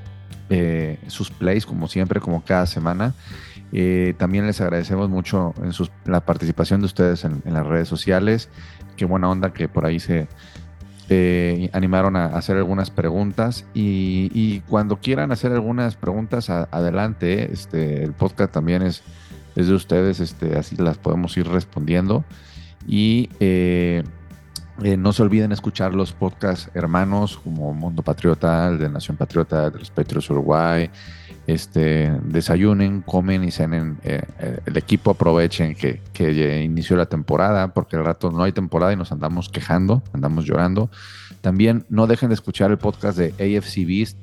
eh, 0.50 0.98
sus 1.06 1.30
plays, 1.30 1.66
como 1.66 1.88
siempre, 1.88 2.20
como 2.20 2.44
cada 2.44 2.66
semana. 2.66 3.14
Eh, 3.72 4.14
también 4.18 4.46
les 4.46 4.60
agradecemos 4.60 5.08
mucho 5.08 5.54
en 5.62 5.72
sus, 5.72 5.90
la 6.04 6.20
participación 6.20 6.80
de 6.80 6.86
ustedes 6.86 7.24
en, 7.24 7.42
en 7.46 7.54
las 7.54 7.66
redes 7.66 7.88
sociales. 7.88 8.50
Qué 8.96 9.06
buena 9.06 9.30
onda 9.30 9.54
que 9.54 9.68
por 9.68 9.86
ahí 9.86 9.98
se, 9.98 10.28
eh, 11.14 11.70
animaron 11.72 12.16
a 12.16 12.26
hacer 12.26 12.56
algunas 12.56 12.90
preguntas 12.90 13.64
y, 13.74 14.60
cuando 14.68 14.96
quieran 14.96 15.32
hacer 15.32 15.52
algunas 15.52 15.96
preguntas 15.96 16.48
a, 16.48 16.68
adelante, 16.70 17.52
este, 17.52 18.02
el 18.02 18.12
podcast 18.12 18.52
también 18.52 18.82
es, 18.82 19.02
es, 19.56 19.68
de 19.68 19.74
ustedes, 19.74 20.20
este, 20.20 20.56
así 20.56 20.76
las 20.76 20.98
podemos 20.98 21.36
ir 21.36 21.46
respondiendo 21.48 22.24
y 22.86 23.28
eh, 23.40 24.02
Eh, 24.82 24.96
no 24.96 25.12
se 25.12 25.22
olviden 25.22 25.52
escuchar 25.52 25.94
los 25.94 26.12
podcasts 26.12 26.70
hermanos 26.74 27.38
como 27.44 27.74
Mundo 27.74 28.02
Patriota, 28.02 28.68
el 28.68 28.78
de 28.78 28.88
Nación 28.88 29.16
Patriota, 29.16 29.70
de 29.70 29.78
los 29.78 29.90
Patriots 29.90 30.30
Uruguay. 30.30 30.90
Este, 31.46 32.12
desayunen, 32.24 33.02
comen 33.02 33.42
y 33.44 33.50
cenen. 33.50 33.98
eh, 34.04 34.22
eh, 34.38 34.58
el 34.66 34.76
equipo 34.76 35.10
aprovechen 35.10 35.74
que, 35.74 36.00
que 36.12 36.62
inició 36.62 36.96
la 36.96 37.06
temporada, 37.06 37.74
porque 37.74 37.96
al 37.96 38.04
rato 38.04 38.30
no 38.30 38.42
hay 38.44 38.52
temporada 38.52 38.92
y 38.92 38.96
nos 38.96 39.10
andamos 39.12 39.48
quejando, 39.48 40.02
andamos 40.12 40.44
llorando. 40.44 40.90
También 41.40 41.84
no 41.88 42.06
dejen 42.06 42.28
de 42.28 42.34
escuchar 42.34 42.70
el 42.70 42.78
podcast 42.78 43.18
de 43.18 43.30
AFC 43.58 43.84
Beast 43.86 44.16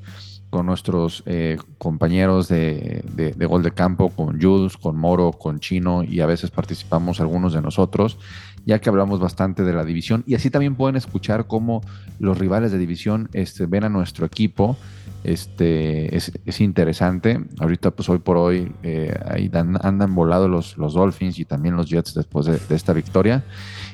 con 0.50 0.66
nuestros 0.66 1.22
eh, 1.28 1.58
compañeros 1.78 2.48
de, 2.48 3.04
de- 3.14 3.34
de 3.34 3.46
Gol 3.46 3.62
de 3.64 3.72
Campo, 3.72 4.10
con 4.10 4.42
Jules, 4.42 4.78
con 4.78 4.98
Moro, 4.98 5.32
con 5.34 5.60
Chino 5.60 6.04
y 6.04 6.22
a 6.22 6.26
veces 6.26 6.50
participamos 6.50 7.20
algunos 7.20 7.54
de 7.54 7.62
nosotros, 7.62 8.18
ya 8.66 8.80
que 8.80 8.90
hablamos 8.90 9.20
bastante 9.20 9.64
de 9.64 9.74
la 9.74 9.84
división 9.84 10.24
y 10.26 10.36
así 10.36 10.50
también 10.50 10.76
pueden 10.76 10.96
escuchar 10.96 11.48
cómo 11.48 11.82
los 12.20 12.38
rivales 12.38 12.72
de 12.72 12.78
división 12.78 13.30
este, 13.34 13.66
ven 13.66 13.84
a 13.84 13.90
nuestro 13.90 14.26
equipo. 14.26 14.78
Este, 15.24 16.16
es, 16.16 16.32
es 16.46 16.62
interesante. 16.62 17.44
Ahorita, 17.60 17.92
pues 17.92 18.08
hoy 18.08 18.20
por 18.20 18.38
hoy, 18.38 18.72
eh, 18.84 19.14
andan 19.82 20.16
volados 20.16 20.50
los, 20.50 20.78
los 20.78 20.94
Dolphins 20.94 21.40
y 21.40 21.46
también 21.46 21.76
los 21.76 21.90
Jets 21.90 22.14
después 22.14 22.46
de, 22.46 22.60
esta 22.70 22.94
victoria. 22.94 23.44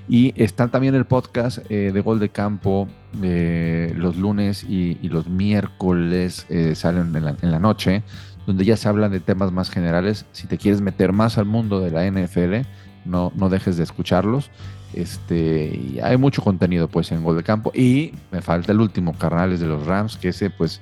Y 0.07 0.33
está 0.41 0.67
también 0.67 0.93
el 0.93 1.05
podcast 1.05 1.59
eh, 1.69 1.91
de 1.91 2.01
Gol 2.01 2.19
de 2.19 2.29
Campo 2.29 2.87
eh, 3.23 3.93
los 3.95 4.17
lunes 4.17 4.63
y, 4.63 4.95
los 5.09 5.27
miércoles 5.27 6.45
salen 6.73 7.15
en 7.15 7.25
la, 7.25 7.35
en 7.41 7.51
la 7.51 7.59
noche, 7.59 8.03
donde 8.45 8.65
ya 8.65 8.75
se 8.75 8.89
hablan 8.89 9.11
de 9.11 9.19
temas 9.19 9.51
más 9.51 9.69
generales. 9.69 10.25
Si 10.31 10.47
te 10.47 10.57
quieres 10.57 10.81
meter 10.81 11.11
más 11.11 11.37
al 11.37 11.45
mundo 11.45 11.79
de 11.79 11.91
la 11.91 12.05
NFL, 12.05 12.67
no, 13.05 13.31
no 13.35 13.49
dejes 13.49 13.77
de 13.77 13.83
escucharlos. 13.83 14.49
Este, 14.93 15.65
y 15.75 15.99
hay 16.01 16.17
mucho 16.17 16.41
contenido 16.41 16.87
pues 16.87 17.11
en 17.11 17.23
Gol 17.23 17.37
de 17.37 17.43
Campo. 17.43 17.71
Y 17.75 18.13
me 18.31 18.41
falta 18.41 18.71
el 18.71 18.79
último, 18.81 19.13
Carnales 19.17 19.59
de 19.59 19.67
los 19.67 19.85
Rams, 19.85 20.17
que 20.17 20.29
ese 20.29 20.49
pues 20.49 20.81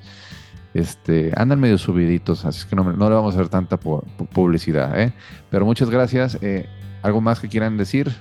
este, 0.73 1.31
andan 1.35 1.59
medio 1.59 1.77
subiditos, 1.77 2.45
así 2.45 2.67
que 2.67 2.75
no, 2.75 2.83
me- 2.83 2.93
no 2.97 3.09
le 3.09 3.15
vamos 3.15 3.35
a 3.35 3.39
hacer 3.39 3.49
tanta 3.49 3.79
pu- 3.79 4.03
pu- 4.17 4.27
publicidad. 4.27 4.99
¿eh? 4.99 5.13
Pero 5.49 5.65
muchas 5.65 5.89
gracias. 5.89 6.37
Eh, 6.41 6.67
¿Algo 7.01 7.21
más 7.21 7.39
que 7.39 7.47
quieran 7.49 7.77
decir? 7.77 8.11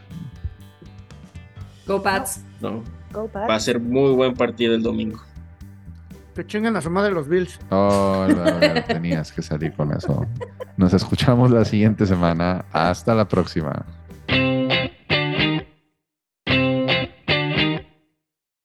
Go 1.86 2.02
Pats. 2.02 2.44
¿no? 2.60 2.82
Go 3.12 3.28
Pats. 3.28 3.48
Va 3.50 3.54
a 3.56 3.60
ser 3.60 3.80
muy 3.80 4.12
buen 4.14 4.34
partido 4.34 4.74
el 4.74 4.82
domingo. 4.82 5.20
Que 6.34 6.46
chingan 6.46 6.76
a 6.76 6.80
su 6.80 6.90
madre 6.90 7.12
los 7.12 7.28
Bills. 7.28 7.58
Oh, 7.70 8.26
no, 8.28 8.44
no, 8.44 8.84
tenías 8.86 9.32
que 9.32 9.42
salir 9.42 9.72
con 9.74 9.92
eso. 9.92 10.26
Nos 10.76 10.94
escuchamos 10.94 11.50
la 11.50 11.64
siguiente 11.64 12.06
semana. 12.06 12.64
Hasta 12.72 13.14
la 13.14 13.28
próxima. 13.28 13.84